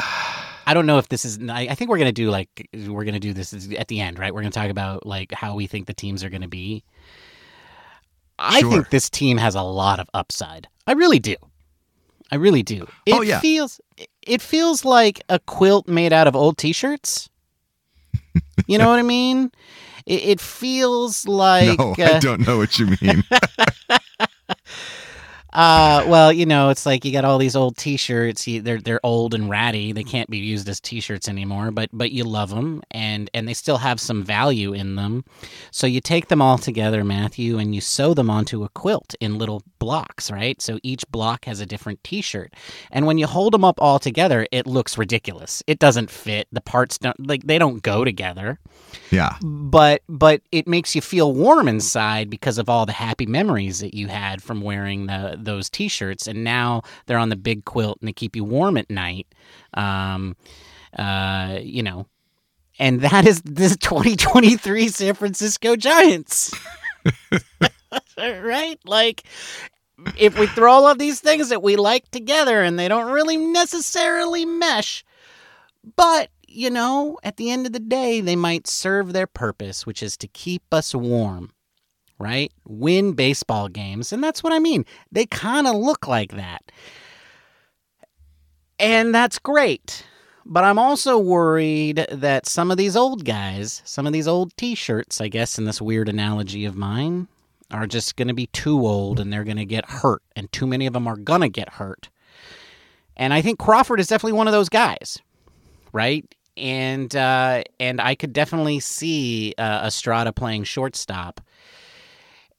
I 0.66 0.74
don't 0.74 0.88
know 0.88 0.98
if 0.98 1.10
this 1.10 1.24
is. 1.24 1.38
I, 1.48 1.68
I 1.70 1.76
think 1.76 1.92
we're 1.92 2.00
gonna 2.00 2.12
do 2.12 2.32
like 2.32 2.68
we're 2.88 3.04
gonna 3.04 3.20
do 3.20 3.32
this 3.32 3.54
at 3.78 3.90
the 3.90 4.00
end, 4.00 4.18
right? 4.18 4.34
We're 4.34 4.42
gonna 4.42 4.50
talk 4.52 4.72
about 4.72 5.06
like 5.06 5.32
how 5.34 5.54
we 5.54 5.68
think 5.68 5.86
the 5.86 5.94
teams 5.94 6.24
are 6.24 6.30
gonna 6.32 6.48
be. 6.48 6.84
I 8.40 8.62
Sure. 8.62 8.72
think 8.72 8.90
this 8.90 9.08
team 9.08 9.38
has 9.38 9.54
a 9.54 9.62
lot 9.62 10.00
of 10.00 10.10
upside. 10.16 10.68
I 10.88 10.94
really 10.94 11.20
do. 11.20 11.36
I 12.34 12.38
really 12.38 12.64
do. 12.64 12.88
It 13.06 13.14
Oh, 13.14 13.22
yeah. 13.22 13.40
feels 13.40 13.80
it 14.24 14.42
feels 14.42 14.84
like 14.84 15.22
a 15.30 15.38
quilt 15.38 15.88
made 15.88 16.12
out 16.12 16.26
of 16.26 16.36
old 16.36 16.58
t-shirts. 16.58 17.30
You 18.68 18.78
know 18.80 18.90
what 18.90 18.98
I 18.98 19.04
mean? 19.04 19.52
It, 20.08 20.24
it 20.24 20.42
feels 20.42 21.28
like 21.28 21.78
no, 21.78 21.92
uh, 22.00 22.16
I 22.16 22.20
don't 22.20 22.48
know 22.48 22.58
what 22.58 22.80
you 22.80 22.88
mean. 23.02 23.24
Uh, 25.56 26.04
well, 26.08 26.34
you 26.34 26.48
know, 26.48 26.70
it's 26.70 26.84
like 26.84 27.06
you 27.06 27.12
got 27.12 27.26
all 27.26 27.38
these 27.38 27.56
old 27.56 27.78
T-shirts. 27.78 28.48
You, 28.48 28.64
they're 28.64 28.82
they're 28.82 29.00
old 29.06 29.36
and 29.36 29.52
ratty. 29.52 29.92
They 29.92 30.04
can't 30.04 30.28
be 30.28 30.40
used 30.40 30.68
as 30.68 30.80
T-shirts 30.80 31.30
anymore. 31.30 31.70
But 31.70 31.92
but 31.94 32.12
you 32.12 32.24
love 32.24 32.50
them, 32.50 32.82
and 32.90 33.30
and 33.36 33.48
they 33.48 33.54
still 33.54 33.78
have 33.78 34.00
some 34.00 34.24
value 34.24 34.74
in 34.74 34.96
them. 34.96 35.24
So 35.70 35.86
you 35.86 36.02
take 36.02 36.30
them 36.30 36.42
all 36.42 36.58
together, 36.58 37.04
Matthew, 37.04 37.60
and 37.60 37.76
you 37.76 37.82
sew 37.82 38.16
them 38.16 38.32
onto 38.32 38.64
a 38.64 38.70
quilt 38.70 39.14
in 39.20 39.38
little 39.38 39.62
blocks, 39.84 40.32
right? 40.32 40.62
So 40.62 40.80
each 40.82 41.04
block 41.10 41.44
has 41.44 41.60
a 41.60 41.66
different 41.66 42.02
T-shirt, 42.06 42.54
and 42.90 43.06
when 43.06 43.18
you 43.18 43.28
hold 43.28 43.54
them 43.54 43.66
up 43.66 43.82
all 43.82 44.00
together, 44.00 44.48
it 44.52 44.66
looks 44.66 44.98
ridiculous. 44.98 45.62
It 45.68 45.80
doesn't 45.80 46.10
fit. 46.10 46.48
The 46.54 46.62
parts 46.62 46.98
don't 46.98 47.28
like 47.28 47.44
they 47.44 47.58
don't 47.58 47.84
go 47.84 48.06
together 48.06 48.60
yeah. 49.12 49.36
but 49.42 50.02
but 50.08 50.42
it 50.52 50.68
makes 50.68 50.96
you 50.96 51.02
feel 51.02 51.34
warm 51.34 51.68
inside 51.68 52.30
because 52.30 52.58
of 52.58 52.70
all 52.70 52.86
the 52.86 52.94
happy 52.94 53.26
memories 53.26 53.80
that 53.80 53.94
you 53.94 54.08
had 54.08 54.42
from 54.42 54.62
wearing 54.62 55.08
the, 55.08 55.36
those 55.38 55.70
t-shirts 55.70 56.28
and 56.28 56.44
now 56.44 56.82
they're 57.06 57.18
on 57.18 57.30
the 57.30 57.36
big 57.36 57.66
quilt 57.66 57.98
and 58.00 58.08
they 58.08 58.14
keep 58.14 58.36
you 58.36 58.44
warm 58.44 58.78
at 58.78 58.90
night 58.90 59.28
um 59.74 60.36
uh 60.98 61.58
you 61.62 61.84
know 61.84 62.08
and 62.80 63.02
that 63.02 63.28
is 63.28 63.42
the 63.42 63.76
2023 63.82 64.88
San 64.88 65.14
Francisco 65.14 65.76
Giants 65.76 66.56
right 68.18 68.80
like 68.86 69.24
if 70.18 70.38
we 70.38 70.48
throw 70.48 70.72
all 70.72 70.88
of 70.88 71.00
these 71.00 71.20
things 71.20 71.50
that 71.50 71.64
we 71.64 71.76
like 71.76 72.10
together 72.12 72.62
and 72.62 72.78
they 72.78 72.88
don't 72.88 73.12
really 73.12 73.38
necessarily 73.38 74.46
mesh 74.46 75.04
but, 75.96 76.30
you 76.48 76.70
know, 76.70 77.18
at 77.24 77.38
the 77.38 77.52
end 77.52 77.66
of 77.66 77.74
the 77.74 77.80
day, 77.80 78.22
they 78.22 78.36
might 78.36 78.68
serve 78.68 79.12
their 79.12 79.28
purpose, 79.28 79.86
which 79.86 80.02
is 80.02 80.16
to 80.18 80.28
keep 80.28 80.64
us 80.72 80.96
warm, 80.96 81.52
right? 82.20 82.52
Win 82.66 83.14
baseball 83.14 83.68
games. 83.68 84.14
And 84.14 84.24
that's 84.24 84.44
what 84.44 84.54
I 84.54 84.60
mean. 84.60 84.86
They 85.12 85.26
kind 85.26 85.68
of 85.68 85.76
look 85.76 86.08
like 86.08 86.32
that. 86.34 86.72
And 88.80 89.14
that's 89.14 89.40
great. 89.40 90.06
But 90.46 90.64
I'm 90.64 90.80
also 90.80 91.18
worried 91.18 92.06
that 92.12 92.48
some 92.48 92.70
of 92.70 92.78
these 92.78 92.98
old 92.98 93.24
guys, 93.24 93.82
some 93.86 94.06
of 94.06 94.14
these 94.14 94.28
old 94.28 94.56
t 94.58 94.76
shirts, 94.76 95.22
I 95.22 95.30
guess, 95.30 95.58
in 95.58 95.66
this 95.66 95.82
weird 95.82 96.10
analogy 96.10 96.66
of 96.66 96.76
mine, 96.76 97.30
are 97.74 97.88
just 97.88 98.16
going 98.16 98.28
to 98.28 98.34
be 98.34 98.48
too 98.48 98.80
old 98.86 99.20
and 99.20 99.32
they're 99.32 99.44
going 99.44 99.58
to 99.58 99.66
get 99.66 99.90
hurt. 99.90 100.22
And 100.36 100.52
too 100.52 100.68
many 100.68 100.86
of 100.86 100.94
them 100.94 101.08
are 101.08 101.18
going 101.18 101.42
to 101.42 101.50
get 101.50 101.70
hurt. 101.70 102.10
And 103.16 103.34
I 103.34 103.42
think 103.42 103.60
Crawford 103.60 104.00
is 104.00 104.08
definitely 104.08 104.38
one 104.38 104.48
of 104.48 104.54
those 104.54 104.70
guys 104.70 105.20
right? 105.94 106.26
And 106.58 107.16
uh, 107.16 107.64
and 107.80 108.02
I 108.02 108.16
could 108.16 108.34
definitely 108.34 108.80
see 108.82 109.54
uh, 109.58 109.86
Estrada 109.88 110.34
playing 110.34 110.66
shortstop. 110.66 111.40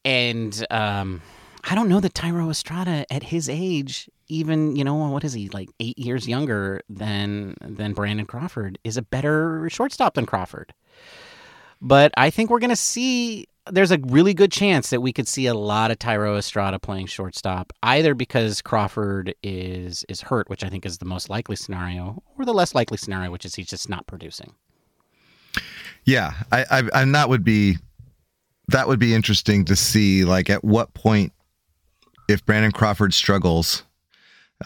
And 0.04 0.66
um, 0.70 1.20
I 1.64 1.74
don't 1.74 1.88
know 1.88 2.00
that 2.00 2.14
Thairo 2.14 2.50
Estrada 2.50 3.04
at 3.12 3.22
his 3.22 3.48
age, 3.48 4.08
even 4.28 4.74
you 4.76 4.84
know 4.84 4.94
what 4.94 5.24
is 5.24 5.34
he 5.34 5.48
like 5.50 5.68
eight 5.80 5.98
years 5.98 6.26
younger 6.26 6.80
than 6.88 7.56
than 7.60 7.92
Brandon 7.92 8.26
Crawford, 8.26 8.78
is 8.84 8.96
a 8.96 9.02
better 9.02 9.68
shortstop 9.68 10.14
than 10.14 10.26
Crawford. 10.26 10.72
But 11.80 12.12
I 12.16 12.30
think 12.30 12.50
we're 12.50 12.60
gonna 12.60 12.76
see. 12.76 13.46
There's 13.70 13.90
a 13.90 13.98
really 13.98 14.34
good 14.34 14.52
chance 14.52 14.90
that 14.90 15.00
we 15.00 15.12
could 15.12 15.26
see 15.26 15.46
a 15.46 15.54
lot 15.54 15.90
of 15.90 15.98
Thairo 15.98 16.36
Estrada 16.36 16.78
playing 16.78 17.06
shortstop, 17.06 17.72
either 17.82 18.14
because 18.14 18.60
Crawford 18.60 19.34
is 19.42 20.04
is 20.08 20.20
hurt, 20.20 20.50
which 20.50 20.62
I 20.62 20.68
think 20.68 20.84
is 20.84 20.98
the 20.98 21.06
most 21.06 21.30
likely 21.30 21.56
scenario, 21.56 22.22
or 22.38 22.44
the 22.44 22.52
less 22.52 22.74
likely 22.74 22.98
scenario, 22.98 23.30
which 23.30 23.44
is 23.44 23.54
he's 23.54 23.68
just 23.68 23.88
not 23.88 24.06
producing. 24.06 24.54
Yeah, 26.04 26.34
I, 26.52 26.66
I, 26.70 27.02
and 27.02 27.14
that 27.14 27.28
would 27.28 27.44
be 27.44 27.78
that 28.68 28.88
would 28.88 28.98
be 28.98 29.14
interesting 29.14 29.64
to 29.66 29.76
see. 29.76 30.24
Like, 30.24 30.50
at 30.50 30.64
what 30.64 30.92
point, 30.94 31.32
if 32.28 32.44
Brandon 32.44 32.72
Crawford 32.72 33.14
struggles, 33.14 33.82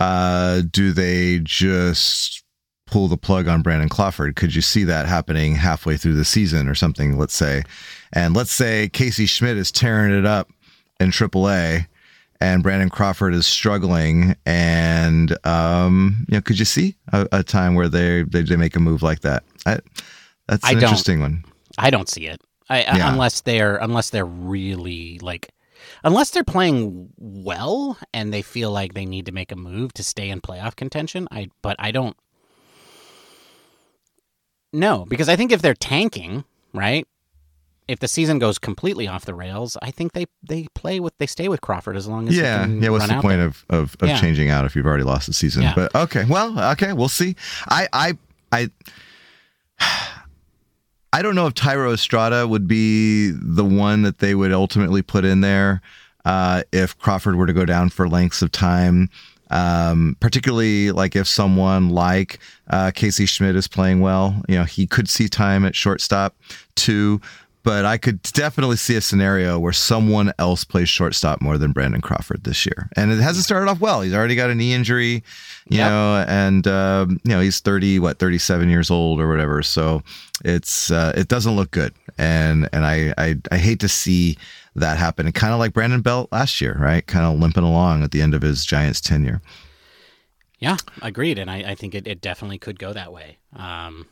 uh, 0.01 0.63
do 0.71 0.93
they 0.93 1.41
just 1.43 2.43
pull 2.91 3.09
the 3.09 3.17
plug 3.17 3.49
on 3.49 3.63
Brandon 3.63 3.89
Crawford? 3.89 4.37
Could 4.37 4.55
you 4.55 4.63
see 4.63 4.85
that 4.85 5.07
happening 5.07 5.55
halfway 5.55 5.97
through 5.97 6.15
the 6.15 6.25
season 6.25 6.69
or 6.69 6.75
something? 6.75 7.19
Let's 7.19 7.35
say, 7.35 7.63
and 8.13 8.35
let's 8.37 8.53
say 8.53 8.89
Casey 8.89 9.27
Schmitt 9.27 9.57
is 9.57 9.71
tearing 9.73 10.13
it 10.13 10.27
up 10.27 10.49
in 11.01 11.11
AAA. 11.11 11.87
And 12.41 12.63
Brandon 12.63 12.89
Crawford 12.89 13.35
is 13.35 13.49
struggling, 13.49 14.37
and 14.47 15.37
um, 15.45 16.25
you 16.29 16.37
know, 16.37 16.41
could 16.41 16.57
you 16.61 16.65
see 16.65 16.95
a, 17.13 17.27
a 17.33 17.43
time 17.43 17.75
where 17.75 17.89
they, 17.89 18.23
they 18.23 18.43
they 18.43 18.55
make 18.55 18.77
a 18.77 18.79
move 18.81 19.03
like 19.03 19.23
that? 19.23 19.43
I, 19.67 19.81
that's 20.47 20.65
an 20.65 20.75
don't. 20.75 20.83
interesting 20.85 21.21
one. 21.21 21.43
I 21.79 21.91
don't 21.91 22.09
see 22.09 22.27
it. 22.29 22.41
I, 22.71 22.85
I- 22.85 22.97
Yeah. 22.97 23.13
unless 23.13 23.41
they're 23.41 23.77
unless 23.79 24.11
they're 24.11 24.25
really 24.25 25.19
like 25.21 25.49
unless 26.05 26.31
they're 26.31 26.45
playing 26.45 27.09
well 27.17 27.99
and 28.15 28.33
they 28.33 28.43
feel 28.43 28.71
like 28.71 28.95
they 28.95 29.05
need 29.05 29.27
to 29.27 29.33
make 29.33 29.51
a 29.51 29.57
move 29.57 29.93
to 29.95 30.05
stay 30.05 30.31
in 30.31 30.41
playoff 30.41 30.77
contention. 30.77 31.27
I 31.33 31.49
but 31.61 31.75
I 31.81 31.91
don't 31.91 32.17
No, 34.73 35.07
because 35.09 35.29
I 35.29 35.37
think 35.37 35.51
if 35.53 35.63
they're 35.63 35.75
tanking, 35.75 36.45
right? 36.73 37.07
If 37.87 38.01
the 38.01 38.09
season 38.09 38.39
goes 38.39 38.59
completely 38.59 39.09
off 39.09 39.25
the 39.25 39.35
rails, 39.35 39.79
I 39.81 39.91
think 39.91 40.13
they 40.13 40.27
they 40.47 40.67
play 40.75 41.01
with 41.01 41.15
they 41.19 41.27
stay 41.27 41.49
with 41.49 41.63
Crawford 41.63 41.97
as 41.97 42.07
long 42.07 42.29
as 42.29 42.35
they 42.37 42.43
Yeah, 42.43 42.65
can 42.65 42.83
yeah. 42.83 42.91
What's 42.91 43.09
the 43.09 43.15
point 43.15 43.39
there. 43.39 43.47
of 43.47 43.65
of, 43.71 43.97
of 44.01 44.09
Yeah. 44.09 44.21
changing 44.21 44.51
out 44.51 44.67
if 44.67 44.77
you've 44.77 44.85
already 44.85 45.05
lost 45.05 45.27
the 45.27 45.33
season? 45.33 45.63
Yeah. 45.63 45.73
But 45.75 45.95
okay, 45.95 46.25
well, 46.29 46.59
okay, 46.73 46.93
we'll 46.93 47.09
see. 47.09 47.35
I 47.69 47.89
I 47.93 48.19
I 48.53 48.71
I 51.13 51.23
don't 51.23 51.35
know 51.35 51.47
if 51.47 51.55
Thairo 51.55 51.95
Estrada 51.95 52.47
would 52.47 52.69
be 52.69 53.31
the 53.31 53.65
one 53.65 54.03
that 54.03 54.19
they 54.19 54.35
would 54.35 54.53
ultimately 54.53 55.01
put 55.01 55.25
in 55.25 55.41
there 55.41 55.81
uh, 56.27 56.63
if 56.73 56.99
Crawford 56.99 57.37
were 57.37 57.47
to 57.47 57.55
go 57.55 57.65
down 57.65 57.89
for 57.89 58.07
lengths 58.07 58.43
of 58.43 58.53
time. 58.53 59.09
Um, 59.51 60.17
particularly 60.21 60.91
like 60.93 61.17
if 61.17 61.27
someone 61.27 61.89
like 61.91 62.39
uh, 62.71 62.91
Casey 62.95 63.27
Schmitt 63.27 63.57
is 63.57 63.69
playing 63.69 64.01
well, 64.01 64.43
you 64.49 64.57
know, 64.57 64.65
he 64.65 64.87
could 64.87 65.09
see 65.09 65.29
time 65.29 65.65
at 65.65 65.75
shortstop 65.75 66.35
too. 66.75 67.21
but 67.65 67.85
I 67.85 67.99
could 67.99 68.23
definitely 68.23 68.77
see 68.77 68.97
a 68.97 69.01
scenario 69.01 69.59
where 69.59 69.73
someone 69.75 70.33
else 70.39 70.65
plays 70.65 70.89
shortstop 70.89 71.43
more 71.43 71.59
than 71.59 71.73
Brandon 71.73 72.01
Crawford 72.01 72.45
this 72.45 72.65
year. 72.65 72.89
And 72.97 73.11
it 73.11 73.19
hasn't 73.21 73.45
started 73.45 73.69
off 73.69 73.81
well. 73.81 74.01
He's 74.01 74.15
already 74.15 74.37
got 74.37 74.49
a 74.49 74.55
knee 74.55 74.73
injury, 74.73 75.23
you 75.69 75.77
Yep. 75.79 75.91
know, 75.91 76.25
and 76.29 76.67
um, 76.67 77.21
you 77.25 77.31
know 77.33 77.41
he's 77.41 77.61
thirty, 77.61 77.99
what 77.99 78.19
thirty 78.19 78.39
seven 78.39 78.71
years 78.71 78.91
old 78.91 79.21
or 79.21 79.29
whatever. 79.29 79.63
So 79.63 80.03
it's 80.45 80.91
uh, 80.91 81.13
it 81.17 81.29
doesn't 81.29 81.57
look 81.57 81.71
good, 81.73 81.93
and 82.17 82.69
and 82.73 82.87
I 82.87 83.13
I, 83.19 83.37
I 83.51 83.59
hate 83.59 83.81
to 83.81 83.89
see 83.89 84.39
that 84.75 84.99
happened. 84.99 85.29
And 85.29 85.35
kind 85.35 85.53
of 85.53 85.59
like 85.59 85.73
Brandon 85.73 86.01
Belt 86.01 86.31
last 86.33 86.61
year, 86.61 86.77
right? 86.79 87.07
Kind 87.07 87.25
of 87.27 87.39
limping 87.39 87.65
along 87.65 88.03
at 88.03 88.11
the 88.11 88.23
end 88.23 88.35
of 88.35 88.43
his 88.43 88.65
Giants 88.65 89.01
tenure. 89.01 89.41
Yeah, 90.59 90.77
agreed. 91.03 91.39
And 91.39 91.51
I, 91.51 91.59
I 91.59 91.75
think 91.75 91.95
it, 91.95 92.07
it 92.07 92.21
definitely 92.21 92.59
could 92.59 92.79
go 92.79 92.93
that 92.93 93.13
way. 93.13 93.39
Um, 93.55 94.07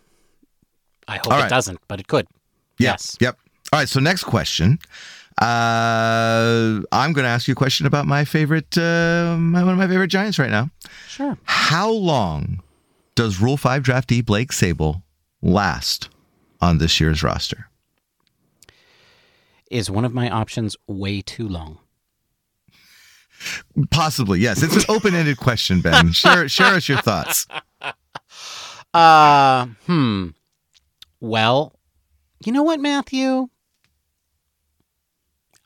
I 1.09 1.17
hope 1.17 1.33
All 1.33 1.43
it 1.43 1.49
doesn't, 1.49 1.81
but 1.89 2.01
it 2.01 2.09
could. 2.09 2.27
Yep, 2.79 2.93
Yes. 2.93 3.17
Yep. 3.21 3.39
All 3.73 3.81
right. 3.81 3.89
So 3.89 4.01
next 4.01 4.25
question. 4.25 4.79
Uh, 5.41 6.81
I'm 6.93 7.13
going 7.13 7.25
to 7.25 7.29
ask 7.29 7.47
you 7.47 7.53
a 7.53 7.57
question 7.57 7.87
about 7.87 8.07
my 8.07 8.25
favorite, 8.25 8.77
uh, 8.79 9.37
my, 9.39 9.63
one 9.63 9.73
of 9.73 9.79
my 9.79 9.87
favorite 9.87 10.09
Giants 10.09 10.39
right 10.39 10.51
now. 10.51 10.71
Sure. 11.09 11.37
How 11.45 11.91
long 11.91 12.63
does 13.15 13.41
Rule 13.41 13.57
Five 13.57 13.83
draftee 13.83 14.25
Blake 14.25 14.51
Sabol 14.51 15.03
last 15.43 16.09
on 16.61 16.79
this 16.79 17.01
year's 17.01 17.23
roster? 17.23 17.69
Is 19.71 19.91
one 19.91 20.05
of 20.05 20.14
my 20.14 20.31
options 20.31 20.77
way 20.87 21.21
too 21.21 21.49
long? 21.49 21.79
Possibly, 23.91 24.41
yes. 24.41 24.62
It's 24.62 24.77
an 24.77 24.83
open-ended 24.89 25.37
question, 25.39 25.81
Ben. 25.81 26.12
Share, 26.12 26.49
share 26.49 26.75
us 26.75 26.89
your 26.89 27.01
thoughts. 27.03 27.47
Uh, 28.95 29.67
hmm. 29.85 30.29
Well, 31.21 31.75
you 32.43 32.51
know 32.51 32.62
what, 32.62 32.81
Matthew? 32.81 33.49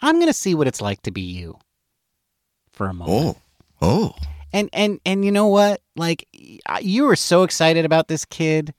I'm 0.00 0.16
going 0.16 0.26
to 0.26 0.32
see 0.32 0.56
what 0.56 0.66
it's 0.66 0.80
like 0.80 1.02
to 1.02 1.12
be 1.12 1.20
you 1.20 1.56
for 2.72 2.88
a 2.88 2.94
moment. 2.94 3.36
Oh, 3.80 3.82
oh, 3.82 4.14
And 4.52 4.68
and 4.72 4.98
and 5.06 5.24
you 5.24 5.30
know 5.30 5.46
what? 5.46 5.80
Like 5.94 6.26
you 6.80 7.04
were 7.04 7.14
so 7.14 7.44
excited 7.44 7.84
about 7.84 8.08
this 8.08 8.24
kid, 8.24 8.74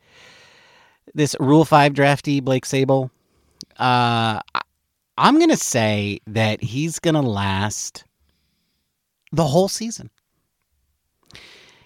this 1.13 1.33
Rule 1.39 1.63
Five 1.63 1.93
draftee 1.93 2.43
Blake 2.43 2.65
Sabol. 2.65 3.09
Uh, 3.77 4.41
I'm 5.21 5.37
gonna 5.37 5.55
say 5.55 6.19
that 6.25 6.63
he's 6.63 6.97
gonna 6.97 7.21
last 7.21 8.05
the 9.31 9.45
whole 9.45 9.67
season. 9.69 10.09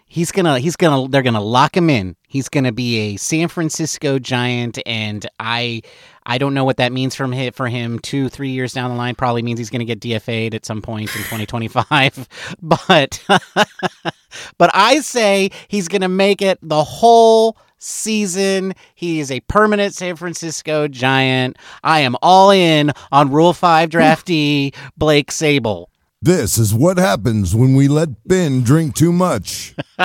He's 0.06 0.32
gonna 0.32 0.58
he's 0.58 0.78
gonna 0.78 1.10
they're 1.10 1.22
gonna 1.22 1.42
lock 1.42 1.76
him 1.76 1.90
in. 1.90 2.16
He's 2.30 2.48
gonna 2.48 2.72
be 2.72 2.98
a 2.98 3.18
San 3.18 3.50
Francisco 3.50 4.20
Giant, 4.20 4.80
and 4.86 5.28
I 5.38 5.82
I 6.26 6.38
don't 6.38 6.54
know 6.54 6.64
what 6.64 6.78
that 6.78 6.94
means 6.94 7.14
from 7.14 7.34
him 7.34 7.52
for 7.52 7.68
him. 7.68 8.00
Two 8.00 8.30
three 8.30 8.52
years 8.52 8.72
down 8.72 8.90
the 8.90 8.96
line 8.96 9.16
probably 9.16 9.42
means 9.42 9.60
he's 9.60 9.70
gonna 9.70 9.84
get 9.84 10.00
DFA'd 10.00 10.56
at 10.56 10.66
some 10.66 10.82
point 10.82 11.14
in 11.14 11.22
2025. 11.24 12.30
but 12.62 13.22
but 14.58 14.72
I 14.74 15.02
say 15.02 15.50
he's 15.68 15.90
gonna 15.90 16.08
make 16.08 16.42
it 16.42 16.58
the 16.62 16.86
whole 16.86 17.58
season. 17.86 18.74
He 18.96 19.20
is 19.20 19.32
a 19.32 19.40
permanent 19.42 19.94
San 19.94 20.16
Francisco 20.16 20.88
Giant. 20.88 21.58
I 21.84 22.00
am 22.02 22.16
all 22.22 22.52
in 22.52 22.92
on 23.12 23.32
Rule 23.32 23.54
Five 23.54 23.90
draftee 23.90 24.76
Blake 24.98 25.32
Sabol. 25.32 25.88
This 26.22 26.58
is 26.58 26.74
what 26.74 26.98
happens 26.98 27.54
when 27.54 27.76
we 27.76 27.88
let 27.88 28.28
Ben 28.28 28.64
drink 28.64 28.96
too 28.96 29.14
much. 29.14 29.76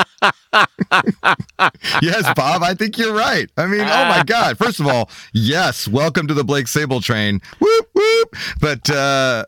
yes, 2.02 2.34
Bob. 2.36 2.62
I 2.62 2.74
think 2.74 2.98
you're 2.98 3.14
right. 3.14 3.48
I 3.56 3.66
mean, 3.66 3.80
oh 3.80 3.84
my 3.84 4.22
God. 4.26 4.58
First 4.58 4.80
of 4.80 4.86
all, 4.86 5.08
yes, 5.32 5.88
welcome 5.88 6.26
to 6.26 6.34
the 6.34 6.44
Blake 6.44 6.66
Sabol 6.66 7.02
train. 7.02 7.40
Whoop 7.58 7.88
whoop. 7.94 8.36
But 8.60 8.90
uh, 8.90 9.46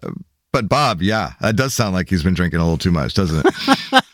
but 0.51 0.69
Bob, 0.71 1.03
yeah, 1.03 1.33
that 1.43 1.57
does 1.57 1.75
sound 1.75 1.95
like 1.95 2.09
he's 2.09 2.23
been 2.23 2.35
drinking 2.35 2.61
a 2.61 2.63
little 2.63 2.79
too 2.79 2.93
much, 2.93 3.13
doesn't 3.13 3.45
it? 3.45 4.05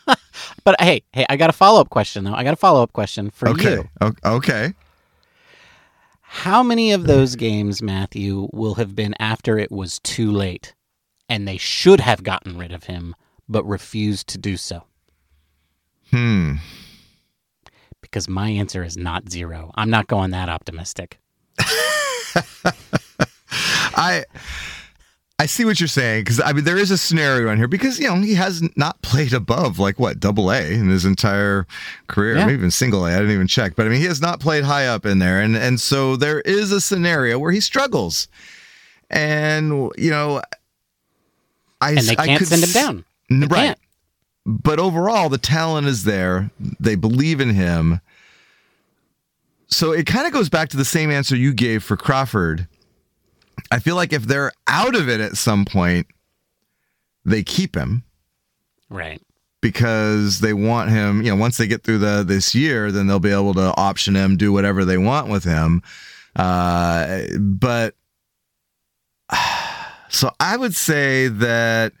But 0.63 0.79
hey, 0.81 1.03
hey, 1.13 1.25
I 1.29 1.37
got 1.37 1.49
a 1.49 1.53
follow 1.53 1.81
up 1.81 1.89
question 1.89 2.23
though. 2.23 2.33
I 2.33 2.43
got 2.43 2.53
a 2.53 2.57
follow 2.57 2.83
up 2.83 2.93
question 2.93 3.29
for 3.29 3.49
okay. 3.49 3.73
you. 3.73 3.89
Okay. 4.01 4.29
Okay. 4.29 4.73
How 6.21 6.61
many 6.61 6.91
of 6.91 7.07
those 7.07 7.35
games, 7.35 7.81
Matthew, 7.81 8.49
will 8.53 8.75
have 8.75 8.95
been 8.95 9.15
after 9.19 9.57
it 9.57 9.71
was 9.71 9.99
too 9.99 10.31
late 10.31 10.75
and 11.27 11.47
they 11.47 11.57
should 11.57 11.99
have 12.01 12.21
gotten 12.21 12.55
rid 12.57 12.71
of 12.71 12.83
him 12.83 13.15
but 13.47 13.65
refused 13.65 14.27
to 14.29 14.37
do 14.37 14.55
so? 14.55 14.83
Hmm. 16.11 16.57
Because 18.01 18.29
my 18.29 18.49
answer 18.49 18.83
is 18.83 18.95
not 18.95 19.29
zero. 19.29 19.71
I'm 19.75 19.89
not 19.89 20.05
going 20.07 20.29
that 20.31 20.49
optimistic. 20.49 21.17
I 23.95 24.23
I 25.41 25.45
see 25.45 25.63
what 25.63 25.79
you're 25.79 25.87
saying 25.87 26.25
because 26.25 26.41
I 26.41 26.51
mean 26.51 26.65
there 26.65 26.77
is 26.77 26.91
a 26.91 26.97
scenario 26.97 27.49
on 27.49 27.57
here 27.57 27.69
because 27.69 27.97
you 27.97 28.07
know 28.07 28.15
he 28.15 28.35
has 28.35 28.61
not 28.75 29.01
played 29.01 29.31
above 29.33 29.79
like 29.79 29.97
what 29.97 30.19
double 30.19 30.51
A 30.51 30.73
in 30.73 30.89
his 30.89 31.05
entire 31.05 31.65
career, 32.07 32.35
Yeah. 32.35 32.45
maybe 32.45 32.57
even 32.57 32.71
single 32.71 33.05
A. 33.05 33.11
I 33.13 33.19
didn't 33.19 33.31
even 33.31 33.47
check, 33.47 33.75
but 33.77 33.85
I 33.85 33.89
mean 33.89 34.01
he 34.01 34.05
has 34.07 34.21
not 34.21 34.41
played 34.41 34.65
high 34.65 34.87
up 34.87 35.05
in 35.05 35.19
there, 35.19 35.39
and 35.39 35.55
and 35.55 35.79
so 35.79 36.17
there 36.17 36.41
is 36.41 36.73
a 36.73 36.81
scenario 36.81 37.39
where 37.39 37.53
he 37.53 37.61
struggles, 37.61 38.27
and 39.09 39.89
you 39.97 40.09
know, 40.09 40.41
I 41.79 41.91
And 41.91 41.99
they 41.99 42.15
can't 42.17 42.37
could 42.37 42.47
send 42.47 42.63
him 42.63 42.71
down. 42.71 43.05
They 43.29 43.47
right. 43.47 43.49
can't. 43.67 43.79
But 44.45 44.79
overall, 44.79 45.29
the 45.29 45.37
talent 45.37 45.87
is 45.87 46.03
there. 46.03 46.49
They 46.79 46.95
believe 46.95 47.39
in 47.39 47.51
him. 47.51 48.01
So 49.67 49.91
it 49.93 50.05
kind 50.07 50.25
of 50.25 50.33
goes 50.33 50.49
back 50.49 50.69
to 50.69 50.77
the 50.77 50.83
same 50.85 51.11
answer 51.11 51.35
you 51.35 51.53
gave 51.53 51.83
for 51.83 51.95
Crawford. 51.95 52.67
I 53.71 53.79
feel 53.79 53.95
like 53.95 54.13
if 54.13 54.23
they're 54.23 54.51
out 54.67 54.95
of 54.95 55.07
it 55.09 55.19
at 55.19 55.37
some 55.37 55.65
point, 55.65 56.07
they 57.25 57.43
keep 57.43 57.75
him 57.75 58.03
Right. 58.89 59.21
because 59.61 60.39
they 60.39 60.53
want 60.53 60.89
him. 60.89 61.21
You 61.21 61.31
know, 61.31 61.35
once 61.35 61.57
they 61.57 61.67
get 61.67 61.83
through 61.83 61.99
the 61.99 62.23
this 62.25 62.55
year, 62.55 62.91
then 62.91 63.07
they'll 63.07 63.19
be 63.19 63.31
able 63.31 63.53
to 63.55 63.73
option 63.77 64.15
him, 64.15 64.37
do 64.37 64.51
whatever 64.51 64.85
they 64.85 64.97
want 64.97 65.27
with 65.27 65.43
him. 65.43 65.83
Uh, 66.35 67.21
but 67.39 67.95
so 70.09 70.31
I 70.39 70.57
would 70.57 70.75
say 70.75 71.27
that 71.27 71.93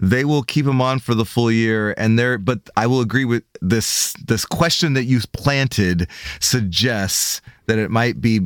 they 0.00 0.24
will 0.24 0.42
keep 0.42 0.66
him 0.66 0.80
on 0.80 0.98
for 0.98 1.14
the 1.14 1.24
full 1.24 1.50
year, 1.50 1.94
and 1.96 2.18
there. 2.18 2.36
But 2.38 2.68
I 2.76 2.86
will 2.86 3.00
agree 3.00 3.24
with 3.24 3.44
this. 3.60 4.14
This 4.24 4.44
question 4.44 4.94
that 4.94 5.04
you 5.04 5.20
planted 5.32 6.08
suggests 6.40 7.40
that 7.66 7.78
it 7.78 7.90
might 7.90 8.20
be 8.20 8.40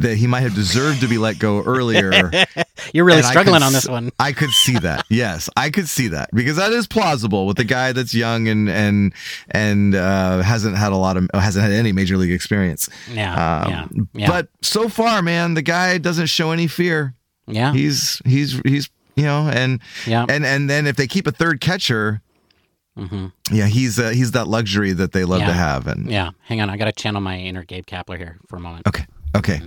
that 0.00 0.16
he 0.16 0.26
might 0.26 0.40
have 0.40 0.54
deserved 0.54 1.00
to 1.02 1.08
be 1.08 1.18
let 1.18 1.38
go 1.38 1.62
earlier. 1.62 2.12
You're 2.94 3.04
really 3.04 3.18
And 3.18 3.26
struggling 3.26 3.56
could 3.60 3.66
on 3.66 3.72
this 3.72 3.88
one. 3.88 4.10
I 4.18 4.32
could 4.32 4.50
see 4.50 4.78
that. 4.78 5.04
Yes, 5.10 5.48
I 5.56 5.70
could 5.70 5.88
see 5.88 6.08
that 6.08 6.30
because 6.32 6.56
that 6.56 6.72
is 6.72 6.86
plausible 6.86 7.46
with 7.46 7.56
the 7.56 7.64
guy 7.64 7.92
that's 7.92 8.14
young 8.14 8.48
and 8.48 8.68
and 8.68 9.12
and 9.50 9.94
uh, 9.94 10.40
hasn't 10.42 10.76
had 10.76 10.92
a 10.92 10.96
lot 10.96 11.16
of 11.16 11.28
hasn't 11.34 11.62
had 11.62 11.72
any 11.72 11.92
major 11.92 12.16
league 12.16 12.32
experience. 12.32 12.88
Yeah. 13.12 13.32
Um, 13.32 13.70
yeah. 13.70 13.86
Yeah. 14.14 14.26
But 14.28 14.48
so 14.62 14.88
far, 14.88 15.22
man, 15.22 15.54
the 15.54 15.62
guy 15.62 15.98
doesn't 15.98 16.26
show 16.26 16.50
any 16.50 16.66
fear. 16.66 17.14
yeah. 17.46 17.72
He's 17.72 18.20
he's 18.24 18.58
he's 18.64 18.88
you 19.16 19.24
know, 19.24 19.48
and 19.52 19.80
Yeah. 20.06 20.24
and 20.28 20.44
and 20.46 20.70
then 20.70 20.86
if 20.86 20.96
they 20.96 21.06
keep 21.06 21.26
a 21.26 21.32
third 21.32 21.60
catcher, 21.60 22.22
hmm 22.96 23.26
yeah, 23.50 23.66
he's 23.66 23.98
uh, 23.98 24.10
he's 24.10 24.30
that 24.32 24.48
luxury 24.48 24.92
that 24.92 25.12
they 25.12 25.24
love 25.24 25.40
Yeah. 25.40 25.46
to 25.48 25.52
have. 25.52 25.86
And 25.86 26.10
Yeah. 26.10 26.30
Hang 26.44 26.60
on. 26.62 26.70
I 26.70 26.76
got 26.76 26.86
to 26.86 26.92
channel 26.92 27.20
my 27.20 27.38
inner 27.38 27.64
Gabe 27.64 27.84
Kapler 27.86 28.16
here 28.16 28.38
for 28.48 28.56
a 28.56 28.60
moment. 28.60 28.86
okay, 28.86 29.04
okay, 29.36 29.60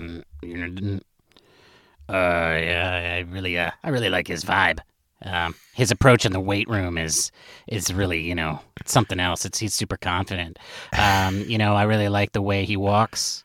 Uh, 2.07 2.59
yeah, 2.61 3.15
I 3.17 3.31
really, 3.31 3.57
uh, 3.57 3.71
I 3.83 3.89
really 3.89 4.09
like 4.09 4.27
his 4.27 4.43
vibe. 4.43 4.79
Um, 5.23 5.55
his 5.73 5.89
approach 5.91 6.25
in 6.25 6.33
the 6.33 6.39
weight 6.39 6.69
room 6.69 6.97
is 6.97 7.31
is 7.67 7.91
really, 7.93 8.21
you 8.21 8.35
know, 8.35 8.59
something 8.85 9.19
else. 9.19 9.45
It's 9.45 9.57
he's 9.57 9.73
super 9.73 9.97
confident. 9.97 10.59
Um, 10.97 11.41
you 11.47 11.57
know, 11.57 11.73
I 11.73 11.83
really 11.83 12.09
like 12.09 12.33
the 12.33 12.41
way 12.41 12.65
he 12.65 12.77
walks. 12.77 13.43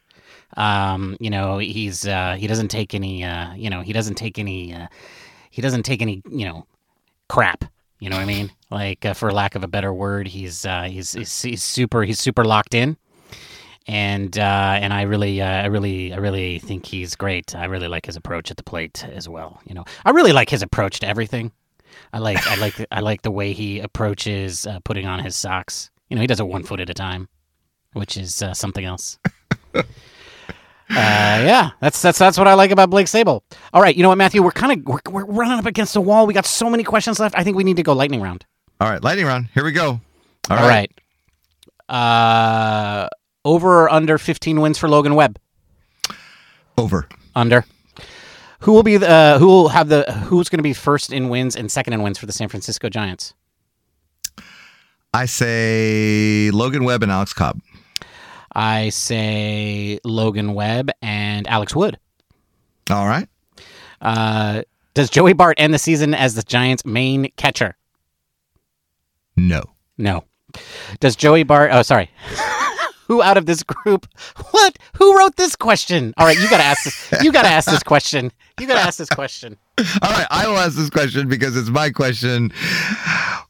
Um, 0.57 1.17
you 1.21 1.31
know, 1.31 1.59
he's 1.59 2.07
uh, 2.07 2.37
he 2.39 2.47
doesn't 2.47 2.69
take 2.69 2.93
any, 2.95 3.25
uh, 3.25 3.55
you 3.55 3.71
know, 3.71 3.81
he 3.81 3.93
doesn't 3.93 4.17
take 4.17 4.39
any, 4.39 4.75
uh, 4.75 4.89
he 5.51 5.63
doesn't 5.63 5.85
take 5.85 6.03
any, 6.03 6.23
you 6.31 6.45
know, 6.45 6.67
crap. 7.29 7.65
You 8.01 8.11
know 8.11 8.17
what 8.17 8.23
I 8.23 8.27
mean? 8.27 8.51
Like, 8.71 9.05
uh, 9.05 9.15
for 9.15 9.31
lack 9.33 9.55
of 9.55 9.63
a 9.63 9.69
better 9.69 9.95
word, 9.95 10.27
he's 10.27 10.67
uh, 10.67 10.83
he's, 10.83 11.13
he's 11.13 11.41
he's 11.43 11.63
super 11.63 12.03
he's 12.03 12.19
super 12.19 12.45
locked 12.45 12.75
in 12.75 12.97
and 13.87 14.39
uh, 14.39 14.79
and 14.81 14.93
I 14.93 15.03
really, 15.03 15.41
uh, 15.41 15.47
I 15.47 15.67
really, 15.67 16.13
I 16.13 16.17
really 16.17 16.59
think 16.59 16.87
he's 16.87 17.15
great. 17.15 17.55
I 17.55 17.65
really 17.65 17.89
like 17.89 18.07
his 18.07 18.17
approach 18.17 18.51
at 18.51 18.57
the 18.57 18.63
plate 18.63 19.05
as 19.13 19.29
well. 19.29 19.61
You 19.67 19.75
know, 19.75 19.85
I 20.05 20.11
really 20.11 20.33
like 20.33 20.51
his 20.51 20.63
approach 20.63 21.01
to 21.01 21.09
everything. 21.09 21.53
I 22.13 22.19
like, 22.19 22.45
I 22.47 22.57
like, 22.57 22.87
I 22.91 23.01
like 23.01 23.23
the 23.23 23.31
way 23.31 23.53
he 23.53 23.81
approaches 23.81 24.67
uh, 24.67 24.81
putting 24.85 25.07
on 25.07 25.21
his 25.21 25.37
socks. 25.37 25.91
You 26.09 26.17
know, 26.17 26.21
he 26.21 26.27
does 26.27 26.41
it 26.41 26.47
one 26.47 26.63
foot 26.63 26.81
at 26.81 26.91
a 26.91 26.95
time, 26.95 27.29
which 27.93 28.17
is 28.17 28.43
uh, 28.43 28.55
something 28.55 28.85
else. 28.85 29.19
uh, 29.75 29.83
yeah, 30.91 31.71
that's 31.81 32.03
that's 32.03 32.19
that's 32.19 32.37
what 32.37 32.49
I 32.49 32.55
like 32.55 32.71
about 32.71 32.91
Blake 32.91 33.07
Sabol. 33.07 33.43
All 33.73 33.83
right, 33.83 33.97
you 33.97 34.03
know 34.03 34.09
what, 34.09 34.19
Matthew? 34.19 34.43
We're 34.43 34.51
kind 34.51 34.73
of 34.73 34.87
we're, 34.87 35.01
we're 35.11 35.25
running 35.25 35.59
up 35.59 35.67
against 35.67 35.95
the 35.95 36.01
wall. 36.01 36.27
We 36.27 36.35
got 36.35 36.47
so 36.47 36.69
many 36.69 36.85
questions 36.85 37.19
left. 37.21 37.37
I 37.37 37.45
think 37.45 37.57
we 37.57 37.65
need 37.65 37.77
to 37.77 37.83
go 37.83 37.93
lightning 37.93 38.21
round. 38.21 38.45
all 38.81 38.91
right, 38.91 39.03
lightning 39.03 39.27
round. 39.27 39.49
Here 39.55 39.65
we 39.65 39.73
go. 39.73 40.01
All 40.49 40.57
right. 40.57 40.91
Uh, 41.89 43.09
over 43.45 43.83
or 43.83 43.91
under 43.91 44.19
15 44.19 44.61
wins 44.61 44.79
for 44.79 44.89
Logan 44.89 45.15
Webb? 45.15 45.39
over. 46.81 47.09
Under. 47.37 47.65
Who 48.61 48.73
will 48.73 48.83
be 48.83 48.97
the 48.97 49.09
uh, 49.09 49.39
who 49.39 49.47
will 49.47 49.69
have 49.69 49.89
the 49.89 50.11
who's 50.13 50.49
going 50.49 50.59
to 50.59 50.63
be 50.63 50.73
first 50.73 51.13
in 51.13 51.29
wins 51.29 51.57
and 51.57 51.71
second 51.71 51.93
in 51.93 52.03
wins 52.03 52.19
for 52.19 52.27
the 52.27 52.33
San 52.33 52.49
Francisco 52.49 52.89
Giants? 52.89 53.35
I 55.15 55.27
say 55.27 56.51
Logan 56.53 56.85
Webb 56.85 57.03
and 57.03 57.13
Alex 57.13 57.33
Cobb. 57.33 57.61
I 58.55 58.89
say 58.91 59.99
Logan 60.05 60.55
Webb 60.55 60.91
and 61.03 61.47
Alex 61.47 61.75
Wood. 61.75 61.99
All 62.91 63.07
right. 63.07 63.29
Uh, 64.01 64.63
does 64.95 65.09
Joey 65.11 65.33
Bart 65.33 65.55
end 65.59 65.73
the 65.73 65.79
season 65.79 66.15
as 66.15 66.35
the 66.35 66.43
Giants' 66.43 66.85
main 66.85 67.31
catcher? 67.37 67.77
No. 69.37 69.63
No. 69.99 70.25
Does 70.99 71.15
Joey 71.17 71.45
Bart? 71.45 71.71
Oh, 71.73 71.83
sorry. 71.83 72.11
Who 73.11 73.23
out 73.23 73.37
of 73.37 73.45
this 73.47 73.65
group? 73.65 74.07
What? 74.53 74.79
Who 74.99 75.19
wrote 75.19 75.35
this 75.35 75.57
question? 75.57 76.15
All 76.17 76.27
right, 76.27 76.39
you 76.39 76.49
gotta 76.49 76.63
ask 76.63 76.85
this. 76.85 77.25
You 77.25 77.33
gotta 77.33 77.49
ask 77.49 77.69
this 77.69 77.83
question. 77.83 78.31
You 78.61 78.69
gotta 78.69 78.87
ask 78.87 78.99
this 78.99 79.09
question. 79.09 79.57
All 79.79 80.11
right, 80.13 80.29
I 80.31 80.47
will 80.47 80.57
ask 80.57 80.77
this 80.77 80.91
question 80.91 81.29
because 81.29 81.57
it's 81.57 81.71
my 81.71 81.91
question. 81.91 82.53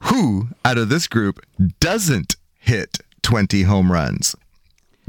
Who 0.05 0.49
out 0.65 0.79
of 0.79 0.89
this 0.89 1.07
group 1.07 1.45
doesn't 1.79 2.37
hit 2.59 3.01
20 3.21 3.65
home 3.65 3.93
runs? 3.93 4.35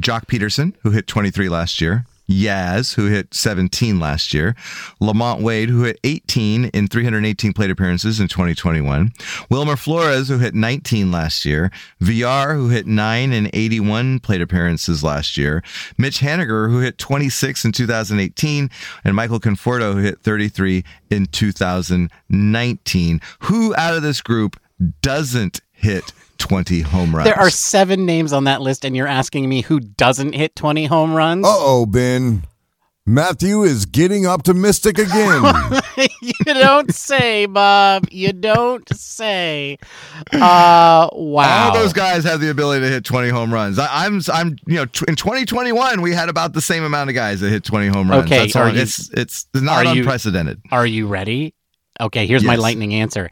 Joc 0.02 0.26
Pederson, 0.26 0.74
who 0.84 0.92
hit 0.92 1.08
23 1.08 1.48
last 1.48 1.80
year. 1.80 2.06
Yaz, 2.32 2.96
who 2.96 3.08
hit 3.08 3.34
17 3.34 4.00
last 4.00 4.34
year. 4.34 4.56
LaMonte 5.02 5.42
Wade, 5.42 5.70
who 5.70 5.84
hit 5.84 6.00
18 6.04 6.66
in 6.66 6.88
318 6.88 7.54
plate 7.54 7.70
appearances 7.70 8.20
in 8.20 8.28
2021. 8.28 9.12
Wilmer 9.50 9.76
Flores, 9.76 10.30
who 10.30 10.38
hit 10.38 10.56
19 10.56 11.12
last 11.12 11.46
year. 11.46 11.72
VR, 12.02 12.56
who 12.56 12.70
hit 12.70 12.88
9 12.88 13.34
in 13.34 13.50
81 13.54 14.20
plate 14.20 14.42
appearances 14.42 15.04
last 15.04 15.38
year. 15.38 15.64
Mitch 15.98 16.20
Haniger, 16.20 16.70
who 16.70 16.80
hit 16.80 16.98
26 16.98 17.66
in 17.66 17.72
2018. 17.72 18.70
And 19.04 19.16
Michael 19.16 19.40
Conforto, 19.40 19.94
who 19.94 20.00
hit 20.00 20.22
33 20.22 20.84
in 21.10 21.26
2019. 21.28 23.22
Who 23.42 23.76
out 23.76 23.96
of 23.96 24.04
this 24.04 24.22
group 24.22 24.60
doesn't 25.02 25.62
hit 25.72 26.14
20 26.42 26.82
home 26.82 27.16
runs? 27.16 27.26
There 27.26 27.40
are 27.40 27.50
seven 27.50 28.06
names 28.06 28.34
on 28.34 28.44
that 28.46 28.62
list, 28.62 28.84
and 28.86 28.96
you're 28.96 29.08
asking 29.08 29.48
me 29.48 29.62
who 29.62 29.80
doesn't 29.80 30.34
hit 30.34 30.56
20 30.56 30.86
home 30.86 31.14
runs? 31.14 31.46
Uh 31.46 31.50
oh, 31.52 31.86
Ben. 31.86 32.44
Matthew 33.08 33.64
is 33.64 33.88
getting 33.88 34.28
optimistic 34.28 35.00
again. 35.00 35.44
you 36.22 36.34
don't 36.46 36.94
say, 36.94 37.48
Bob. 37.48 38.06
You 38.12 38.32
don't 38.32 38.88
say. 38.96 39.80
Uh, 40.32 41.10
wow. 41.12 41.70
All 41.70 41.74
those 41.74 41.94
guys 41.94 42.24
have 42.26 42.40
the 42.40 42.52
ability 42.52 42.86
to 42.86 42.92
hit 42.92 43.04
20 43.04 43.30
home 43.30 43.52
runs. 43.52 43.80
I, 43.80 44.06
I'm, 44.06 44.22
I'm, 44.32 44.56
you 44.68 44.76
know, 44.76 44.86
tw- 44.86 45.08
in 45.10 45.16
2021 45.16 46.02
we 46.02 46.14
had 46.14 46.30
about 46.30 46.54
the 46.54 46.62
same 46.62 46.84
amount 46.84 47.10
of 47.10 47.16
guys 47.16 47.40
that 47.42 47.50
hit 47.50 47.64
20 47.64 47.88
home 47.88 48.10
runs. 48.10 48.26
Okay, 48.26 48.38
That's 48.44 48.56
all- 48.56 48.70
you- 48.70 48.80
it's, 48.80 49.10
it's 49.12 49.48
not 49.56 49.86
are 49.88 49.96
you- 49.96 50.02
unprecedented. 50.04 50.62
Are 50.72 50.86
you 50.86 51.08
ready? 51.08 51.56
Okay, 52.00 52.28
here's 52.28 52.44
my 52.44 52.56
lightning 52.56 52.94
answer. 52.94 53.30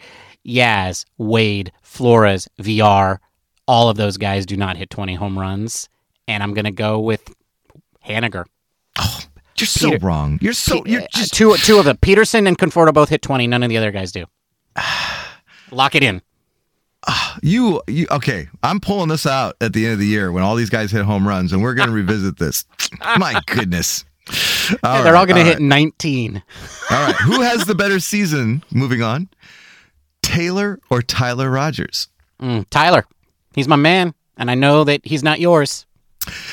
Yaz, 0.47 1.05
Wade, 1.17 1.71
Flores, 1.89 2.47
VR, 2.61 3.17
all 3.67 3.89
of 3.89 3.97
those 3.97 4.17
guys 4.17 4.45
do 4.45 4.55
not 4.55 4.77
hit 4.77 4.89
20 4.89 5.15
home 5.15 5.37
runs. 5.37 5.89
And 6.27 6.43
I'm 6.43 6.53
going 6.53 6.65
to 6.65 6.71
go 6.71 6.99
with 6.99 7.33
Haniger. 8.07 8.45
You're 9.57 9.65
so 9.67 9.97
wrong. 9.97 10.37
You're 10.41 10.53
so, 10.53 10.83
you're 10.85 11.01
Uh, 11.01 11.07
just, 11.13 11.33
two, 11.33 11.55
two 11.57 11.79
of 11.79 11.85
them. 11.85 11.97
Pederson 11.97 12.47
and 12.47 12.57
Conforto 12.57 12.93
both 12.93 13.09
hit 13.09 13.21
20. 13.21 13.47
None 13.47 13.63
of 13.63 13.69
the 13.69 13.77
other 13.77 13.91
guys 13.91 14.11
do. 14.11 14.25
Lock 15.71 15.95
it 15.95 16.03
in. 16.03 16.21
you, 17.41 17.81
you, 17.87 18.07
okay. 18.11 18.47
I'm 18.63 18.79
pulling 18.79 19.09
this 19.09 19.25
out 19.25 19.55
at 19.59 19.73
the 19.73 19.85
end 19.85 19.93
of 19.93 19.99
the 19.99 20.05
year 20.05 20.31
when 20.31 20.43
all 20.43 20.55
these 20.55 20.69
guys 20.69 20.91
hit 20.91 21.03
home 21.03 21.27
runs 21.27 21.51
and 21.51 21.61
we're 21.61 21.73
going 21.73 21.89
to 21.89 21.93
revisit 21.95 22.37
this. 22.37 22.65
My 23.17 23.41
goodness. 23.47 24.05
All 24.83 25.03
They're 25.03 25.15
all 25.15 25.25
going 25.25 25.37
to 25.39 25.43
hit 25.43 25.53
right. 25.55 25.61
19. 25.61 26.43
All 26.91 27.03
right. 27.03 27.15
Who 27.15 27.41
has 27.41 27.65
the 27.65 27.73
better 27.73 27.99
season? 27.99 28.63
Moving 28.71 29.01
on. 29.01 29.27
Taylor 30.33 30.79
or 30.89 31.01
Tyler 31.01 31.49
Rogers? 31.49 32.07
Mm, 32.41 32.65
Tyler, 32.69 33.05
he's 33.55 33.67
my 33.67 33.75
man, 33.75 34.13
and 34.37 34.49
I 34.51 34.55
know 34.55 34.83
that 34.83 35.01
he's 35.03 35.23
not 35.23 35.39
yours. 35.39 35.85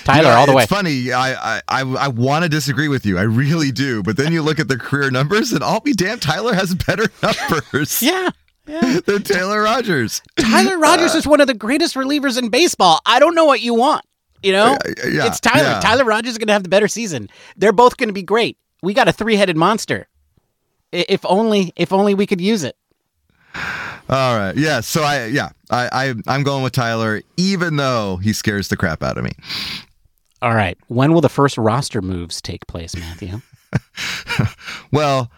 Tyler, 0.04 0.30
all 0.30 0.46
the 0.46 0.54
way. 0.54 0.64
funny. 0.66 1.12
I 1.12 1.56
I, 1.56 1.62
I, 1.68 1.80
I 1.82 2.08
want 2.08 2.44
to 2.44 2.48
disagree 2.48 2.88
with 2.88 3.04
you. 3.04 3.18
I 3.18 3.22
really 3.22 3.70
do. 3.72 4.02
But 4.02 4.16
then 4.16 4.32
you 4.32 4.40
look 4.42 4.58
at 4.58 4.68
the 4.68 4.78
career 4.78 5.10
numbers, 5.10 5.52
and 5.52 5.62
I'll 5.62 5.80
be 5.80 5.92
damned, 5.92 6.22
Tyler 6.22 6.54
has 6.54 6.74
better 6.74 7.06
numbers 7.22 8.00
Yeah. 8.02 8.30
Yeah. 8.66 9.00
than 9.06 9.22
Taylor 9.22 9.62
Rogers. 9.62 10.22
Tyler 10.38 10.78
Rogers 10.78 11.14
is 11.14 11.26
one 11.26 11.40
of 11.40 11.46
the 11.46 11.54
greatest 11.54 11.94
relievers 11.94 12.38
in 12.38 12.48
baseball. 12.48 13.00
I 13.06 13.18
don't 13.20 13.34
know 13.34 13.44
what 13.44 13.60
you 13.60 13.74
want. 13.74 14.04
You 14.42 14.52
know, 14.52 14.78
yeah, 14.86 15.26
it's 15.26 15.40
Tyler. 15.40 15.62
yeah. 15.68 15.80
Tyler 15.80 16.04
Rogers 16.04 16.32
is 16.32 16.38
going 16.38 16.48
to 16.48 16.52
have 16.52 16.62
the 16.62 16.68
better 16.68 16.88
season. 16.88 17.28
They're 17.56 17.72
both 17.72 17.96
going 17.96 18.08
to 18.08 18.12
be 18.12 18.22
great. 18.22 18.58
We 18.82 18.92
got 18.94 19.08
a 19.08 19.12
three-headed 19.12 19.56
monster. 19.56 20.08
If 20.92 21.24
only, 21.24 21.72
if 21.76 21.92
only 21.92 22.14
we 22.14 22.26
could 22.26 22.40
use 22.40 22.62
it. 22.64 22.76
All 24.08 24.36
right. 24.36 24.56
Yeah. 24.56 24.80
So 24.80 25.02
I 25.02 25.26
yeah 25.26 25.50
I, 25.70 25.88
I 25.92 26.14
I'm 26.26 26.42
going 26.42 26.62
with 26.62 26.72
Tyler, 26.72 27.22
even 27.36 27.76
though 27.76 28.16
he 28.18 28.32
scares 28.32 28.68
the 28.68 28.76
crap 28.76 29.02
out 29.02 29.18
of 29.18 29.24
me. 29.24 29.32
All 30.42 30.54
right. 30.54 30.78
When 30.88 31.12
will 31.12 31.20
the 31.20 31.28
first 31.28 31.58
roster 31.58 32.00
moves 32.02 32.40
take 32.40 32.66
place, 32.66 32.94
Matthew? 32.96 33.40
Well, 34.92 35.30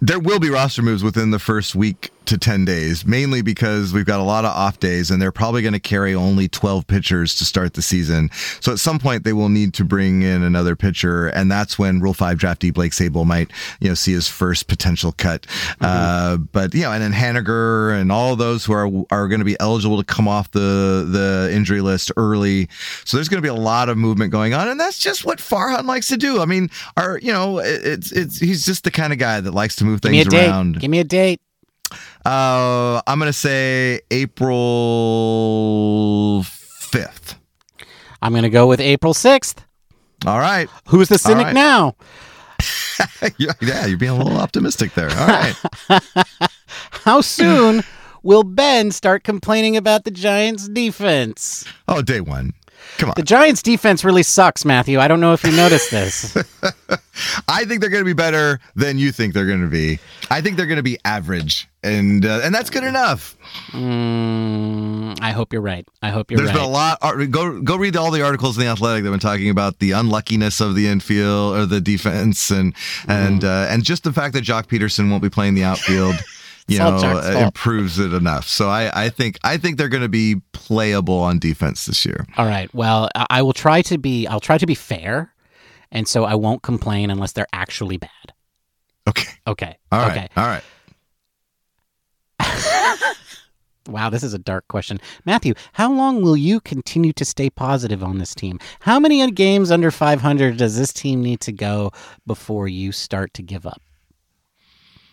there 0.00 0.18
will 0.20 0.38
be 0.38 0.50
roster 0.50 0.82
moves 0.82 1.02
within 1.02 1.30
the 1.30 1.38
first 1.38 1.74
week 1.74 2.10
to 2.26 2.38
10 2.38 2.64
days, 2.64 3.04
mainly 3.04 3.42
because 3.42 3.92
we've 3.92 4.04
got 4.06 4.20
a 4.20 4.22
lot 4.22 4.44
of 4.44 4.50
off 4.52 4.78
days 4.78 5.10
and 5.10 5.20
they're 5.20 5.32
probably 5.32 5.62
going 5.62 5.72
to 5.72 5.80
carry 5.80 6.14
only 6.14 6.48
12 6.48 6.86
pitchers 6.86 7.34
to 7.36 7.44
start 7.44 7.74
the 7.74 7.82
season. 7.82 8.30
So 8.60 8.70
at 8.72 8.78
some 8.78 8.98
point 8.98 9.24
they 9.24 9.32
will 9.32 9.48
need 9.48 9.74
to 9.74 9.84
bring 9.84 10.22
in 10.22 10.42
another 10.42 10.76
pitcher. 10.76 11.28
And 11.28 11.50
that's 11.50 11.78
when 11.78 12.00
Rule 12.00 12.14
5 12.14 12.38
draftee 12.38 12.72
Blake 12.72 12.92
Sabol 12.92 13.26
might, 13.26 13.50
you 13.80 13.88
know, 13.88 13.94
see 13.94 14.12
his 14.12 14.28
first 14.28 14.68
potential 14.68 15.12
cut. 15.12 15.46
Uh, 15.80 16.36
but, 16.36 16.72
you 16.74 16.82
know, 16.82 16.92
and 16.92 17.02
then 17.02 17.12
Haniger 17.12 17.98
and 18.00 18.12
all 18.12 18.36
those 18.36 18.64
who 18.64 18.72
are, 18.74 18.88
are 19.10 19.26
going 19.28 19.40
to 19.40 19.44
be 19.44 19.58
eligible 19.58 19.98
to 19.98 20.04
come 20.04 20.28
off 20.28 20.50
the, 20.52 21.06
the 21.10 21.50
injury 21.52 21.80
list 21.80 22.12
early. 22.16 22.68
So 23.04 23.16
there's 23.16 23.28
going 23.28 23.42
to 23.42 23.46
be 23.46 23.48
a 23.48 23.54
lot 23.54 23.88
of 23.88 23.96
movement 23.98 24.30
going 24.30 24.54
on. 24.54 24.68
And 24.68 24.78
that's 24.78 24.98
just 24.98 25.24
what 25.24 25.38
Farhan 25.38 25.84
likes 25.86 26.08
to 26.08 26.16
do. 26.16 26.40
I 26.40 26.44
mean, 26.44 26.70
our, 26.96 27.18
you 27.18 27.32
know, 27.32 27.58
it- 27.58 27.80
it's, 27.90 28.12
it's, 28.12 28.38
he's 28.38 28.64
just 28.64 28.84
the 28.84 28.90
kind 28.90 29.12
of 29.12 29.18
guy 29.18 29.40
that 29.40 29.52
likes 29.52 29.74
to 29.76 29.84
move 29.84 30.00
Give 30.00 30.12
things 30.12 30.26
date. 30.28 30.46
around. 30.48 30.80
Give 30.80 30.90
me 30.90 31.00
a 31.00 31.04
date. 31.04 31.40
Uh, 32.24 33.00
I'm 33.06 33.18
gonna 33.18 33.32
say 33.32 34.00
April 34.10 35.62
fifth. 36.44 37.40
I'm 38.22 38.32
going 38.32 38.42
to 38.42 38.50
go 38.50 38.66
with 38.66 38.80
April 38.80 39.14
6th. 39.14 39.58
All 40.26 40.38
right. 40.38 40.68
Who's 40.88 41.08
the 41.08 41.18
cynic 41.18 41.46
right. 41.46 41.54
now? 41.54 41.96
yeah, 43.38 43.52
yeah, 43.62 43.86
you're 43.86 43.96
being 43.96 44.12
a 44.12 44.16
little 44.16 44.36
optimistic 44.36 44.92
there. 44.92 45.08
All 45.10 45.26
right. 45.26 45.54
How 46.90 47.22
soon 47.22 47.82
will 48.22 48.42
Ben 48.42 48.90
start 48.90 49.24
complaining 49.24 49.76
about 49.76 50.04
the 50.04 50.10
Giants' 50.10 50.68
defense? 50.68 51.64
Oh, 51.88 52.02
day 52.02 52.20
one. 52.20 52.52
Come 52.98 53.08
on. 53.08 53.14
The 53.16 53.22
Giants' 53.22 53.62
defense 53.62 54.04
really 54.04 54.22
sucks, 54.22 54.66
Matthew. 54.66 54.98
I 54.98 55.08
don't 55.08 55.20
know 55.20 55.32
if 55.32 55.42
you 55.42 55.52
noticed 55.52 55.90
this. 55.90 56.36
I 57.48 57.64
think 57.64 57.80
they're 57.80 57.88
going 57.88 58.02
to 58.02 58.08
be 58.08 58.12
better 58.12 58.60
than 58.76 58.98
you 58.98 59.12
think 59.12 59.32
they're 59.32 59.46
going 59.46 59.62
to 59.62 59.68
be. 59.68 59.98
I 60.30 60.42
think 60.42 60.58
they're 60.58 60.66
going 60.66 60.76
to 60.76 60.82
be 60.82 60.98
average, 61.06 61.68
and 61.82 62.24
uh, 62.26 62.40
and 62.42 62.54
that's 62.54 62.70
good 62.70 62.84
enough. 62.84 63.36
Mm, 63.72 65.18
I 65.20 65.30
hope 65.32 65.52
you're 65.52 65.62
right. 65.62 65.86
I 66.02 66.10
hope 66.10 66.30
you're 66.30 66.38
There's 66.38 66.48
right. 66.48 66.54
There's 66.54 66.66
been 66.66 66.70
a 66.70 66.72
lot. 66.72 66.98
uh, 67.02 67.24
Go 67.26 67.60
go 67.60 67.76
read 67.76 67.96
all 67.96 68.10
the 68.10 68.22
articles 68.22 68.56
in 68.56 68.64
the 68.64 68.70
Athletic 68.70 69.02
that 69.04 69.10
have 69.10 69.20
been 69.20 69.28
talking 69.30 69.50
about 69.50 69.78
the 69.78 69.92
unluckiness 69.92 70.60
of 70.60 70.74
the 70.74 70.86
infield 70.88 71.56
or 71.56 71.66
the 71.66 71.80
defense, 71.80 72.50
and 72.50 72.74
Mm-hmm. 72.74 73.10
and 73.10 73.44
uh, 73.44 73.66
and 73.70 73.84
just 73.84 74.04
the 74.04 74.12
fact 74.12 74.34
that 74.34 74.44
Joc 74.44 74.66
Pederson 74.66 75.10
won't 75.10 75.22
be 75.22 75.30
playing 75.30 75.54
the 75.54 75.64
outfield. 75.64 76.14
You 76.68 76.78
know, 76.78 76.98
uh, 76.98 77.46
improves 77.46 77.98
it 77.98 78.12
enough. 78.14 78.46
So 78.46 78.68
I, 78.68 79.06
I 79.06 79.08
think 79.08 79.38
I 79.42 79.56
think 79.56 79.76
they're 79.76 79.88
going 79.88 80.04
to 80.04 80.08
be 80.08 80.36
playable 80.52 81.18
on 81.18 81.40
defense 81.40 81.86
this 81.86 82.06
year. 82.06 82.24
All 82.36 82.46
right. 82.46 82.72
Well, 82.72 83.08
I 83.16 83.26
I 83.30 83.42
will 83.42 83.54
try 83.54 83.82
to 83.82 83.98
be. 83.98 84.28
I'll 84.28 84.38
try 84.38 84.56
to 84.56 84.66
be 84.66 84.76
fair, 84.76 85.34
and 85.90 86.06
so 86.06 86.22
I 86.22 86.36
won't 86.36 86.62
complain 86.62 87.10
unless 87.10 87.32
they're 87.32 87.48
actually 87.52 87.96
bad. 87.96 88.34
Okay. 89.08 89.32
Okay. 89.48 89.76
All 89.90 89.98
right. 90.00 90.12
okay. 90.12 90.28
All 90.36 90.46
right. 90.46 90.62
Wow, 93.88 94.10
this 94.10 94.22
is 94.22 94.34
a 94.34 94.38
dark 94.38 94.68
question, 94.68 95.00
Matthew. 95.24 95.54
How 95.72 95.90
long 95.92 96.20
will 96.22 96.36
you 96.36 96.60
continue 96.60 97.12
to 97.14 97.24
stay 97.24 97.48
positive 97.50 98.04
on 98.04 98.18
this 98.18 98.34
team? 98.34 98.58
How 98.80 99.00
many 99.00 99.28
games 99.32 99.70
under 99.70 99.90
500 99.90 100.56
does 100.58 100.76
this 100.78 100.92
team 100.92 101.22
need 101.22 101.40
to 101.40 101.50
go 101.52 101.90
before 102.26 102.68
you 102.68 102.92
start 102.92 103.32
to 103.34 103.42
give 103.42 103.66
up? 103.66 103.80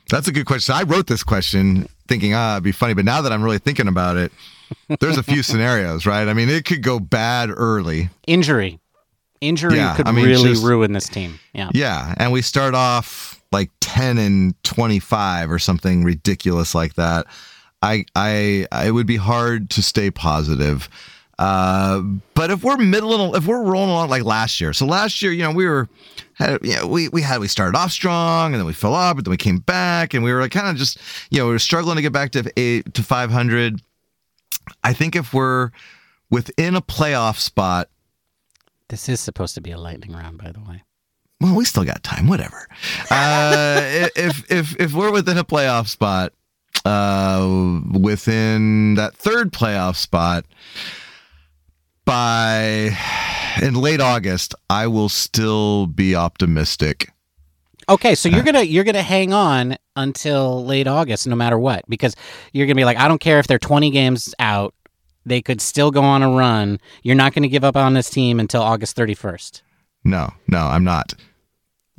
That's 0.10 0.28
a 0.28 0.32
good 0.32 0.46
question. 0.46 0.76
I 0.76 0.84
wrote 0.84 1.08
this 1.08 1.24
question 1.24 1.88
thinking, 2.08 2.34
ah, 2.34 2.56
it'd 2.56 2.64
be 2.64 2.72
funny. 2.74 2.94
But 2.94 3.06
now 3.06 3.22
that 3.22 3.32
I'm 3.32 3.42
really 3.42 3.58
thinking 3.58 3.88
about 3.88 4.18
it, 4.18 4.32
there's 5.00 5.18
a 5.18 5.24
few 5.24 5.44
scenarios, 5.44 6.06
right? 6.06 6.28
I 6.28 6.34
mean, 6.34 6.50
it 6.50 6.66
could 6.66 6.84
go 6.84 7.00
bad 7.00 7.50
early. 7.50 8.10
Injury, 8.28 8.80
injury 9.42 9.78
Yeah, 9.78 9.96
could 9.96 10.08
I 10.08 10.12
mean, 10.12 10.26
really 10.26 10.50
just- 10.52 10.64
ruin 10.64 10.92
this 10.94 11.08
team. 11.10 11.40
Yeah. 11.54 11.70
Yeah. 11.74 12.14
And 12.18 12.32
we 12.32 12.42
start 12.42 12.76
off 12.76 13.42
like 13.52 13.72
10 13.80 14.18
and 14.18 14.62
25 14.64 15.50
or 15.52 15.58
something 15.58 16.04
ridiculous 16.04 16.76
like 16.76 16.94
that. 16.96 17.26
I, 17.82 18.06
I, 18.16 18.68
it 18.86 18.92
would 18.92 19.08
be 19.08 19.18
hard 19.18 19.70
to 19.72 19.84
stay 19.84 20.10
positive. 20.12 20.90
Uh, 21.40 22.02
but 22.34 22.50
if 22.50 22.64
we're 22.64 22.78
middle, 22.78 23.36
if 23.36 23.46
we're 23.46 23.62
rolling 23.64 23.92
along 23.92 24.10
like 24.10 24.24
last 24.24 24.60
year, 24.60 24.74
so 24.74 24.88
last 24.88 25.22
year, 25.22 25.32
you 25.32 25.44
know, 25.44 25.52
we 25.52 25.68
were, 25.68 25.88
had, 26.34 26.58
you 26.66 26.76
know, 26.76 26.88
we 26.88 27.10
we 27.10 27.22
had 27.22 27.40
we 27.40 27.48
started 27.48 27.78
off 27.78 27.92
strong 27.92 28.54
and 28.54 28.60
then 28.60 28.66
we 28.66 28.74
fell 28.74 28.96
off, 28.96 29.16
but 29.16 29.26
then 29.26 29.30
we 29.32 29.38
came 29.38 29.60
back 29.60 30.16
and 30.16 30.24
we 30.24 30.34
were 30.34 30.42
like 30.42 30.52
kind 30.52 30.68
of 30.68 30.76
just, 30.78 30.98
you 31.30 31.38
know, 31.38 31.46
we 31.46 31.52
were 31.52 31.60
struggling 31.60 31.96
to 31.96 32.02
get 32.02 32.12
back 32.12 32.32
to 32.32 32.52
eight 32.58 32.92
to 32.96 33.04
five 33.04 33.30
hundred. 33.30 33.80
I 34.84 34.94
think 34.94 35.16
if 35.16 35.32
we're 35.32 35.70
within 36.32 36.76
a 36.76 36.82
playoff 36.82 37.38
spot, 37.38 37.90
This 38.90 39.08
is 39.08 39.20
supposed 39.20 39.54
to 39.56 39.62
be 39.62 39.70
a 39.70 39.78
lightning 39.78 40.14
round, 40.14 40.40
by 40.40 40.52
the 40.52 40.60
way. 40.62 40.84
well, 41.40 41.56
we 41.56 41.66
still 41.66 41.84
got 41.86 42.02
time. 42.02 42.28
Whatever. 42.28 42.68
Uh, 43.12 43.82
if 44.16 44.52
if 44.52 44.76
if 44.80 44.94
we're 44.94 45.12
within 45.12 45.38
a 45.38 45.44
playoff 45.44 45.88
spot, 45.88 46.34
uh, 46.88 47.82
within 48.00 48.96
that 48.96 49.16
third 49.16 49.52
playoff 49.52 49.96
spot, 49.96 50.46
by 52.06 52.98
in 53.62 53.76
late 53.76 54.00
August, 54.00 54.56
I 54.70 54.88
will 54.88 55.10
still 55.10 55.88
be 55.88 56.16
optimistic. 56.16 57.12
Okay, 57.90 58.16
so 58.16 58.30
you're 58.30 58.44
gonna 58.44 58.64
you're 58.64 58.84
gonna 58.84 59.02
hang 59.02 59.34
on 59.34 59.78
until 59.96 60.66
late 60.66 60.88
August, 60.88 61.28
no 61.28 61.36
matter 61.36 61.60
what, 61.60 61.84
because 61.90 62.16
you're 62.54 62.68
gonna 62.68 62.76
be 62.76 62.86
like, 62.86 62.98
I 62.98 63.08
don't 63.08 63.20
care 63.20 63.40
if 63.40 63.48
they're 63.48 63.60
20 63.60 63.90
games 63.92 64.34
out, 64.40 64.74
they 65.26 65.42
could 65.42 65.62
still 65.62 65.92
go 65.92 66.02
on 66.02 66.24
a 66.24 66.30
run. 66.30 66.80
You're 67.04 67.16
not 67.16 67.34
gonna 67.34 67.48
give 67.48 67.64
up 67.64 67.76
on 67.76 67.94
this 67.94 68.10
team 68.10 68.40
until 68.40 68.62
August 68.62 68.96
31st. 68.96 69.62
No, 70.04 70.34
no, 70.48 70.60
I'm 70.60 70.84
not. 70.84 71.14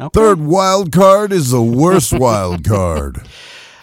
Okay. 0.00 0.10
Third 0.14 0.40
wild 0.40 0.92
card 0.92 1.32
is 1.32 1.50
the 1.50 1.62
worst 1.62 2.12
wild 2.18 2.64
card. 2.64 3.20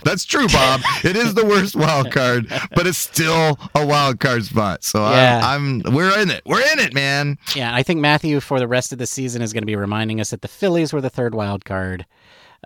That's 0.05 0.23
true, 0.23 0.47
Bob. 0.47 0.79
it 1.03 1.17
is 1.17 1.33
the 1.33 1.43
worst 1.45 1.75
wild 1.75 2.11
card, 2.11 2.47
but 2.75 2.87
it's 2.87 2.97
still 2.97 3.59
a 3.75 3.85
wild 3.85 4.19
card 4.21 4.45
spot. 4.45 4.83
So 4.85 4.99
Yeah. 5.09 5.41
I'm, 5.43 5.81
I'm, 5.85 5.93
we're 5.93 6.17
in 6.17 6.29
it. 6.29 6.43
We're 6.45 6.61
in 6.61 6.79
it, 6.79 6.93
man. 6.93 7.37
Yeah, 7.55 7.75
I 7.75 7.83
think 7.83 7.99
Matthew 7.99 8.39
for 8.39 8.59
the 8.59 8.67
rest 8.67 8.93
of 8.93 8.99
the 8.99 9.07
season 9.07 9.41
is 9.41 9.51
going 9.51 9.63
to 9.63 9.67
be 9.67 9.75
reminding 9.75 10.21
us 10.21 10.29
that 10.29 10.41
the 10.41 10.47
Phillies 10.47 10.93
were 10.93 11.01
the 11.01 11.09
third 11.09 11.35
wild 11.35 11.65
card. 11.65 12.05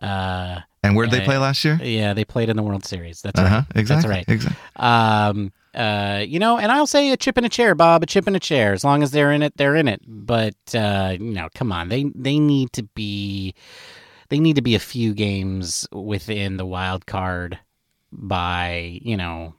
Uh, 0.02 0.60
And 0.84 0.96
where 0.96 1.08
did 1.08 1.20
they 1.20 1.26
play 1.26 1.38
last 1.38 1.66
year? 1.66 1.80
yeah, 1.82 2.14
they 2.14 2.24
played 2.24 2.50
in 2.50 2.56
the 2.58 2.64
World 2.64 2.86
Series. 2.86 3.22
That's 3.22 3.40
Uh 3.40 3.44
right. 3.44 3.64
Exactly. 3.76 3.86
That's 3.86 4.06
right. 4.08 4.26
Exactly. 4.36 4.60
Um, 4.76 5.52
uh, 5.76 6.24
you 6.28 6.40
know, 6.40 6.58
and 6.58 6.72
I'll 6.72 6.88
say 6.88 7.12
a 7.12 7.18
chip 7.18 7.38
in 7.38 7.46
a 7.46 7.50
chair, 7.50 7.76
Bob, 7.76 8.02
a 8.04 8.06
chip 8.06 8.28
in 8.28 8.36
a 8.36 8.40
chair. 8.40 8.74
As 8.74 8.84
long 8.84 9.04
as 9.04 9.12
they're 9.12 9.32
in 9.32 9.44
it, 9.44 9.56
they're 9.58 9.76
in 9.76 9.88
it. 9.88 10.02
But 10.08 10.56
uh, 10.74 11.16
you 11.20 11.32
know, 11.34 11.48
come 11.54 11.72
on, 11.72 11.90
they 11.90 12.06
they 12.16 12.40
need 12.40 12.74
to 12.74 12.84
be 12.84 13.54
they 14.30 14.40
need 14.40 14.56
to 14.56 14.62
be 14.62 14.76
a 14.76 14.80
few 14.80 15.14
games 15.14 15.88
within 15.92 16.58
the 16.58 16.66
wild 16.66 17.06
card 17.06 17.60
by 18.12 19.00
you 19.04 19.18
know, 19.18 19.54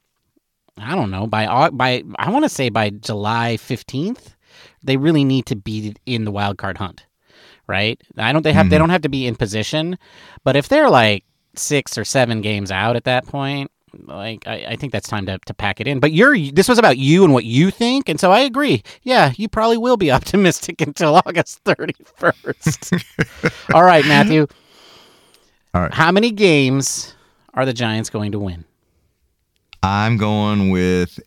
I 0.79 0.95
don't 0.95 1.11
know 1.11 1.27
by 1.27 1.71
by 1.71 2.03
I 2.19 2.31
want 2.31 2.45
to 2.45 2.49
say 2.49 2.69
by 2.69 2.91
July 2.91 3.57
fifteenth. 3.57 4.35
They 4.83 4.97
really 4.97 5.25
need 5.25 5.47
to 5.47 5.57
be 5.57 5.95
in 6.07 6.25
the 6.25 6.31
wild 6.31 6.59
card 6.59 6.79
hunt, 6.79 7.07
right? 7.67 8.01
I 8.17 8.33
don't 8.33 8.43
they 8.43 8.53
have 8.53 8.71
they 8.71 8.77
Mhm. 8.77 8.81
don't 8.81 8.91
have 8.91 9.03
to 9.03 9.09
be 9.09 9.27
in 9.27 9.37
position, 9.37 9.99
but 10.45 10.57
if 10.57 10.69
they're 10.69 10.91
like 10.91 11.25
six 11.55 11.99
or 11.99 12.05
seven 12.05 12.41
games 12.41 12.71
out 12.71 12.97
at 12.97 13.05
that 13.05 13.27
point, 13.27 13.71
like 14.07 14.47
I, 14.47 14.65
I 14.71 14.77
think 14.77 14.93
that's 14.93 15.09
time 15.09 15.27
to, 15.27 15.39
to 15.47 15.53
pack 15.55 15.81
it 15.81 15.87
in. 15.89 15.99
But 16.01 16.13
you're 16.13 16.37
this 16.39 16.69
was 16.69 16.79
about 16.79 16.97
you 16.97 17.25
and 17.25 17.33
what 17.33 17.45
you 17.45 17.71
think, 17.71 18.09
and 18.09 18.19
so 18.21 18.31
I 18.33 18.41
agree. 18.41 18.83
Yeah, 19.03 19.33
you 19.37 19.49
probably 19.49 19.77
will 19.79 19.97
be 19.97 20.11
optimistic 20.19 20.81
until 20.81 21.17
August 21.27 21.61
thirty 21.65 21.95
first. 22.17 22.93
All 23.75 23.85
right, 23.85 24.05
Matthew. 24.07 24.47
All 25.75 25.83
right. 25.83 25.95
How 25.95 26.11
many 26.11 26.31
games 26.31 27.15
are 27.55 27.65
the 27.65 27.73
Giants 27.73 28.11
going 28.11 28.33
to 28.33 28.39
win? 28.39 28.65
I'm 29.83 30.17
going 30.17 30.71
with. 30.71 31.19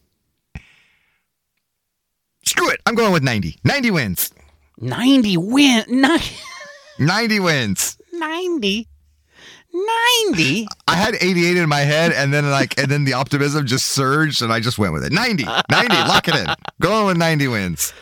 Screw 2.46 2.70
it. 2.70 2.82
I'm 2.86 2.96
going 2.96 3.14
with 3.14 3.24
90. 3.24 3.58
90 3.64 3.92
wins. 3.92 4.34
Ninety 4.80 5.38
win. 5.38 5.86
Ni- 5.88 6.18
90 7.00 7.40
wins. 7.40 7.98
90? 8.12 8.88
90? 9.74 10.68
I 10.88 10.96
had 10.96 11.16
88 11.20 11.58
in 11.58 11.70
my 11.70 11.80
head, 11.80 12.12
and 12.12 12.34
then 12.34 12.50
like, 12.52 12.78
and 12.78 12.92
then 12.92 13.06
the 13.06 13.14
optimism 13.14 13.66
just 13.66 13.88
surged, 13.88 14.42
and 14.42 14.52
I 14.52 14.60
just 14.60 14.78
went 14.78 14.94
with 14.94 15.04
it. 15.06 15.12
90. 15.14 15.46
90. 15.46 15.96
Lock 15.96 16.28
it 16.28 16.36
in. 16.36 16.48
Going 16.82 17.08
with 17.08 17.18
90 17.18 17.48
wins. 17.48 17.94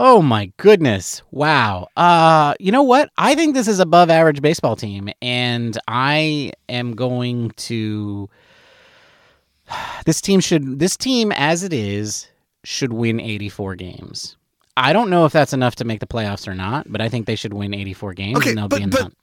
Oh 0.00 0.22
my 0.22 0.52
goodness. 0.58 1.22
Wow. 1.32 1.88
Uh 1.96 2.54
you 2.60 2.70
know 2.70 2.84
what? 2.84 3.10
I 3.18 3.34
think 3.34 3.54
this 3.54 3.66
is 3.68 3.80
above 3.80 4.10
average 4.10 4.40
baseball 4.40 4.76
team 4.76 5.10
and 5.20 5.76
I 5.88 6.52
am 6.68 6.94
going 6.94 7.50
to 7.56 8.28
this 10.06 10.20
team 10.20 10.38
should 10.40 10.78
this 10.78 10.96
team 10.96 11.32
as 11.32 11.62
it 11.64 11.72
is 11.72 12.28
should 12.64 12.92
win 12.92 13.18
84 13.20 13.74
games. 13.74 14.36
I 14.76 14.92
don't 14.92 15.10
know 15.10 15.24
if 15.24 15.32
that's 15.32 15.52
enough 15.52 15.74
to 15.76 15.84
make 15.84 15.98
the 15.98 16.06
playoffs 16.06 16.46
or 16.46 16.54
not, 16.54 16.86
but 16.90 17.00
I 17.00 17.08
think 17.08 17.26
they 17.26 17.34
should 17.34 17.52
win 17.52 17.74
84 17.74 18.14
games 18.14 18.36
Okay, 18.38 18.50
and 18.50 18.58
they'll 18.58 18.68
but- 18.68 18.76
be 18.76 18.82
in 18.84 18.90
the 18.90 19.02
hunt. 19.02 19.16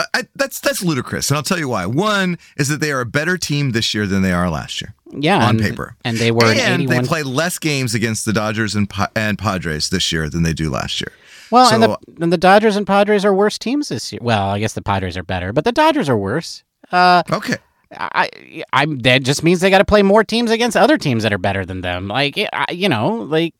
I, 0.00 0.20
I, 0.20 0.22
that's 0.34 0.60
that's 0.60 0.82
ludicrous, 0.82 1.30
and 1.30 1.36
I'll 1.36 1.42
tell 1.42 1.58
you 1.58 1.68
why. 1.68 1.86
One 1.86 2.38
is 2.56 2.68
that 2.68 2.80
they 2.80 2.92
are 2.92 3.00
a 3.00 3.06
better 3.06 3.36
team 3.36 3.72
this 3.72 3.94
year 3.94 4.06
than 4.06 4.22
they 4.22 4.32
are 4.32 4.48
last 4.50 4.80
year 4.80 4.94
Yeah, 5.12 5.44
on 5.44 5.50
and, 5.50 5.60
paper. 5.60 5.96
And 6.04 6.16
they 6.16 6.30
were 6.30 6.46
an 6.46 6.58
and 6.58 6.82
81 6.82 7.02
they 7.02 7.08
play 7.08 7.22
less 7.22 7.58
games 7.58 7.94
against 7.94 8.24
the 8.24 8.32
Dodgers 8.32 8.74
and 8.74 8.90
and 9.14 9.38
Padres 9.38 9.90
this 9.90 10.12
year 10.12 10.28
than 10.28 10.42
they 10.42 10.52
do 10.52 10.70
last 10.70 11.00
year. 11.00 11.12
Well, 11.50 11.72
and, 11.72 11.82
the, 11.82 11.98
and 12.22 12.32
the 12.32 12.38
Dodgers 12.38 12.76
and 12.76 12.86
Padres 12.86 13.24
are 13.24 13.34
worse 13.34 13.58
teams 13.58 13.88
this 13.88 14.12
year. 14.12 14.20
Well, 14.22 14.48
I 14.48 14.60
guess 14.60 14.74
the 14.74 14.82
Padres 14.82 15.16
are 15.16 15.24
better, 15.24 15.52
but 15.52 15.64
the 15.64 15.72
Dodgers 15.72 16.08
are 16.08 16.16
worse. 16.16 16.62
Uh 16.92 17.22
Okay, 17.30 17.56
I, 17.92 18.28
I'm. 18.72 18.98
That 19.00 19.24
just 19.24 19.42
means 19.42 19.60
they 19.60 19.70
got 19.70 19.78
to 19.78 19.84
play 19.84 20.02
more 20.02 20.22
teams 20.22 20.50
against 20.50 20.76
other 20.76 20.96
teams 20.96 21.24
that 21.24 21.32
are 21.32 21.38
better 21.38 21.66
than 21.66 21.80
them. 21.80 22.06
Like, 22.08 22.38
I, 22.52 22.66
you 22.70 22.88
know, 22.88 23.14
like 23.16 23.54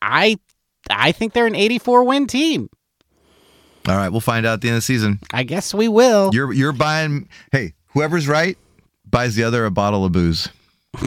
I, 0.00 0.38
I 0.90 1.12
think 1.12 1.32
they're 1.32 1.46
an 1.46 1.56
84 1.56 2.04
win 2.04 2.26
team. 2.26 2.70
All 3.88 3.96
right, 3.96 4.08
we'll 4.08 4.20
find 4.20 4.44
out 4.46 4.54
at 4.54 4.60
the 4.60 4.68
end 4.68 4.76
of 4.76 4.78
the 4.78 4.86
season. 4.86 5.20
I 5.32 5.42
guess 5.42 5.72
we 5.72 5.88
will. 5.88 6.30
You're 6.32 6.52
you're 6.52 6.72
buying. 6.72 7.28
Hey, 7.52 7.74
whoever's 7.88 8.26
right 8.28 8.58
buys 9.08 9.34
the 9.34 9.44
other 9.44 9.64
a 9.64 9.70
bottle 9.70 10.04
of 10.04 10.12
booze. 10.12 10.48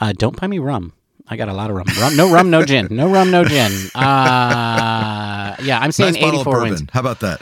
Uh, 0.00 0.12
don't 0.12 0.38
buy 0.38 0.46
me 0.46 0.58
rum. 0.58 0.92
I 1.26 1.36
got 1.36 1.48
a 1.48 1.54
lot 1.54 1.70
of 1.70 1.76
rum. 1.76 1.86
rum 1.98 2.16
no 2.16 2.30
rum, 2.30 2.50
no 2.50 2.64
gin. 2.64 2.88
No 2.90 3.08
rum, 3.10 3.30
no 3.30 3.44
gin. 3.44 3.72
Uh, 3.94 5.56
yeah, 5.62 5.78
I'm 5.80 5.92
saying 5.92 6.14
Nice 6.14 6.22
84 6.22 6.62
wins. 6.62 6.82
How 6.92 7.00
about 7.00 7.20
that? 7.20 7.40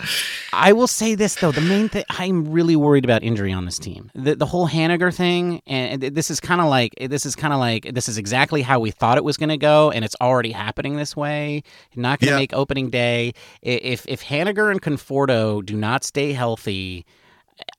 I 0.52 0.72
will 0.72 0.86
say 0.86 1.14
this 1.14 1.36
though: 1.36 1.50
the 1.52 1.60
main 1.62 1.88
thing 1.88 2.04
I'm 2.10 2.50
really 2.50 2.76
worried 2.76 3.04
about 3.04 3.22
injury 3.22 3.52
on 3.52 3.64
this 3.64 3.78
team. 3.78 4.10
The 4.14 4.34
the 4.36 4.46
whole 4.46 4.68
Haniger 4.68 5.14
thing, 5.14 5.62
and 5.66 6.02
this 6.02 6.30
is 6.30 6.38
kind 6.40 6.60
of 6.60 6.68
like 6.68 6.94
this 7.00 7.24
is 7.26 7.34
kind 7.34 7.52
of 7.54 7.58
like 7.60 7.92
this 7.94 8.08
is 8.08 8.18
exactly 8.18 8.62
how 8.62 8.80
we 8.80 8.90
thought 8.90 9.18
it 9.18 9.24
was 9.24 9.36
going 9.36 9.48
to 9.48 9.56
go, 9.56 9.90
and 9.90 10.04
it's 10.04 10.16
already 10.20 10.52
happening 10.52 10.96
this 10.96 11.16
way. 11.16 11.62
Not 11.96 12.20
going 12.20 12.28
to 12.28 12.34
Yeah. 12.34 12.38
make 12.40 12.52
opening 12.52 12.90
day. 12.90 13.32
If 13.62 14.04
if 14.06 14.22
Haniger 14.24 14.70
and 14.70 14.80
Conforto 14.82 15.64
do 15.64 15.76
not 15.76 16.04
stay 16.04 16.32
healthy, 16.32 17.06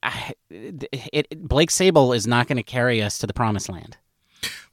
I, 0.02 0.34
it, 0.50 1.28
Blake 1.48 1.70
Sabol 1.70 2.16
is 2.16 2.26
not 2.28 2.48
going 2.48 2.58
to 2.58 2.64
carry 2.64 3.02
us 3.02 3.18
to 3.20 3.28
the 3.28 3.34
promised 3.34 3.70
land. 3.70 3.98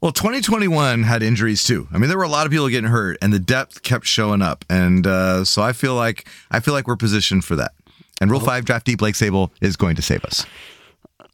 Well, 0.01 0.13
2021 0.13 1.03
had 1.03 1.23
injuries 1.23 1.63
too. 1.63 1.87
I 1.93 1.99
mean, 1.99 2.09
there 2.09 2.17
were 2.17 2.25
a 2.25 2.29
lot 2.29 2.47
of 2.47 2.53
people 2.53 2.69
getting 2.69 2.89
hurt, 2.91 3.19
and 3.21 3.33
the 3.33 3.39
depth 3.39 3.83
kept 3.83 4.07
showing 4.07 4.41
up, 4.41 4.65
and 4.71 5.07
uh, 5.07 5.45
so 5.45 5.61
I 5.63 5.73
feel 5.73 5.95
like 5.95 6.27
I 6.51 6.61
feel 6.61 6.73
like 6.73 6.89
we're 6.89 6.97
positioned 6.97 7.45
for 7.45 7.55
that. 7.57 7.73
And 8.21 8.31
Rule 8.31 8.41
Five 8.41 8.65
draftee 8.65 8.97
Blake 8.97 9.15
Sabol 9.15 9.51
is 9.61 9.77
going 9.77 9.97
to 9.97 10.03
save 10.03 10.25
us. 10.25 10.47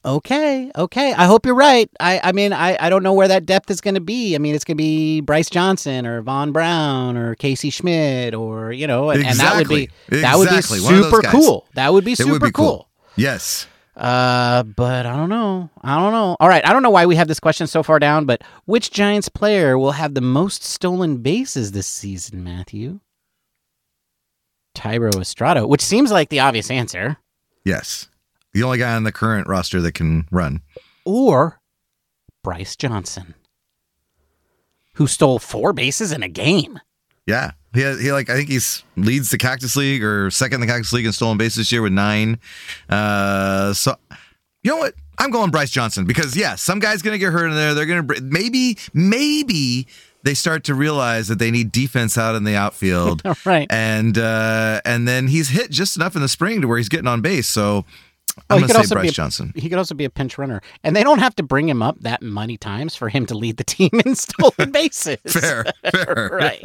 Okay, 0.05 0.71
okay. 0.77 1.12
I 1.14 1.25
hope 1.25 1.45
you're 1.47 1.57
right. 1.57 1.91
I, 1.99 2.21
I 2.23 2.31
mean, 2.31 2.53
I, 2.53 2.77
I 2.79 2.91
don't 2.91 3.03
know 3.03 3.12
where 3.12 3.27
that 3.27 3.45
depth 3.45 3.73
is 3.73 3.81
going 3.81 3.97
to 3.97 4.01
be. 4.01 4.37
I 4.37 4.39
mean, 4.39 4.55
it's 4.55 4.64
going 4.64 4.77
to 4.77 4.81
be 4.83 5.21
Bryce 5.21 5.51
Johnson 5.51 6.07
or 6.07 6.23
Vaun 6.23 6.53
Brown 6.53 7.17
or 7.17 7.35
Casey 7.35 7.71
Schmitt 7.71 8.33
or 8.33 8.73
you 8.73 8.87
know, 8.87 9.11
and, 9.11 9.27
and 9.27 9.37
that 9.41 9.57
would 9.57 9.69
be 9.69 9.89
Exactly. 10.09 10.21
that 10.21 10.39
would 10.39 10.49
be 10.49 10.57
Exactly. 10.57 10.79
Of 10.79 10.85
those 10.85 11.05
super 11.11 11.23
cool. 11.29 11.67
That 11.75 11.93
would 11.93 12.05
be 12.05 12.14
super 12.14 12.33
would 12.33 12.43
be 12.43 12.53
cool. 12.53 12.64
cool. 12.67 12.89
Yes. 13.17 13.67
Uh, 13.97 14.63
but 14.63 15.07
I 15.07 15.17
don't 15.17 15.31
know. 15.31 15.71
I 15.81 15.97
don't 15.99 16.13
know. 16.13 16.37
All 16.39 16.49
right, 16.49 16.67
I 16.67 16.73
don't 16.73 16.83
know 16.83 16.91
why 16.91 17.07
we 17.07 17.17
have 17.17 17.29
this 17.29 17.41
question 17.41 17.67
so 17.67 17.83
far 17.83 17.99
down, 17.99 18.27
but 18.27 18.43
which 18.67 18.91
Giants 18.91 19.29
player 19.31 19.79
will 19.79 19.93
have 19.93 20.13
the 20.13 20.21
most 20.21 20.63
stolen 20.63 21.19
bases 21.19 21.73
this 21.73 21.87
season, 21.87 22.45
Matthew? 22.45 23.01
Thairo 24.75 25.19
Estrada, 25.19 25.67
which 25.67 25.81
seems 25.81 26.13
like 26.13 26.29
the 26.29 26.41
obvious 26.41 26.71
answer, 26.71 27.17
Yes. 27.65 28.09
The 28.53 28.63
only 28.63 28.79
guy 28.79 28.95
on 28.95 29.03
the 29.05 29.13
current 29.13 29.49
roster 29.49 29.81
that 29.81 29.93
can 29.93 30.29
run. 30.31 30.61
or 31.05 31.61
Bryce 32.45 32.77
Johnson, 32.77 33.35
who 34.95 35.07
stole 35.07 35.39
four 35.41 35.73
bases 35.73 36.13
in 36.13 36.23
a 36.23 36.29
game. 36.29 36.79
Yeah. 37.27 37.53
He, 37.77 37.83
he 38.03 38.12
like 38.12 38.31
I 38.31 38.37
think 38.37 38.49
he's 38.49 38.83
leads 38.97 39.31
the 39.31 39.39
Cactus 39.39 39.77
League 39.77 40.03
or 40.03 40.31
second 40.31 40.62
in 40.62 40.66
the 40.66 40.72
Cactus 40.72 40.93
League 40.93 41.07
in 41.07 41.12
stolen 41.12 41.37
bases 41.37 41.57
this 41.57 41.72
year 41.72 41.83
with 41.83 41.93
nine. 41.93 42.39
Uh, 42.89 43.72
so 43.74 43.97
you 44.62 44.70
know 44.70 44.79
what? 44.79 44.95
I'm 45.18 45.31
going 45.31 45.51
Bryce 45.51 45.70
Johnson 45.70 46.05
because 46.07 46.37
yeah, 46.37 46.55
some 46.55 46.79
guy's 46.79 47.03
gonna 47.03 47.18
get 47.18 47.33
hurt 47.33 47.49
in 47.49 47.55
there. 47.55 47.74
They're 47.74 47.87
gonna 47.87 48.20
maybe 48.22 48.79
maybe 48.93 49.87
they 50.22 50.35
start 50.35 50.64
to 50.64 50.74
realize 50.74 51.29
that 51.29 51.39
they 51.39 51.51
need 51.51 51.70
defense 51.70 52.18
out 52.18 52.35
in 52.35 52.45
the 52.45 52.57
outfield. 52.57 53.22
right. 53.45 53.66
and 53.70 54.18
uh, 54.18 54.81
and 54.85 55.07
then 55.07 55.29
he's 55.29 55.51
hit 55.51 55.70
just 55.70 55.97
enough 55.97 56.16
in 56.16 56.22
the 56.22 56.29
spring 56.29 56.61
to 56.62 56.68
where 56.68 56.79
he's 56.79 56.89
getting 56.89 57.07
on 57.07 57.20
base. 57.20 57.47
So 57.47 57.85
I'm 58.51 58.59
he 58.59 58.61
going 58.61 58.62
could 58.62 58.66
to 58.68 58.72
say 58.74 58.78
also 58.78 58.95
be 58.97 59.01
Bryce 59.01 59.11
a- 59.11 59.14
Johnson. 59.14 59.53
He 59.57 59.68
could 59.68 59.78
also 59.78 59.95
be 59.95 60.05
a 60.05 60.11
pinch 60.11 60.37
runner, 60.39 60.61
and 60.84 60.95
they 60.95 61.03
don't 61.03 61.18
have 61.20 61.34
to 61.37 61.43
bring 61.43 61.68
him 61.68 61.82
up 61.82 61.99
that 62.01 62.20
many 62.22 62.57
times 62.57 62.95
for 62.95 63.09
him 63.09 63.24
to 63.26 63.34
lead 63.37 63.57
the 63.57 63.64
team 63.64 63.91
in 64.05 64.14
stolen 64.14 64.70
bases. 64.72 65.18
Fair, 65.26 65.64
fair. 65.91 66.28
right? 66.32 66.64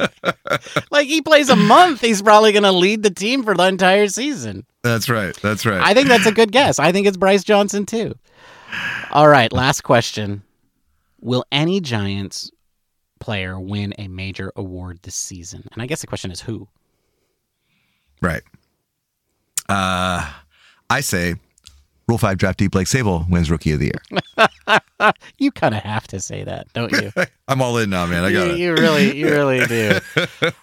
like 0.90 1.06
he 1.06 1.22
plays 1.22 1.48
a 1.48 1.56
month, 1.56 2.00
he's 2.02 2.20
probably 2.22 2.52
going 2.52 2.62
to 2.64 2.72
lead 2.72 3.02
the 3.02 3.10
team 3.10 3.42
for 3.42 3.54
the 3.54 3.66
entire 3.66 4.06
season. 4.08 4.66
That's 4.82 5.08
right. 5.08 5.34
That's 5.42 5.64
right. 5.64 5.80
I 5.80 5.94
think 5.94 6.08
that's 6.08 6.26
a 6.26 6.32
good 6.32 6.52
guess. 6.52 6.78
I 6.78 6.92
think 6.92 7.06
it's 7.06 7.16
Bryce 7.16 7.42
Johnson 7.44 7.86
too. 7.86 8.14
All 9.10 9.28
right, 9.28 9.52
last 9.52 9.82
question: 9.82 10.42
Will 11.20 11.44
any 11.52 11.80
Giants 11.80 12.50
player 13.20 13.58
win 13.58 13.94
a 13.98 14.08
major 14.08 14.52
award 14.56 14.98
this 15.02 15.14
season? 15.14 15.66
And 15.72 15.80
I 15.82 15.86
guess 15.86 16.00
the 16.00 16.06
question 16.06 16.30
is 16.30 16.40
who. 16.40 16.68
right. 18.20 18.42
Uh, 19.68 20.28
I 20.90 21.00
say 21.00 21.36
Rule 22.12 22.18
5 22.18 22.36
draftee 22.36 22.70
Blake 22.70 22.88
Sabol 22.88 23.26
wins 23.30 23.50
Rookie 23.50 23.72
of 23.72 23.78
the 23.80 23.86
Year. 23.86 24.20
You 25.38 25.50
kind 25.50 25.74
of 25.74 25.82
have 25.82 26.06
to 26.08 26.20
say 26.20 26.44
that, 26.44 26.72
don't 26.74 26.92
you? 26.92 27.10
I'm 27.48 27.60
all 27.60 27.76
in 27.78 27.90
now, 27.90 28.06
man. 28.06 28.22
I 28.22 28.30
got 28.30 28.46
you, 28.46 28.52
it. 28.52 28.58
you 28.58 28.74
really, 28.74 29.16
you 29.16 29.26
really 29.30 29.66
do. 29.66 29.98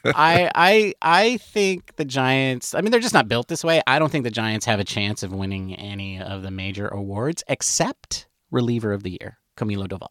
I, 0.05 0.49
I, 0.55 0.93
I 1.01 1.37
think 1.37 1.95
the 1.97 2.05
Giants. 2.05 2.73
I 2.73 2.81
mean, 2.81 2.91
they're 2.91 3.01
just 3.01 3.15
not 3.15 3.27
built 3.27 3.47
this 3.49 3.63
way. 3.63 3.81
I 3.85 3.99
don't 3.99 4.09
think 4.09 4.23
the 4.23 4.31
Giants 4.31 4.65
have 4.67 4.79
a 4.79 4.83
chance 4.83 5.23
of 5.23 5.33
winning 5.33 5.73
any 5.75 6.21
of 6.21 6.43
the 6.43 6.51
major 6.51 6.87
awards 6.87 7.43
except 7.49 8.27
reliever 8.49 8.93
of 8.93 9.03
the 9.03 9.17
year, 9.19 9.39
Camilo 9.57 9.87
Doval. 9.87 10.07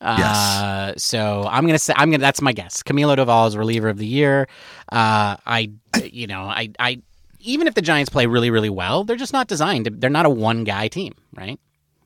Uh, 0.00 0.92
so 0.96 1.46
I'm 1.48 1.66
gonna 1.66 1.78
say 1.78 1.94
I'm 1.96 2.10
gonna. 2.10 2.20
That's 2.20 2.42
my 2.42 2.52
guess. 2.52 2.82
Camilo 2.82 3.16
Doval 3.16 3.48
is 3.48 3.56
reliever 3.56 3.88
of 3.88 3.96
the 3.96 4.06
year. 4.06 4.48
Uh, 4.92 5.36
I, 5.46 5.70
you 6.04 6.26
know, 6.26 6.42
I, 6.42 6.70
I, 6.78 7.02
even 7.40 7.66
if 7.66 7.74
the 7.74 7.82
Giants 7.82 8.10
play 8.10 8.26
really, 8.26 8.50
really 8.50 8.70
well, 8.70 9.04
they're 9.04 9.16
just 9.16 9.32
not 9.32 9.48
designed. 9.48 9.84
To, 9.86 9.90
they're 9.90 10.10
not 10.10 10.26
a 10.26 10.30
one 10.30 10.64
guy 10.64 10.88
team, 10.88 11.14
right? 11.34 11.58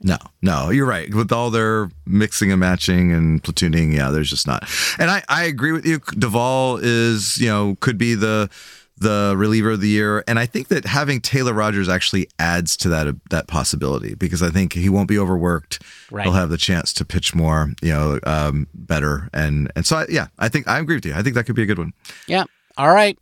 No, 0.03 0.19
no, 0.41 0.71
you're 0.71 0.87
right. 0.87 1.15
With 1.15 1.31
all 1.31 1.51
their 1.51 1.89
mixing 2.07 2.51
and 2.51 2.59
matching 2.59 3.13
and 3.13 3.43
platooning, 3.43 3.95
yeah, 3.95 4.11
there's 4.11 4.29
just 4.29 4.47
not. 4.47 4.69
And 4.99 5.11
I, 5.11 5.23
I 5.29 5.45
agree 5.45 5.71
with 5.73 5.87
you. 5.87 6.01
Doval 6.01 6.81
is, 6.83 7.39
you 7.39 7.47
know, 7.47 7.77
could 7.81 7.99
be 7.99 8.15
the 8.15 8.51
the 8.99 9.35
reliever 9.37 9.73
of 9.73 9.81
the 9.81 9.89
year, 9.89 10.23
and 10.27 10.39
I 10.39 10.47
think 10.47 10.69
that 10.69 10.85
having 10.85 11.21
Taylor 11.21 11.53
Rogers 11.53 11.89
actually 11.89 12.29
adds 12.39 12.77
to 12.79 12.89
that 12.91 13.15
that 13.31 13.47
possibility 13.47 14.15
because 14.15 14.43
I 14.43 14.51
think 14.51 14.73
he 14.73 14.89
won't 14.89 15.09
be 15.09 15.19
overworked. 15.19 15.83
Right. 16.11 16.25
He'll 16.25 16.33
have 16.33 16.51
the 16.51 16.57
chance 16.57 16.93
to 16.95 17.05
pitch 17.05 17.35
more, 17.35 17.73
you 17.83 17.93
know, 17.93 18.21
um, 18.25 18.69
better, 18.75 19.29
and 19.33 19.71
and 19.77 19.87
so 19.87 19.99
I, 19.99 20.07
yeah, 20.09 20.29
I 20.39 20.49
think 20.49 20.69
I 20.69 20.79
agree 20.79 20.97
with 20.97 21.07
you. 21.07 21.15
I 21.15 21.23
think 21.23 21.35
that 21.35 21.45
could 21.45 21.57
be 21.57 21.63
a 21.63 21.67
good 21.67 21.79
one. 21.79 21.93
Yeah. 22.27 22.45
All 22.77 22.93
right. 22.93 23.19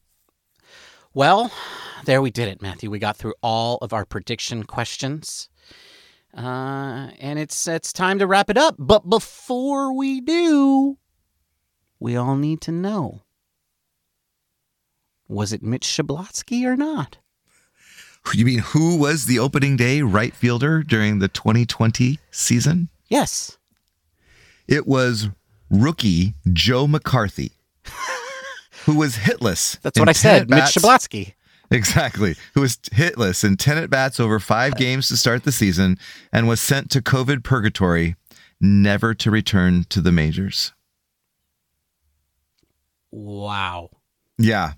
Well, 1.12 1.50
there 2.05 2.22
we 2.22 2.30
did 2.30 2.48
it, 2.48 2.62
Matthew. 2.62 2.90
We 2.90 2.98
got 2.98 3.16
through 3.16 3.34
all 3.42 3.78
of 3.78 3.92
our 3.92 4.05
prediction 4.05 4.64
questions. 4.64 5.48
Uh, 6.36 7.11
and 7.18 7.38
it's 7.38 7.66
it's 7.66 7.92
time 7.92 8.18
to 8.18 8.26
wrap 8.26 8.51
it 8.51 8.57
up. 8.57 8.76
But 8.78 9.09
before 9.09 9.96
we 9.96 10.20
do, 10.20 10.98
we 11.98 12.16
all 12.16 12.36
need 12.36 12.61
to 12.62 12.72
know. 12.72 13.22
Was 15.28 15.53
it 15.53 15.62
Mitch 15.62 15.86
Shablotsky 15.86 16.64
or 16.64 16.76
not? 16.76 17.18
You 18.34 18.44
mean 18.44 18.59
who 18.59 18.96
was 18.96 19.26
the 19.26 19.38
opening 19.38 19.76
day 19.76 20.03
right 20.03 20.34
fielder 20.34 20.82
during 20.82 21.18
the 21.18 21.28
2020 21.28 22.18
season? 22.30 22.88
Yes. 23.09 23.59
It 24.68 24.86
was 24.86 25.28
rookie 25.70 26.34
Joe 26.53 26.86
McCarthy, 26.86 27.53
who 28.84 28.96
was 28.96 29.16
hitless. 29.16 29.80
That's 29.80 29.98
what 29.98 30.09
I 30.09 30.12
said. 30.12 30.51
Mitch. 30.51 30.64
Shablotsky. 30.64 31.34
Exactly. 31.70 32.34
Who 32.54 32.62
was 32.62 32.76
hitless 32.76 33.44
in 33.44 33.56
10 33.56 33.78
at 33.78 33.90
bats 33.90 34.18
over 34.18 34.40
five 34.40 34.76
games 34.76 35.08
to 35.08 35.16
start 35.16 35.44
the 35.44 35.52
season 35.52 35.98
and 36.32 36.48
was 36.48 36.60
sent 36.60 36.90
to 36.90 37.00
COVID 37.00 37.44
purgatory, 37.44 38.16
never 38.60 39.14
to 39.14 39.30
return 39.30 39.84
to 39.90 40.00
the 40.00 40.12
majors. 40.12 40.72
Wow. 43.12 43.90
Yeah. 44.38 44.72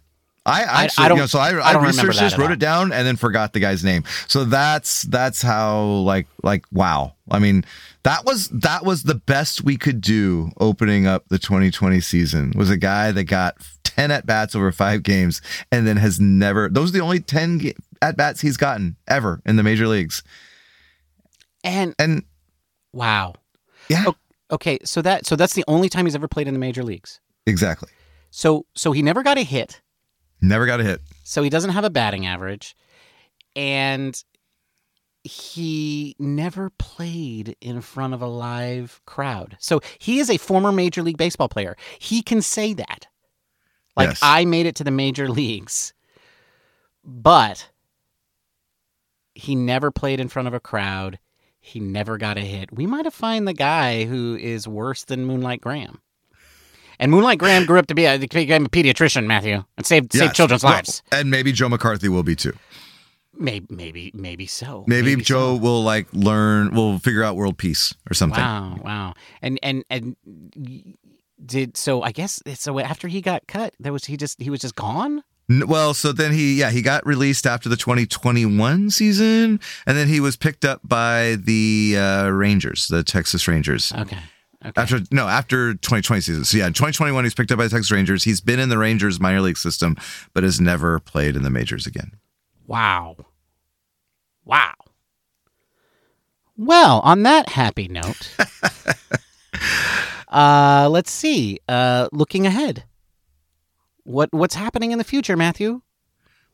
I 0.44 0.62
I 0.64 0.84
actually, 0.84 1.08
don't- 1.08 1.16
you 1.18 1.22
know, 1.22 1.26
so 1.26 1.38
I, 1.38 1.50
I 1.52 1.72
I, 1.74 1.84
researched 1.86 2.18
this, 2.18 2.36
wrote 2.36 2.46
all. 2.46 2.52
it 2.52 2.58
down, 2.58 2.92
and 2.92 3.06
then 3.06 3.16
forgot 3.16 3.52
the 3.52 3.60
guy's 3.60 3.84
name. 3.84 4.02
So 4.26 4.44
that's 4.44 5.02
that's 5.02 5.40
how 5.42 5.82
like 5.84 6.26
like 6.42 6.64
wow. 6.72 7.14
I 7.30 7.38
mean, 7.38 7.64
that 8.02 8.24
was 8.24 8.48
that 8.48 8.84
was 8.84 9.04
the 9.04 9.14
best 9.14 9.62
we 9.62 9.76
could 9.76 10.00
do 10.00 10.50
opening 10.58 11.06
up 11.06 11.28
the 11.28 11.38
2020 11.38 12.00
season. 12.00 12.52
Was 12.56 12.70
a 12.70 12.76
guy 12.76 13.12
that 13.12 13.24
got 13.24 13.56
10 13.84 14.10
at 14.10 14.26
bats 14.26 14.56
over 14.56 14.72
five 14.72 15.02
games, 15.04 15.40
and 15.70 15.86
then 15.86 15.96
has 15.98 16.18
never. 16.18 16.68
Those 16.68 16.90
are 16.90 16.94
the 16.94 17.00
only 17.00 17.20
10 17.20 17.72
at 18.00 18.16
bats 18.16 18.40
he's 18.40 18.56
gotten 18.56 18.96
ever 19.06 19.40
in 19.46 19.54
the 19.56 19.62
major 19.62 19.86
leagues. 19.86 20.24
And 21.64 21.94
And 21.98 22.24
wow. 22.92 23.34
yeah. 23.88 24.06
Okay, 24.50 24.78
so 24.84 25.00
that 25.02 25.24
so 25.26 25.36
that's 25.36 25.54
the 25.54 25.64
only 25.68 25.88
time 25.88 26.04
he's 26.06 26.14
ever 26.14 26.26
played 26.28 26.48
in 26.48 26.54
the 26.54 26.60
major 26.60 26.82
leagues. 26.82 27.20
exactly. 27.46 27.90
So 28.30 28.64
so 28.74 28.92
he 28.92 29.02
never 29.02 29.22
got 29.22 29.36
a 29.38 29.42
hit. 29.42 29.80
Never 30.42 30.66
got 30.66 30.80
a 30.80 30.84
hit. 30.84 31.00
So 31.22 31.42
he 31.42 31.48
doesn't 31.48 31.70
have 31.70 31.84
a 31.84 31.90
batting 31.90 32.26
average. 32.26 32.74
And 33.54 34.20
he 35.24 36.16
never 36.18 36.70
played 36.70 37.56
in 37.60 37.80
front 37.80 38.12
of 38.12 38.20
a 38.22 38.26
live 38.26 39.00
crowd. 39.06 39.56
So 39.60 39.80
he 39.98 40.18
is 40.18 40.28
a 40.28 40.36
former 40.36 40.72
Major 40.72 41.02
League 41.02 41.16
Baseball 41.16 41.48
player. 41.48 41.76
He 42.00 42.22
can 42.22 42.42
say 42.42 42.74
that. 42.74 43.06
Like, 43.96 44.08
Yes. 44.08 44.20
I 44.20 44.44
made 44.44 44.66
it 44.66 44.74
to 44.76 44.84
the 44.84 44.90
major 44.90 45.28
leagues. 45.28 45.92
But 47.04 47.70
he 49.34 49.54
never 49.54 49.90
played 49.90 50.18
in 50.18 50.28
front 50.28 50.48
of 50.48 50.54
a 50.54 50.60
crowd. 50.60 51.18
He 51.60 51.78
never 51.78 52.18
got 52.18 52.36
a 52.36 52.40
hit. 52.40 52.72
We 52.72 52.86
might 52.86 53.04
have 53.04 53.14
found 53.14 53.46
the 53.46 53.54
guy 53.54 54.04
who 54.04 54.36
is 54.36 54.66
worse 54.66 55.04
than 55.04 55.24
Moonlight 55.24 55.60
Graham. 55.60 56.00
And 57.02 57.10
Moonlight 57.10 57.38
Graham 57.38 57.66
grew 57.66 57.80
up 57.80 57.88
to 57.88 57.96
be 57.96 58.04
a, 58.04 58.16
became 58.16 58.66
a 58.66 58.68
pediatrician, 58.68 59.26
Matthew, 59.26 59.64
and 59.76 59.84
saved 59.84 60.12
saved 60.12 60.36
children's 60.36 60.62
Well, 60.62 60.74
lives. 60.74 61.02
and 61.10 61.32
maybe 61.32 61.50
Joe 61.50 61.68
McCarthy 61.68 62.08
will 62.08 62.22
be 62.22 62.36
too. 62.36 62.56
Maybe, 63.36 63.66
maybe, 63.70 64.12
maybe 64.14 64.46
so. 64.46 64.84
Maybe, 64.86 65.16
Joe 65.16 65.56
so. 65.56 65.60
will 65.60 65.82
like 65.82 66.06
learn, 66.12 66.72
will 66.72 67.00
figure 67.00 67.24
out 67.24 67.34
world 67.34 67.58
peace 67.58 67.92
or 68.08 68.14
something. 68.14 68.40
Wow, 68.40 68.78
wow, 68.84 69.14
and 69.42 69.58
and 69.64 69.84
and 69.90 70.14
did 71.44 71.76
so? 71.76 72.02
I 72.02 72.12
guess 72.12 72.40
so. 72.54 72.78
After 72.78 73.08
he 73.08 73.20
got 73.20 73.48
cut, 73.48 73.74
there 73.80 73.92
was 73.92 74.04
he 74.04 74.16
just 74.16 74.40
he 74.40 74.48
was 74.48 74.60
just 74.60 74.76
gone. 74.76 75.24
Well, 75.48 75.94
so 75.94 76.12
then 76.12 76.32
he, 76.32 76.54
yeah, 76.54 76.70
he 76.70 76.82
got 76.82 77.04
released 77.04 77.46
after 77.48 77.68
the 77.68 77.76
2021 77.76 78.90
season, 78.90 79.58
and 79.86 79.96
then 79.96 80.06
he 80.06 80.20
was 80.20 80.36
picked 80.36 80.64
up 80.64 80.80
by 80.84 81.34
the 81.34 81.96
uh, 81.98 82.28
Rangers, 82.28 82.86
the 82.86 83.02
Texas 83.02 83.48
Rangers. 83.48 83.92
Okay, 83.98 84.18
okay. 84.64 84.80
After 84.80 85.00
no, 85.10 85.28
after 85.28 85.74
2020 85.74 86.20
season. 86.20 86.44
So 86.44 86.58
yeah, 86.58 86.66
2021 86.66 87.24
he's 87.24 87.34
picked 87.34 87.50
up 87.50 87.58
by 87.58 87.64
the 87.64 87.70
Texas 87.70 87.90
Rangers. 87.90 88.24
He's 88.24 88.40
been 88.40 88.58
in 88.58 88.68
the 88.68 88.78
Rangers 88.78 89.20
minor 89.20 89.40
league 89.40 89.56
system, 89.56 89.96
but 90.34 90.42
has 90.42 90.60
never 90.60 90.98
played 91.00 91.36
in 91.36 91.42
the 91.42 91.50
majors 91.50 91.86
again. 91.86 92.12
Wow, 92.66 93.16
wow. 94.44 94.74
Well, 96.56 97.00
on 97.00 97.22
that 97.24 97.48
happy 97.48 97.88
note, 97.88 98.36
uh, 100.28 100.88
let's 100.90 101.10
see. 101.10 101.58
Uh, 101.68 102.08
looking 102.12 102.46
ahead, 102.46 102.84
what 104.04 104.28
what's 104.32 104.54
happening 104.54 104.92
in 104.92 104.98
the 104.98 105.04
future, 105.04 105.36
Matthew? 105.36 105.82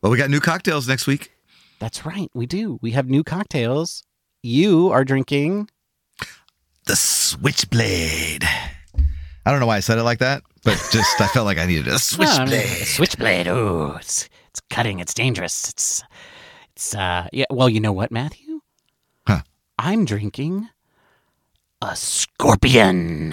Well, 0.01 0.13
we 0.13 0.19
got 0.19 0.31
new 0.31 0.41
cocktails 0.41 0.89
next 0.89 1.07
week. 1.07 1.33
That's 1.79 2.07
right, 2.07 2.31
we 2.35 2.47
do. 2.47 2.79
We 2.81 2.93
have 2.93 3.09
new 3.09 3.23
cocktails. 3.23 4.03
You 4.43 4.91
are 4.91 5.05
drinking. 5.05 5.69
The 6.89 6.97
Switchblade. 6.97 8.45
I 8.45 9.51
don't 9.51 9.61
know 9.61 9.67
why 9.67 9.77
I 9.77 9.81
said 9.81 9.99
it 9.99 10.03
like 10.05 10.19
that, 10.19 10.43
but 10.65 10.73
just 10.91 11.21
I 11.21 11.27
felt 11.29 11.45
like 11.47 11.59
I 11.59 11.67
needed 11.67 11.87
a 11.89 11.93
I 11.95 11.97
Switchblade. 11.99 12.49
mean, 12.51 12.85
switchblade. 12.87 13.47
Oh, 13.47 13.97
it's 14.01 14.29
it's 14.51 14.61
cutting. 14.71 14.99
It's 14.99 15.13
dangerous. 15.15 15.69
It's 15.69 16.03
it's 16.75 16.95
uh 16.95 17.29
yeah. 17.33 17.45
Well, 17.51 17.69
you 17.69 17.79
know 17.81 17.93
what, 17.93 18.11
Matthew? 18.11 18.61
Huh. 19.27 19.43
I'm 19.79 20.05
drinking 20.07 20.69
a 21.83 21.95
scorpion. 21.95 23.31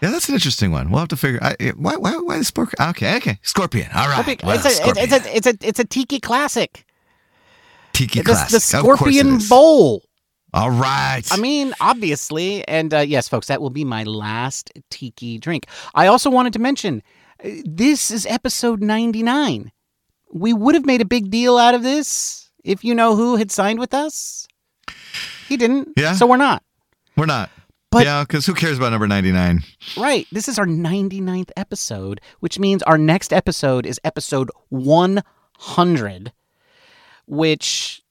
Yeah, 0.00 0.10
that's 0.10 0.28
an 0.28 0.34
interesting 0.34 0.70
one. 0.72 0.90
We'll 0.90 0.98
have 1.00 1.08
to 1.08 1.16
figure. 1.16 1.38
I, 1.42 1.54
why? 1.76 1.96
Why? 1.96 2.16
Why 2.16 2.38
the 2.38 2.44
scorpion? 2.44 2.74
Okay, 2.90 3.16
okay, 3.16 3.38
scorpion. 3.42 3.88
All 3.94 4.08
right. 4.08 4.26
It's 4.28 4.42
Well, 4.42 4.56
a, 4.56 4.58
it's, 4.58 4.76
scorpion. 4.76 5.04
it's 5.08 5.12
a 5.26 5.36
it's 5.36 5.46
a 5.46 5.54
it's 5.68 5.78
a 5.78 5.84
tiki 5.84 6.18
classic. 6.20 6.84
tiki 7.92 8.18
The, 8.20 8.24
the 8.24 8.30
classic. 8.32 8.74
Of 8.80 8.82
course 8.84 8.98
scorpion 8.98 9.38
bowl. 9.48 10.02
All 10.54 10.70
right. 10.70 11.22
I 11.32 11.36
mean, 11.36 11.74
obviously, 11.80 12.66
and 12.68 12.94
uh, 12.94 13.00
yes, 13.00 13.26
folks, 13.28 13.48
that 13.48 13.60
will 13.60 13.70
be 13.70 13.84
my 13.84 14.04
last 14.04 14.70
tiki 14.88 15.36
drink. 15.36 15.66
I 15.96 16.06
also 16.06 16.30
wanted 16.30 16.52
to 16.52 16.60
mention 16.60 17.02
uh, 17.44 17.48
this 17.64 18.12
is 18.12 18.24
episode 18.26 18.80
99. 18.80 19.72
We 20.32 20.52
would 20.52 20.76
have 20.76 20.86
made 20.86 21.00
a 21.00 21.04
big 21.04 21.30
deal 21.30 21.58
out 21.58 21.74
of 21.74 21.82
this 21.82 22.50
if 22.62 22.84
you 22.84 22.94
know 22.94 23.16
who 23.16 23.34
had 23.36 23.50
signed 23.50 23.80
with 23.80 23.92
us. 23.92 24.46
He 25.48 25.56
didn't. 25.56 25.88
Yeah. 25.96 26.12
So 26.14 26.24
we're 26.26 26.36
not. 26.36 26.62
we're 27.16 27.26
not. 27.26 27.50
But- 27.90 28.04
yeah, 28.04 28.22
because 28.22 28.46
who 28.46 28.54
cares 28.54 28.78
about 28.78 28.90
number 28.90 29.08
ninety-nine? 29.08 29.62
Right. 29.96 30.26
This 30.32 30.48
is 30.48 30.58
our 30.58 30.66
99th 30.66 31.50
episode, 31.56 32.20
which 32.40 32.58
means 32.60 32.82
our 32.84 32.98
next 32.98 33.32
episode 33.32 33.86
is 33.86 34.00
episode 34.04 34.50
100. 34.68 36.32
which 37.26 38.02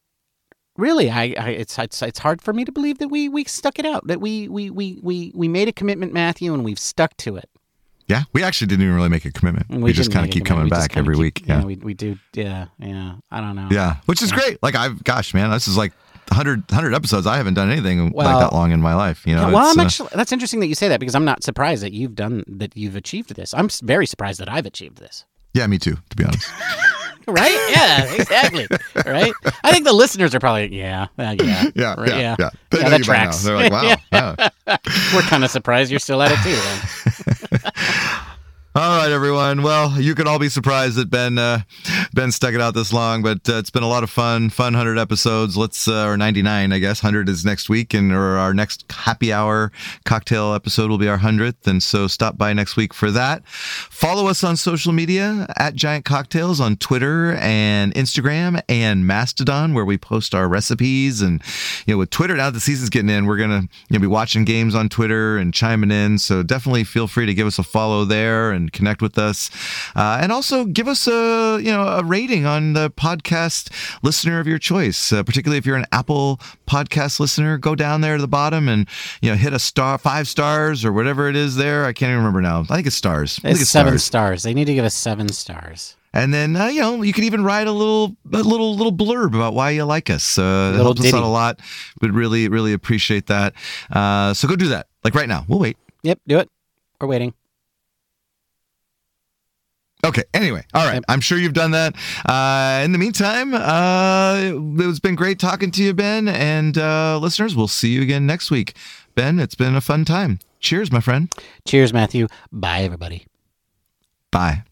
really 0.78 1.10
I, 1.10 1.34
I 1.38 1.50
it's, 1.50 1.78
it's 1.78 2.02
it's 2.02 2.20
hard 2.20 2.42
for 2.42 2.54
me 2.54 2.66
to 2.66 2.72
believe 2.72 2.98
that 3.00 3.10
we 3.10 3.30
we 3.30 3.44
stuck 3.46 3.80
it 3.80 3.86
out 3.86 4.08
that 4.08 4.20
we 4.22 4.48
we 4.48 4.70
we 4.70 5.00
we 5.02 5.32
we 5.36 5.48
made 5.48 5.68
a 5.68 5.74
commitment 5.74 6.14
Matthew 6.14 6.54
and 6.54 6.64
we've 6.64 6.80
stuck 6.80 7.16
to 7.18 7.36
it 7.38 7.50
Yeah, 8.08 8.24
we 8.34 8.44
actually 8.44 8.68
didn't 8.68 8.84
even 8.84 8.96
really 8.96 9.10
make 9.10 9.26
a 9.26 9.32
commitment. 9.32 9.70
We, 9.82 9.94
just 9.94 10.12
kind 10.12 10.26
of 10.26 10.32
keep 10.32 10.46
coming 10.46 10.66
We 10.66 10.70
back 10.70 10.98
every 10.98 11.16
keep- 11.16 11.22
week. 11.22 11.44
Yeah. 11.48 11.64
we, 11.64 11.76
we 11.78 11.94
do 11.94 12.18
yeah 12.34 12.66
yeah 12.80 13.16
I 13.32 13.40
don't 13.42 13.56
know 13.56 13.68
Yeah, 13.72 13.98
which 14.08 14.22
is 14.22 14.32
great. 14.32 14.62
Like 14.64 14.76
I've, 14.76 15.04
gosh, 15.04 15.34
man, 15.34 15.50
this 15.52 15.68
is 15.68 15.78
like 15.78 15.94
100, 16.30 16.70
100 16.72 16.94
episodes. 16.96 17.28
I 17.28 17.38
haven't 17.38 17.54
done 17.54 17.70
anything 17.70 18.12
Well- 18.12 18.26
like 18.28 18.40
that 18.50 18.54
long 18.56 18.72
in 18.72 18.82
my 18.82 18.96
life. 18.96 19.26
You 19.28 19.36
know, 19.36 19.48
Yeah, 19.48 19.54
well, 19.54 19.72
I'm 19.72 19.80
uh, 19.80 19.84
actually 19.84 20.10
that's 20.14 20.32
interesting 20.32 20.60
that 20.62 20.68
you 20.68 20.76
say 20.76 20.88
that 20.90 21.00
because 21.00 21.16
I'm 21.16 21.26
not 21.26 21.44
surprised 21.44 21.84
that 21.84 21.94
you've 21.94 22.16
done 22.16 22.44
that 22.48 22.76
you've 22.76 22.96
achieved 22.96 23.36
this. 23.36 23.54
I'm 23.54 23.70
very 23.84 24.06
surprised 24.06 24.40
that 24.40 24.50
I've 24.50 24.66
achieved 24.66 24.98
this. 24.98 25.26
yeah, 25.54 25.68
me 25.68 25.78
too, 25.78 25.98
to 26.10 26.16
be 26.16 26.24
honest. 26.26 26.50
Right? 27.26 27.58
Yeah, 27.72 28.14
exactly. 28.16 28.68
Think 29.74 29.86
the 29.86 29.94
listeners 29.94 30.34
are 30.36 30.40
probably 30.40 30.76
yeah, 30.78 31.08
uh, 31.18 31.36
yeah, 31.40 31.70
Yeah, 31.76 31.96
right, 31.98 32.10
yeah, 32.10 32.36
yeah. 32.40 32.50
They 32.70 32.80
Yeah, 32.80 32.90
that 32.90 33.00
you 33.00 33.06
by 33.06 33.18
now. 33.18 33.24
tracks. 33.24 33.44
They're 33.44 33.56
like, 33.56 33.72
wow. 33.72 33.96
yeah. 34.14 34.50
We're 35.14 35.22
kind 35.24 35.44
of 35.44 35.50
surprised 35.52 35.92
you're 35.92 36.00
still 36.00 36.22
at 36.22 36.32
it 36.32 36.40
too. 36.44 37.60
All 38.76 38.98
right, 38.98 39.12
everyone. 39.12 39.62
Well, 39.62 40.02
you 40.02 40.16
can 40.16 40.28
all 40.28 40.40
be 40.40 40.50
surprised 40.50 40.96
that 40.96 41.12
Ben 41.12 41.38
uh, 41.38 41.60
Ben 42.12 42.32
stuck 42.32 42.56
it 42.56 42.62
out 42.62 42.74
this 42.74 42.92
long, 42.92 43.22
but 43.22 43.48
uh, 43.48 43.58
it's 43.58 43.70
been 43.70 43.84
a 43.84 43.88
lot 43.88 44.02
of 44.02 44.10
fun. 44.10 44.50
Fun 44.50 44.74
hundred 44.74 44.98
episodes. 44.98 45.56
Let's 45.56 45.88
uh, 45.88 46.08
or 46.08 46.18
ninety 46.18 46.42
nine, 46.42 46.74
I 46.74 46.80
guess. 46.80 47.00
Hundred 47.00 47.30
is 47.30 47.46
next 47.46 47.70
week, 47.70 47.94
and 47.94 48.12
or 48.12 48.36
our 48.40 48.52
next 48.52 48.92
happy 48.92 49.32
hour 49.32 49.72
cocktail 50.06 50.56
episode 50.56 50.90
will 50.90 50.98
be 50.98 51.08
our 51.08 51.20
hundredth. 51.20 51.68
And 51.68 51.84
so 51.84 52.08
stop 52.08 52.36
by 52.36 52.52
next 52.54 52.76
week 52.76 52.96
for 52.96 53.12
that. 53.12 53.48
Follow 53.48 54.26
us 54.26 54.44
on 54.44 54.58
social 54.58 54.92
media 54.92 55.46
at 55.56 55.76
Giant 55.76 56.04
Cocktails 56.04 56.60
on 56.60 56.76
Twitter 56.78 57.34
and 57.36 57.94
Instagram 57.94 58.60
and 58.68 59.06
Mastodon, 59.06 59.76
where 59.76 59.86
we 59.86 60.00
post 60.00 60.34
our 60.34 60.50
recipes. 60.50 61.22
And 61.22 61.44
you 61.86 61.94
know, 61.94 62.00
with 62.00 62.10
Twitter 62.10 62.36
now 62.36 62.50
the 62.50 62.60
season's 62.60 62.90
getting 62.90 63.12
in, 63.12 63.28
we're 63.28 63.38
gonna 63.38 63.68
you 63.90 63.94
know 63.94 64.00
be 64.00 64.08
watching 64.08 64.46
games 64.46 64.74
on 64.74 64.90
Twitter 64.90 65.38
and 65.38 65.54
chiming 65.54 65.92
in. 65.92 66.18
So 66.18 66.42
definitely 66.42 66.86
feel 66.86 67.08
free 67.08 67.28
to 67.28 67.36
give 67.36 67.46
us 67.46 67.60
a 67.60 67.64
follow 67.64 68.04
there 68.04 68.52
and 68.52 68.63
connect 68.72 69.02
with 69.02 69.18
us, 69.18 69.50
uh, 69.96 70.20
and 70.22 70.32
also 70.32 70.64
give 70.66 70.88
us 70.88 71.08
a 71.08 71.60
you 71.60 71.72
know 71.72 71.84
a 71.84 72.04
rating 72.04 72.46
on 72.46 72.74
the 72.74 72.90
podcast 72.92 73.72
listener 74.04 74.40
of 74.40 74.48
your 74.48 74.60
choice. 74.60 75.12
Uh, 75.12 75.24
particularly 75.24 75.58
if 75.58 75.66
you're 75.66 75.76
an 75.78 75.86
Apple 75.92 76.40
podcast 76.68 77.20
listener, 77.20 77.58
go 77.58 77.76
down 77.76 78.02
there 78.02 78.16
to 78.18 78.22
the 78.22 78.28
bottom 78.28 78.68
and 78.70 78.88
you 79.22 79.30
know 79.30 79.36
hit 79.36 79.54
a 79.54 79.60
star, 79.60 79.98
five 79.98 80.28
stars 80.28 80.86
or 80.86 80.94
whatever 80.94 81.28
it 81.28 81.36
is 81.36 81.56
there. 81.56 81.86
I 81.86 81.94
can't 81.94 82.10
even 82.10 82.20
remember 82.20 82.42
now. 82.42 82.62
I 82.70 82.76
think 82.76 82.88
it's 82.88 82.96
stars. 82.96 83.40
I 83.40 83.50
think 83.50 83.62
It's 83.62 83.70
seven 83.70 84.00
stars. 84.00 84.44
They 84.44 84.54
need 84.54 84.66
to 84.66 84.74
give 84.74 84.86
us 84.86 84.94
seven 84.94 85.30
stars. 85.30 85.96
and 86.16 86.32
then 86.32 86.56
uh, 86.56 86.68
you 86.68 86.80
know 86.80 87.02
you 87.02 87.12
can 87.12 87.24
even 87.24 87.44
write 87.44 87.66
a 87.68 87.72
little 87.72 88.16
a 88.32 88.38
little 88.44 88.76
little 88.76 88.92
blurb 88.94 89.34
about 89.36 89.54
why 89.56 89.72
you 89.72 89.84
like 89.84 90.10
us. 90.10 90.38
Uh, 90.38 90.44
that 90.44 90.78
Little 90.78 90.94
helps 90.94 91.06
us 91.06 91.14
out 91.14 91.24
a 91.24 91.28
lot. 91.28 91.60
Would 92.02 92.14
really 92.14 92.48
really 92.50 92.74
appreciate 92.74 93.28
that. 93.28 93.54
Uh, 93.92 94.34
so 94.34 94.48
go 94.48 94.56
do 94.56 94.68
that. 94.70 94.88
Like 95.04 95.16
right 95.16 95.28
now. 95.28 95.44
We'll 95.48 95.60
wait. 95.60 95.78
Yep, 96.04 96.20
do 96.28 96.38
it. 96.40 96.50
We're 97.02 97.08
waiting. 97.08 97.34
Okay. 100.06 100.24
Anyway, 100.34 100.66
all 100.74 100.86
right. 100.86 101.02
I'm 101.08 101.22
sure 101.22 101.38
you've 101.38 101.54
done 101.54 101.72
that. 101.72 101.96
Uh, 102.26 102.82
in 102.84 102.92
the 102.92 102.98
meantime, 102.98 103.54
uh, 103.54 104.36
it's 104.84 105.00
been 105.00 105.16
great 105.16 105.40
talking 105.40 105.72
to 105.72 105.84
you, 105.84 105.94
Ben, 105.94 106.28
and 106.28 106.78
uh, 106.78 107.18
listeners. 107.20 107.56
We'll 107.56 107.70
see 107.70 107.90
you 107.90 108.02
again 108.02 108.26
next 108.26 108.52
week. 108.52 108.76
Ben, 109.16 109.40
it's 109.40 109.56
been 109.56 109.76
a 109.76 109.82
fun 109.82 110.04
time. 110.04 110.40
Cheers, 110.60 110.92
my 110.92 111.00
friend. 111.00 111.34
Cheers, 111.66 111.94
Matthew. 111.94 112.28
Bye, 112.52 112.82
everybody. 112.82 113.26
Bye. 114.32 114.64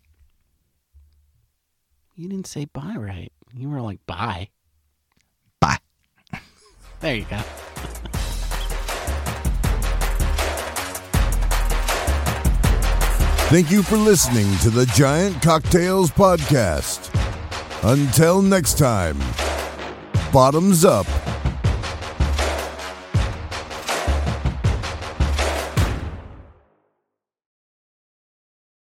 You 2.15 2.27
didn't 2.27 2.47
say 2.47 2.65
bye 2.65 2.95
right. 2.97 3.31
You 3.53 3.69
were 3.69 3.81
like 3.81 4.05
bye. 4.05 4.49
Bye. 5.59 5.77
There 6.99 7.15
you 7.15 7.25
go. 7.25 7.41
Thank 13.51 13.69
you 13.69 13.83
for 13.83 13.97
listening 13.97 14.47
to 14.59 14.69
the 14.69 14.85
Giant 14.95 15.41
Cocktails 15.41 16.09
Podcast. 16.09 17.09
Until 17.83 18.41
next 18.41 18.77
time, 18.77 19.19
bottoms 20.31 20.85
up. 20.85 21.05